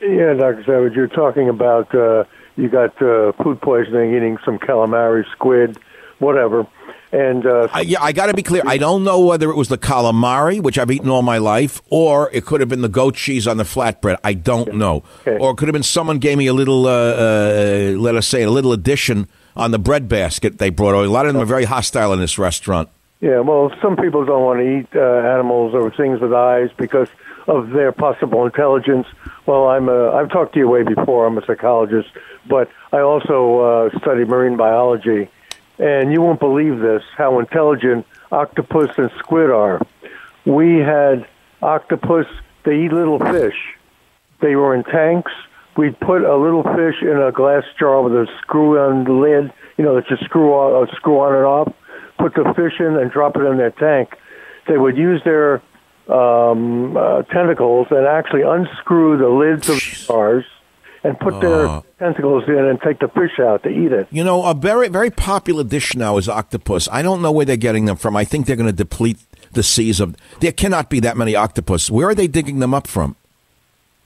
Yeah, 0.02 0.34
Dr. 0.34 0.64
Savage, 0.66 0.94
you're 0.94 1.08
talking 1.08 1.50
about 1.50 1.94
uh, 1.94 2.24
you 2.56 2.70
got 2.70 3.00
uh, 3.02 3.34
food 3.44 3.62
poisoning, 3.62 4.16
eating 4.16 4.38
some 4.46 4.58
calamari, 4.58 5.30
squid, 5.32 5.78
whatever. 6.20 6.66
And 7.12 7.46
uh, 7.46 7.68
uh, 7.74 7.80
yeah, 7.80 8.02
I 8.02 8.12
got 8.12 8.28
to 8.28 8.34
be 8.34 8.44
clear. 8.44 8.62
I 8.66 8.78
don't 8.78 9.04
know 9.04 9.26
whether 9.26 9.50
it 9.50 9.56
was 9.56 9.68
the 9.68 9.80
calamari, 9.80 10.62
which 10.62 10.78
I've 10.78 10.92
eaten 10.92 11.10
all 11.10 11.24
my 11.24 11.40
life, 11.40 11.82
or 11.90 12.30
it 12.32 12.46
could 12.46 12.60
have 12.60 12.70
been 12.70 12.82
the 12.82 12.90
goat 12.90 13.16
cheese 13.16 13.48
on 13.48 13.58
the 13.58 13.64
flatbread. 13.64 14.18
I 14.24 14.34
don't 14.34 14.76
know. 14.76 15.04
Okay. 15.22 15.38
Or 15.40 15.52
it 15.52 15.58
could 15.58 15.68
have 15.68 15.74
been 15.74 15.84
someone 15.84 16.20
gave 16.20 16.38
me 16.38 16.46
a 16.48 16.54
little, 16.54 16.86
uh, 16.86 16.92
uh, 16.92 17.96
let 17.98 18.16
us 18.16 18.28
say, 18.28 18.44
a 18.44 18.52
little 18.52 18.74
addition 18.74 19.28
on 19.60 19.72
the 19.72 19.80
bread 19.80 20.08
basket 20.08 20.58
they 20.58 20.70
brought. 20.70 20.96
A 20.96 21.10
lot 21.10 21.26
of 21.26 21.34
them 21.34 21.42
are 21.42 21.46
very 21.46 21.66
hostile 21.66 22.14
in 22.14 22.20
this 22.20 22.38
restaurant. 22.38 22.90
Yeah, 23.22 23.42
well, 23.42 23.72
some 23.82 23.98
people 23.98 24.24
don't 24.24 24.44
want 24.44 24.60
to 24.60 24.80
eat 24.80 24.88
uh, 24.96 25.34
animals 25.36 25.74
or 25.74 25.92
things 25.92 26.22
with 26.22 26.34
eyes 26.34 26.70
because 26.78 27.10
of 27.48 27.72
their 27.72 27.92
possible 27.92 28.46
intelligence. 28.46 29.08
Well, 29.46 29.68
I'm 29.68 29.90
a, 29.90 30.12
I've 30.12 30.30
talked 30.30 30.54
to 30.54 30.60
you 30.60 30.70
way 30.70 30.84
before. 30.84 31.28
I'm 31.28 31.38
a 31.38 31.46
psychologist, 31.46 32.10
but 32.48 32.70
I 32.94 33.00
also 33.00 33.60
uh, 33.60 34.00
study 34.00 34.24
marine 34.24 34.56
biology, 34.56 35.30
and 35.78 36.14
you 36.14 36.22
won't 36.22 36.40
believe 36.40 36.80
this 36.80 37.04
how 37.18 37.40
intelligent 37.40 38.06
octopus 38.32 38.92
and 38.98 39.12
squid 39.18 39.50
are. 39.50 39.86
We 40.46 40.78
had 40.78 41.28
octopus. 41.62 42.28
They 42.64 42.86
eat 42.86 42.94
little 42.94 43.20
fish. 43.20 43.76
They 44.40 44.56
were 44.56 44.74
in 44.74 44.86
tanks. 44.86 45.32
We'd 45.78 46.00
put 46.00 46.24
a 46.24 46.36
little 46.36 46.64
fish 46.64 47.02
in 47.02 47.18
a 47.22 47.32
glass 47.32 47.64
jar 47.80 48.02
with 48.02 48.14
a 48.14 48.28
screw 48.42 48.78
on 48.80 49.06
the 49.06 49.14
lid. 49.14 49.54
You 49.78 49.86
know, 49.86 49.96
that 49.96 50.10
you 50.10 50.18
screw 50.26 50.52
on, 50.54 50.88
uh, 50.88 50.92
screw 50.96 51.20
on 51.20 51.36
and 51.36 51.46
off. 51.46 51.74
Put 52.18 52.34
the 52.36 52.54
fish 52.56 52.80
in 52.80 52.98
and 52.98 53.10
drop 53.12 53.38
it 53.38 53.44
in 53.44 53.58
their 53.58 53.72
tank. 53.72 54.10
They 54.68 54.78
would 54.78 54.98
use 54.98 55.22
their 55.24 55.62
um, 56.10 56.98
uh, 56.98 57.24
tentacles 57.24 57.88
and 57.92 58.06
actually 58.06 58.42
unscrew 58.42 59.18
the 59.18 59.30
lids 59.30 59.70
of 59.70 59.76
the 59.76 60.06
jars 60.08 60.46
and 61.04 61.18
put 61.20 61.40
their 61.40 61.82
tentacles 61.98 62.44
in 62.48 62.58
and 62.58 62.80
take 62.82 63.00
the 63.00 63.08
fish 63.08 63.40
out 63.40 63.64
to 63.64 63.70
eat 63.70 63.92
it. 63.92 64.08
You 64.12 64.24
know, 64.24 64.44
a 64.46 64.54
very 64.54 64.90
very 64.90 65.12
popular 65.12 65.64
dish 65.64 65.96
now 65.96 66.18
is 66.18 66.28
octopus. 66.28 66.90
I 66.92 67.02
don't 67.02 67.22
know 67.22 67.32
where 67.32 67.46
they're 67.46 67.58
getting 67.58 67.86
them 67.86 67.96
from. 67.96 68.16
I 68.16 68.26
think 68.26 68.48
they're 68.48 68.56
going 68.56 68.68
to 68.68 68.74
deplete 68.74 69.20
the 69.54 69.64
seas 69.64 70.00
of. 70.00 70.16
There 70.40 70.52
cannot 70.52 70.90
be 70.90 71.00
that 71.02 71.16
many 71.18 71.36
octopus. 71.36 71.90
Where 71.90 72.10
are 72.10 72.16
they 72.16 72.28
digging 72.28 72.60
them 72.60 72.74
up 72.74 72.88
from? 72.88 73.16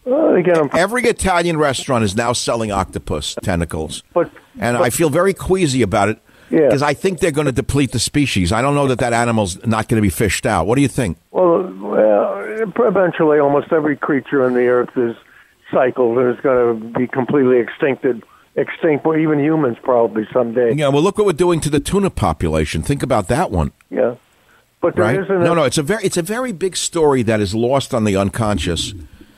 Well, 0.06 0.36
'em- 0.36 0.70
Every 0.74 1.04
Italian 1.04 1.58
restaurant 1.58 2.04
is 2.04 2.16
now 2.16 2.34
selling 2.34 2.72
octopus 2.72 3.36
tentacles, 3.42 4.04
but 4.14 4.30
and 4.60 4.78
I 4.78 4.90
feel 4.90 5.10
very 5.10 5.34
queasy 5.34 5.82
about 5.82 6.10
it 6.10 6.18
Yeah. 6.50 6.62
because 6.66 6.82
I 6.82 6.94
think 6.94 7.20
they're 7.20 7.32
going 7.32 7.46
to 7.48 7.52
deplete 7.54 7.92
the 7.94 8.00
species. 8.00 8.52
I 8.52 8.62
don't 8.62 8.76
know 8.76 8.88
that 8.88 9.00
that 9.00 9.14
animal's 9.14 9.58
not 9.66 9.88
going 9.88 9.98
to 9.98 10.02
be 10.02 10.10
fished 10.10 10.46
out. 10.46 10.68
What 10.68 10.76
do 10.76 10.82
you 10.82 10.88
think? 10.90 11.18
Well, 11.32 11.72
well, 11.80 12.44
eventually, 12.80 13.40
almost 13.40 13.72
every 13.72 13.96
creature 13.96 14.44
on 14.44 14.54
the 14.54 14.68
earth 14.68 14.96
is 14.98 15.16
cycled 15.72 16.18
and 16.18 16.36
is 16.36 16.42
going 16.42 16.80
to 16.94 17.00
be 17.00 17.08
completely 17.08 17.64
extincted, 17.64 18.22
extinct. 18.56 19.06
Well, 19.06 19.18
even 19.18 19.40
humans 19.40 19.78
probably 19.82 20.28
someday. 20.34 20.74
Yeah, 20.76 20.90
well, 20.90 21.02
look 21.02 21.18
what 21.18 21.26
we're 21.26 21.34
doing 21.34 21.60
to 21.62 21.70
the 21.70 21.80
tuna 21.80 22.10
population. 22.10 22.82
Think 22.82 23.04
about 23.04 23.28
that 23.30 23.50
one. 23.52 23.72
Yeah, 23.90 24.16
but 24.82 24.96
there 24.96 25.06
right? 25.06 25.20
isn't 25.20 25.32
a- 25.34 25.40
No, 25.44 25.54
no, 25.54 25.64
it's 25.64 25.78
a 25.78 25.84
very 25.84 26.04
it's 26.04 26.18
a 26.18 26.22
very 26.22 26.52
big 26.52 26.76
story 26.76 27.24
that 27.24 27.40
is 27.40 27.56
lost 27.56 27.94
on 27.94 28.04
the 28.04 28.16
unconscious 28.18 28.94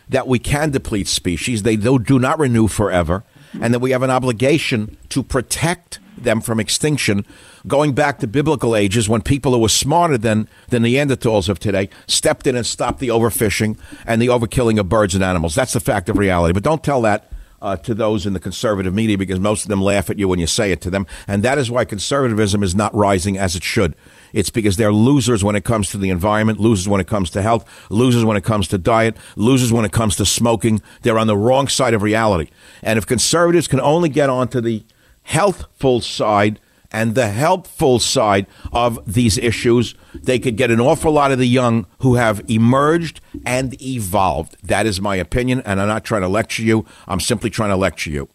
that 0.09 0.27
we 0.27 0.39
can 0.39 0.71
deplete 0.71 1.07
species. 1.07 1.63
They 1.63 1.75
do, 1.75 2.19
not 2.19 2.39
renew 2.39 2.67
forever, 2.67 3.23
and 3.59 3.73
that 3.73 3.79
we 3.79 3.91
have 3.91 4.03
an 4.03 4.09
obligation 4.09 4.97
to 5.09 5.23
protect 5.23 5.99
them 6.17 6.41
from 6.41 6.59
extinction. 6.59 7.25
Going 7.67 7.93
back 7.93 8.19
to 8.19 8.27
biblical 8.27 8.75
ages, 8.75 9.09
when 9.09 9.21
people 9.21 9.53
who 9.53 9.59
were 9.59 9.69
smarter 9.69 10.17
than 10.17 10.47
the 10.69 10.77
Neanderthals 10.77 11.49
of 11.49 11.59
today 11.59 11.89
stepped 12.07 12.47
in 12.47 12.55
and 12.55 12.65
stopped 12.65 12.99
the 12.99 13.09
overfishing 13.09 13.77
and 14.05 14.21
the 14.21 14.27
overkilling 14.27 14.79
of 14.79 14.89
birds 14.89 15.15
and 15.15 15.23
animals. 15.23 15.55
That's 15.55 15.73
the 15.73 15.79
fact 15.79 16.09
of 16.09 16.17
reality. 16.17 16.53
But 16.53 16.63
don't 16.63 16.83
tell 16.83 17.01
that 17.01 17.31
uh, 17.61 17.75
to 17.77 17.93
those 17.93 18.25
in 18.25 18.33
the 18.33 18.39
conservative 18.39 18.93
media 18.93 19.17
because 19.17 19.39
most 19.39 19.63
of 19.63 19.69
them 19.69 19.81
laugh 19.81 20.09
at 20.09 20.19
you 20.19 20.27
when 20.27 20.39
you 20.39 20.47
say 20.47 20.71
it 20.71 20.81
to 20.81 20.89
them. 20.89 21.07
And 21.27 21.43
that 21.43 21.57
is 21.57 21.71
why 21.71 21.85
conservatism 21.85 22.61
is 22.63 22.75
not 22.75 22.93
rising 22.93 23.37
as 23.37 23.55
it 23.55 23.63
should. 23.63 23.95
It's 24.35 24.49
because 24.49 24.75
they're 24.75 24.91
losers 24.91 25.45
when 25.45 25.55
it 25.55 25.63
comes 25.63 25.89
to 25.91 25.97
the 25.97 26.09
environment, 26.09 26.59
losers 26.59 26.89
when 26.89 26.99
it 26.99 27.07
comes 27.07 27.29
to 27.29 27.41
health, 27.41 27.65
losers 27.89 28.25
when 28.25 28.35
it 28.35 28.43
comes 28.43 28.67
to 28.67 28.77
diet, 28.77 29.15
losers 29.37 29.71
when 29.71 29.85
it 29.85 29.93
comes 29.93 30.17
to 30.17 30.25
smoking. 30.25 30.81
They're 31.03 31.17
on 31.17 31.27
the 31.27 31.37
wrong 31.37 31.69
side 31.69 31.93
of 31.93 32.01
reality. 32.01 32.51
And 32.83 32.97
if 32.97 33.05
conservatives 33.07 33.69
can 33.69 33.79
only 33.79 34.09
get 34.09 34.29
onto 34.29 34.59
the 34.59 34.83
healthful 35.23 36.01
side 36.01 36.59
and 36.91 37.15
the 37.15 37.29
helpful 37.29 37.97
side 37.99 38.45
of 38.73 38.99
these 39.11 39.37
issues, 39.37 39.95
they 40.13 40.37
could 40.37 40.57
get 40.57 40.69
an 40.69 40.81
awful 40.81 41.13
lot 41.13 41.31
of 41.31 41.39
the 41.39 41.47
young 41.47 41.87
who 41.99 42.15
have 42.15 42.41
emerged 42.49 43.21
and 43.45 43.81
evolved. 43.81 44.57
That 44.61 44.85
is 44.85 44.99
my 44.99 45.15
opinion, 45.15 45.61
and 45.65 45.79
I'm 45.79 45.87
not 45.87 46.03
trying 46.03 46.23
to 46.23 46.27
lecture 46.27 46.61
you. 46.61 46.85
I'm 47.07 47.21
simply 47.21 47.49
trying 47.49 47.69
to 47.69 47.77
lecture 47.77 48.09
you. 48.09 48.27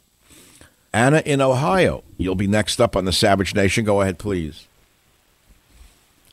Anna 0.94 1.22
in 1.26 1.42
Ohio, 1.42 2.04
you'll 2.16 2.36
be 2.36 2.46
next 2.46 2.80
up 2.80 2.96
on 2.96 3.04
the 3.04 3.12
Savage 3.12 3.54
Nation. 3.54 3.84
Go 3.84 4.00
ahead, 4.00 4.18
please. 4.18 4.66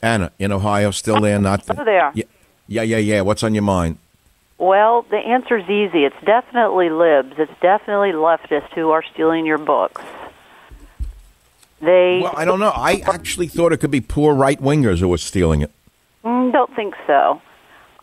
Anna 0.02 0.32
in 0.39 0.52
Ohio, 0.52 0.91
still 0.91 1.20
there? 1.22 1.39
Not 1.39 1.66
there. 1.66 2.12
Yeah, 2.14 2.24
yeah, 2.68 2.82
yeah, 2.82 2.98
yeah. 2.98 3.22
What's 3.22 3.43
on 3.43 3.54
your 3.54 3.64
mind? 3.64 3.98
Well, 4.58 5.04
the 5.04 5.18
answer's 5.18 5.70
easy. 5.70 6.04
It's 6.04 6.16
definitely 6.26 6.89
libs. 6.89 7.34
It's 7.38 7.52
definitely 7.62 8.12
leftists 8.12 8.74
who 8.74 8.89
are 8.89 9.04
stealing 9.14 9.45
your 9.45 9.60
books. 9.60 10.02
They 11.80 12.22
Well, 12.24 12.34
I 12.36 12.45
don't 12.45 12.60
know. 12.60 12.74
I 12.76 13.04
actually 13.06 13.48
thought 13.48 13.72
it 13.72 13.78
could 13.78 13.91
be 13.91 14.02
poor 14.02 14.34
right 14.34 14.60
wingers 14.60 15.00
who 15.00 15.10
were 15.10 15.20
stealing 15.20 15.62
it. 15.62 15.72
Mm, 16.26 16.52
don't 16.52 16.76
think 16.76 16.95
so. 17.06 17.39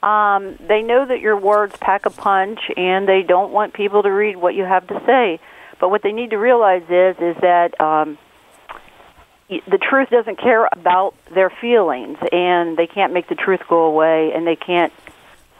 Um, 0.06 0.56
they 0.68 0.82
know 0.82 1.06
that 1.06 1.20
your 1.20 1.36
words 1.36 1.74
pack 1.80 2.06
a 2.06 2.10
punch, 2.10 2.60
and 2.76 3.08
they 3.08 3.22
don't 3.22 3.52
want 3.52 3.72
people 3.72 4.02
to 4.02 4.10
read 4.10 4.36
what 4.36 4.54
you 4.54 4.64
have 4.64 4.86
to 4.88 5.02
say. 5.06 5.40
But 5.80 5.88
what 5.88 6.02
they 6.02 6.12
need 6.12 6.30
to 6.30 6.36
realize 6.36 6.82
is 6.82 7.16
is 7.20 7.36
that 7.40 7.80
um, 7.80 8.16
the 9.48 9.78
truth 9.78 10.10
doesn't 10.10 10.38
care 10.38 10.68
about 10.72 11.14
their 11.34 11.50
feelings, 11.50 12.18
and 12.32 12.76
they 12.76 12.86
can't 12.86 13.12
make 13.12 13.28
the 13.28 13.34
truth 13.34 13.60
go 13.68 13.84
away, 13.84 14.32
and 14.34 14.46
they 14.46 14.56
can't 14.56 14.92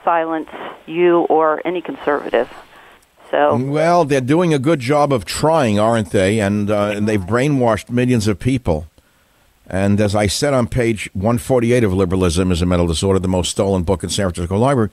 silence 0.04 0.50
you 0.86 1.20
or 1.22 1.60
any 1.66 1.80
conservative. 1.80 2.50
So 3.30 3.56
Well, 3.56 4.04
they're 4.04 4.20
doing 4.20 4.54
a 4.54 4.58
good 4.58 4.80
job 4.80 5.12
of 5.12 5.24
trying, 5.24 5.78
aren't 5.78 6.10
they? 6.10 6.40
And, 6.40 6.70
uh, 6.70 6.92
and 6.94 7.08
they've 7.08 7.20
brainwashed 7.20 7.90
millions 7.90 8.28
of 8.28 8.38
people. 8.38 8.86
And 9.66 10.00
as 10.00 10.14
I 10.14 10.26
said 10.26 10.52
on 10.52 10.68
page 10.68 11.08
148 11.14 11.84
of 11.84 11.92
Liberalism 11.94 12.52
is 12.52 12.60
a 12.60 12.66
Mental 12.66 12.86
Disorder, 12.86 13.18
the 13.18 13.28
most 13.28 13.50
stolen 13.50 13.82
book 13.82 14.04
in 14.04 14.10
San 14.10 14.26
Francisco 14.26 14.58
Library, 14.58 14.90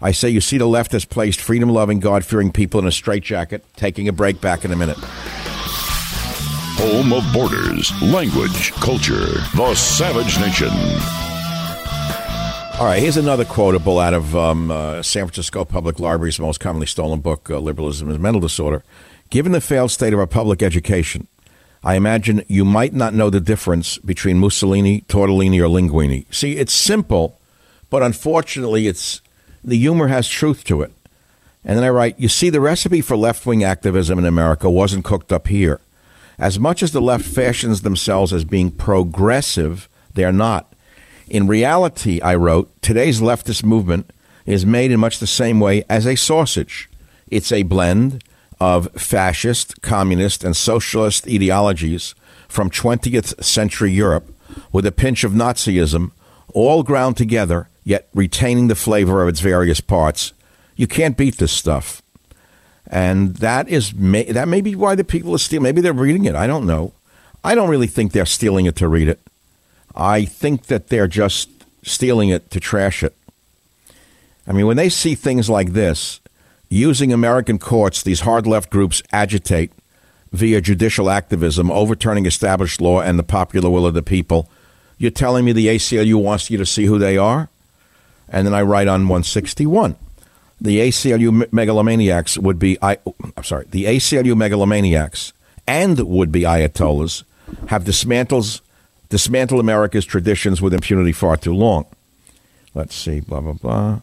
I 0.00 0.12
say 0.12 0.28
you 0.28 0.40
see 0.40 0.58
the 0.58 0.66
left 0.66 0.92
has 0.92 1.04
placed 1.04 1.40
freedom 1.40 1.68
loving, 1.68 2.00
God 2.00 2.24
fearing 2.24 2.50
people 2.50 2.80
in 2.80 2.86
a 2.86 2.92
straitjacket. 2.92 3.64
Taking 3.76 4.08
a 4.08 4.12
break 4.12 4.40
back 4.40 4.64
in 4.64 4.72
a 4.72 4.76
minute. 4.76 4.98
Home 6.76 7.12
of 7.12 7.22
borders, 7.32 7.92
language, 8.02 8.72
culture. 8.72 9.26
The 9.54 9.74
Savage 9.74 10.40
Nation. 10.40 10.70
All 12.80 12.86
right, 12.86 12.98
here's 12.98 13.18
another 13.18 13.44
quotable 13.44 14.00
out 14.00 14.14
of 14.14 14.34
um, 14.34 14.70
uh, 14.70 15.02
San 15.02 15.26
Francisco 15.26 15.64
Public 15.64 16.00
Library's 16.00 16.40
most 16.40 16.60
commonly 16.60 16.86
stolen 16.86 17.20
book, 17.20 17.50
uh, 17.50 17.58
Liberalism 17.58 18.10
is 18.10 18.18
Mental 18.18 18.40
Disorder. 18.40 18.82
Given 19.30 19.52
the 19.52 19.60
failed 19.60 19.90
state 19.90 20.12
of 20.12 20.18
our 20.18 20.26
public 20.26 20.62
education, 20.62 21.28
I 21.84 21.94
imagine 21.94 22.42
you 22.48 22.64
might 22.64 22.94
not 22.94 23.12
know 23.12 23.28
the 23.28 23.40
difference 23.40 23.98
between 23.98 24.38
Mussolini, 24.38 25.02
tortellini, 25.02 25.60
or 25.60 25.68
linguini. 25.68 26.24
See, 26.34 26.56
it's 26.56 26.72
simple, 26.72 27.38
but 27.90 28.02
unfortunately, 28.02 28.86
it's 28.86 29.20
the 29.62 29.76
humor 29.76 30.08
has 30.08 30.26
truth 30.26 30.64
to 30.64 30.82
it. 30.82 30.92
And 31.64 31.76
then 31.76 31.84
I 31.84 31.90
write, 31.90 32.18
you 32.18 32.28
see, 32.28 32.50
the 32.50 32.60
recipe 32.60 33.02
for 33.02 33.16
left 33.16 33.46
wing 33.46 33.62
activism 33.62 34.18
in 34.18 34.24
America 34.24 34.68
wasn't 34.70 35.04
cooked 35.04 35.32
up 35.32 35.48
here. 35.48 35.80
As 36.42 36.58
much 36.58 36.82
as 36.82 36.90
the 36.90 37.00
left 37.00 37.24
fashions 37.24 37.82
themselves 37.82 38.32
as 38.32 38.42
being 38.42 38.72
progressive, 38.72 39.88
they're 40.14 40.32
not. 40.32 40.74
In 41.28 41.46
reality, 41.46 42.20
I 42.20 42.34
wrote, 42.34 42.68
today's 42.82 43.20
leftist 43.20 43.62
movement 43.62 44.10
is 44.44 44.66
made 44.66 44.90
in 44.90 44.98
much 44.98 45.20
the 45.20 45.26
same 45.28 45.60
way 45.60 45.84
as 45.88 46.04
a 46.04 46.16
sausage. 46.16 46.90
It's 47.28 47.52
a 47.52 47.62
blend 47.62 48.24
of 48.58 48.90
fascist, 49.00 49.82
communist, 49.82 50.42
and 50.42 50.56
socialist 50.56 51.28
ideologies 51.28 52.16
from 52.48 52.70
20th 52.70 53.40
century 53.40 53.92
Europe 53.92 54.34
with 54.72 54.84
a 54.84 54.90
pinch 54.90 55.22
of 55.22 55.30
Nazism, 55.30 56.10
all 56.54 56.82
ground 56.82 57.16
together, 57.16 57.68
yet 57.84 58.08
retaining 58.14 58.66
the 58.66 58.74
flavor 58.74 59.22
of 59.22 59.28
its 59.28 59.38
various 59.38 59.80
parts. 59.80 60.32
You 60.74 60.88
can't 60.88 61.16
beat 61.16 61.36
this 61.36 61.52
stuff. 61.52 62.01
And 62.92 63.36
that 63.36 63.70
is 63.70 63.94
may, 63.94 64.24
that 64.24 64.48
may 64.48 64.60
be 64.60 64.76
why 64.76 64.94
the 64.94 65.02
people 65.02 65.34
are 65.34 65.38
stealing. 65.38 65.62
Maybe 65.62 65.80
they're 65.80 65.94
reading 65.94 66.26
it. 66.26 66.34
I 66.34 66.46
don't 66.46 66.66
know. 66.66 66.92
I 67.42 67.54
don't 67.54 67.70
really 67.70 67.86
think 67.86 68.12
they're 68.12 68.26
stealing 68.26 68.66
it 68.66 68.76
to 68.76 68.86
read 68.86 69.08
it. 69.08 69.18
I 69.96 70.26
think 70.26 70.66
that 70.66 70.88
they're 70.88 71.08
just 71.08 71.48
stealing 71.82 72.28
it 72.28 72.50
to 72.50 72.60
trash 72.60 73.02
it. 73.02 73.16
I 74.46 74.52
mean, 74.52 74.66
when 74.66 74.76
they 74.76 74.90
see 74.90 75.14
things 75.14 75.48
like 75.48 75.72
this, 75.72 76.20
using 76.68 77.12
American 77.12 77.58
courts, 77.58 78.02
these 78.02 78.20
hard 78.20 78.46
left 78.46 78.68
groups 78.68 79.02
agitate 79.10 79.72
via 80.30 80.60
judicial 80.60 81.08
activism, 81.08 81.70
overturning 81.70 82.26
established 82.26 82.80
law 82.80 83.00
and 83.00 83.18
the 83.18 83.24
popular 83.24 83.70
will 83.70 83.86
of 83.86 83.94
the 83.94 84.02
people. 84.02 84.50
You're 84.98 85.10
telling 85.10 85.46
me 85.46 85.52
the 85.52 85.68
ACLU 85.68 86.20
wants 86.22 86.50
you 86.50 86.58
to 86.58 86.66
see 86.66 86.84
who 86.84 86.98
they 86.98 87.16
are? 87.16 87.48
And 88.28 88.46
then 88.46 88.54
I 88.54 88.62
write 88.62 88.88
on 88.88 89.08
161. 89.08 89.96
The 90.62 90.78
ACLU 90.78 91.50
megalomaniacs 91.50 92.38
would 92.38 92.60
be, 92.60 92.78
I, 92.80 92.98
I'm 93.36 93.42
sorry, 93.42 93.66
the 93.68 93.86
ACLU 93.86 94.34
megalomaniacs 94.34 95.32
and 95.66 95.98
would 95.98 96.30
be 96.30 96.42
ayatollahs 96.42 97.24
have 97.66 97.84
dismantled, 97.84 98.60
dismantled 99.08 99.58
America's 99.58 100.04
traditions 100.04 100.62
with 100.62 100.72
impunity 100.72 101.10
far 101.10 101.36
too 101.36 101.52
long. 101.52 101.86
Let's 102.76 102.94
see, 102.94 103.18
blah, 103.18 103.40
blah, 103.40 103.54
blah. 103.54 104.00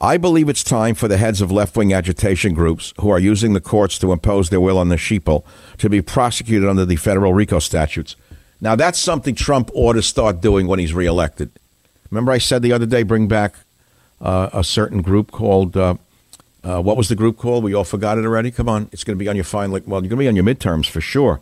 I 0.00 0.16
believe 0.16 0.48
it's 0.48 0.64
time 0.64 0.96
for 0.96 1.06
the 1.06 1.16
heads 1.16 1.40
of 1.40 1.52
left 1.52 1.76
wing 1.76 1.92
agitation 1.92 2.54
groups 2.54 2.92
who 3.00 3.10
are 3.10 3.20
using 3.20 3.52
the 3.52 3.60
courts 3.60 3.96
to 4.00 4.10
impose 4.10 4.50
their 4.50 4.60
will 4.60 4.78
on 4.78 4.88
the 4.88 4.96
sheeple 4.96 5.44
to 5.78 5.88
be 5.88 6.02
prosecuted 6.02 6.68
under 6.68 6.84
the 6.84 6.96
federal 6.96 7.34
RICO 7.34 7.60
statutes. 7.60 8.16
Now, 8.60 8.74
that's 8.74 8.98
something 8.98 9.36
Trump 9.36 9.70
ought 9.74 9.92
to 9.92 10.02
start 10.02 10.40
doing 10.40 10.66
when 10.66 10.80
he's 10.80 10.92
reelected. 10.92 11.52
Remember, 12.10 12.32
I 12.32 12.38
said 12.38 12.62
the 12.62 12.72
other 12.72 12.86
day, 12.86 13.04
bring 13.04 13.28
back 13.28 13.54
a 14.20 14.62
certain 14.64 15.02
group 15.02 15.30
called, 15.30 15.76
uh, 15.76 15.94
uh, 16.62 16.80
what 16.80 16.96
was 16.96 17.08
the 17.08 17.14
group 17.14 17.38
called? 17.38 17.64
We 17.64 17.74
all 17.74 17.84
forgot 17.84 18.18
it 18.18 18.24
already. 18.24 18.50
Come 18.50 18.68
on, 18.68 18.88
it's 18.92 19.04
going 19.04 19.16
to 19.16 19.22
be 19.22 19.28
on 19.28 19.36
your 19.36 19.44
final, 19.44 19.80
well, 19.86 20.02
you're 20.02 20.08
going 20.08 20.10
to 20.10 20.16
be 20.16 20.28
on 20.28 20.36
your 20.36 20.44
midterms 20.44 20.88
for 20.88 21.00
sure. 21.00 21.40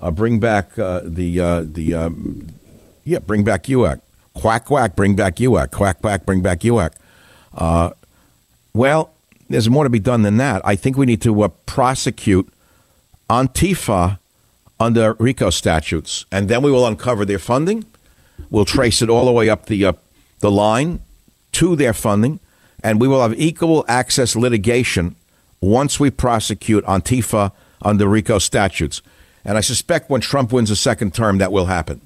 Uh, 0.00 0.10
bring 0.10 0.40
back 0.40 0.78
uh, 0.78 1.00
the, 1.04 1.40
uh, 1.40 1.62
the 1.66 1.94
um, 1.94 2.48
yeah, 3.04 3.18
bring 3.18 3.44
back 3.44 3.64
HUAC. 3.64 4.00
Quack, 4.34 4.66
quack, 4.66 4.96
bring 4.96 5.16
back 5.16 5.36
HUAC. 5.36 5.70
Quack, 5.70 6.00
quack, 6.00 6.24
bring 6.24 6.42
back 6.42 6.60
HUAC. 6.60 6.92
Uh, 7.54 7.90
well, 8.72 9.12
there's 9.48 9.68
more 9.68 9.84
to 9.84 9.90
be 9.90 9.98
done 9.98 10.22
than 10.22 10.36
that. 10.36 10.62
I 10.64 10.76
think 10.76 10.96
we 10.96 11.06
need 11.06 11.20
to 11.22 11.42
uh, 11.42 11.48
prosecute 11.66 12.48
Antifa 13.28 14.18
under 14.78 15.14
RICO 15.14 15.50
statutes, 15.50 16.24
and 16.30 16.48
then 16.48 16.62
we 16.62 16.70
will 16.70 16.86
uncover 16.86 17.24
their 17.24 17.38
funding. 17.38 17.84
We'll 18.48 18.64
trace 18.64 19.02
it 19.02 19.10
all 19.10 19.26
the 19.26 19.32
way 19.32 19.48
up 19.48 19.66
the 19.66 19.84
uh, 19.84 19.92
the 20.38 20.50
line 20.50 21.00
to 21.52 21.76
their 21.76 21.92
funding, 21.92 22.40
and 22.82 23.00
we 23.00 23.08
will 23.08 23.22
have 23.22 23.38
equal 23.38 23.84
access 23.88 24.36
litigation 24.36 25.16
once 25.60 26.00
we 26.00 26.10
prosecute 26.10 26.84
Antifa 26.84 27.52
under 27.82 28.06
RICO 28.06 28.38
statutes. 28.38 29.02
And 29.44 29.56
I 29.56 29.60
suspect 29.60 30.10
when 30.10 30.20
Trump 30.20 30.52
wins 30.52 30.70
a 30.70 30.76
second 30.76 31.14
term, 31.14 31.38
that 31.38 31.52
will 31.52 31.66
happen. 31.66 32.00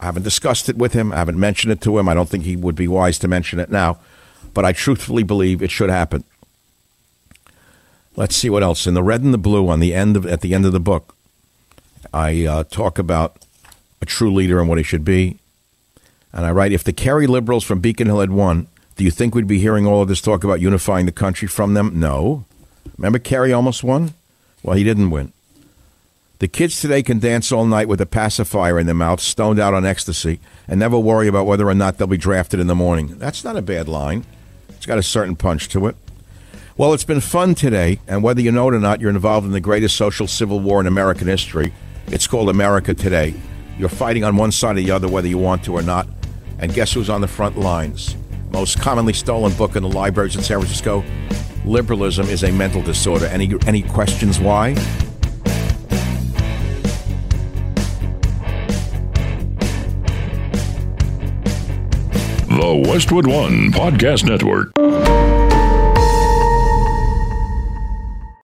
I 0.00 0.06
haven't 0.06 0.24
discussed 0.24 0.68
it 0.68 0.76
with 0.76 0.92
him. 0.92 1.12
I 1.12 1.16
haven't 1.16 1.38
mentioned 1.38 1.72
it 1.72 1.80
to 1.82 1.98
him. 1.98 2.08
I 2.08 2.14
don't 2.14 2.28
think 2.28 2.44
he 2.44 2.56
would 2.56 2.74
be 2.74 2.88
wise 2.88 3.18
to 3.20 3.28
mention 3.28 3.60
it 3.60 3.70
now 3.70 3.98
but 4.54 4.64
I 4.64 4.72
truthfully 4.72 5.22
believe 5.22 5.62
it 5.62 5.70
should 5.70 5.90
happen. 5.90 6.24
Let's 8.16 8.36
see 8.36 8.50
what 8.50 8.62
else. 8.62 8.86
In 8.86 8.94
the 8.94 9.02
red 9.02 9.22
and 9.22 9.32
the 9.32 9.38
blue, 9.38 9.68
on 9.68 9.80
the 9.80 9.94
end 9.94 10.16
of 10.16 10.26
at 10.26 10.42
the 10.42 10.54
end 10.54 10.66
of 10.66 10.72
the 10.72 10.80
book, 10.80 11.14
I 12.12 12.44
uh, 12.44 12.64
talk 12.64 12.98
about 12.98 13.36
a 14.02 14.06
true 14.06 14.32
leader 14.32 14.60
and 14.60 14.68
what 14.68 14.78
he 14.78 14.84
should 14.84 15.04
be. 15.04 15.38
And 16.32 16.46
I 16.46 16.50
write, 16.50 16.72
if 16.72 16.84
the 16.84 16.92
Kerry 16.92 17.26
liberals 17.26 17.64
from 17.64 17.80
Beacon 17.80 18.06
Hill 18.06 18.20
had 18.20 18.30
won, 18.30 18.66
do 18.96 19.04
you 19.04 19.10
think 19.10 19.34
we'd 19.34 19.46
be 19.46 19.58
hearing 19.58 19.86
all 19.86 20.02
of 20.02 20.08
this 20.08 20.20
talk 20.20 20.44
about 20.44 20.60
unifying 20.60 21.06
the 21.06 21.12
country 21.12 21.48
from 21.48 21.74
them? 21.74 21.98
No. 21.98 22.44
Remember 22.96 23.18
Kerry 23.18 23.52
almost 23.52 23.84
won? 23.84 24.14
Well, 24.62 24.76
he 24.76 24.84
didn't 24.84 25.10
win. 25.10 25.32
The 26.38 26.48
kids 26.48 26.80
today 26.80 27.02
can 27.02 27.20
dance 27.20 27.52
all 27.52 27.66
night 27.66 27.86
with 27.86 28.00
a 28.00 28.06
pacifier 28.06 28.78
in 28.78 28.86
their 28.86 28.94
mouth, 28.94 29.20
stoned 29.20 29.60
out 29.60 29.74
on 29.74 29.86
ecstasy, 29.86 30.40
and 30.66 30.80
never 30.80 30.98
worry 30.98 31.28
about 31.28 31.46
whether 31.46 31.68
or 31.68 31.74
not 31.74 31.98
they'll 31.98 32.08
be 32.08 32.16
drafted 32.16 32.58
in 32.58 32.66
the 32.66 32.74
morning. 32.74 33.18
That's 33.18 33.44
not 33.44 33.56
a 33.56 33.62
bad 33.62 33.88
line. 33.88 34.24
It's 34.70 34.86
got 34.86 34.98
a 34.98 35.02
certain 35.02 35.36
punch 35.36 35.68
to 35.68 35.86
it. 35.86 35.96
Well, 36.76 36.94
it's 36.94 37.04
been 37.04 37.20
fun 37.20 37.54
today, 37.54 38.00
and 38.08 38.22
whether 38.22 38.40
you 38.40 38.50
know 38.50 38.68
it 38.68 38.74
or 38.74 38.80
not, 38.80 39.00
you're 39.00 39.10
involved 39.10 39.46
in 39.46 39.52
the 39.52 39.60
greatest 39.60 39.94
social 39.94 40.26
civil 40.26 40.58
war 40.58 40.80
in 40.80 40.86
American 40.88 41.28
history. 41.28 41.72
It's 42.08 42.26
called 42.26 42.48
America 42.48 42.92
Today. 42.92 43.34
You're 43.78 43.88
fighting 43.88 44.24
on 44.24 44.36
one 44.36 44.50
side 44.50 44.76
or 44.76 44.80
the 44.80 44.90
other, 44.90 45.08
whether 45.08 45.28
you 45.28 45.38
want 45.38 45.64
to 45.64 45.74
or 45.74 45.82
not. 45.82 46.08
And 46.62 46.72
guess 46.72 46.92
who's 46.92 47.10
on 47.10 47.20
the 47.20 47.28
front 47.28 47.58
lines? 47.58 48.16
Most 48.52 48.80
commonly 48.80 49.12
stolen 49.12 49.52
book 49.54 49.76
in 49.76 49.82
the 49.82 49.88
libraries 49.88 50.36
in 50.36 50.42
San 50.42 50.58
Francisco 50.58 51.04
Liberalism 51.64 52.26
is 52.28 52.42
a 52.42 52.50
mental 52.50 52.82
disorder. 52.82 53.26
Any, 53.26 53.52
any 53.66 53.82
questions 53.82 54.40
why? 54.40 54.74
The 62.48 62.84
Westwood 62.88 63.26
One 63.26 63.70
Podcast 63.70 64.24
Network. 64.24 64.72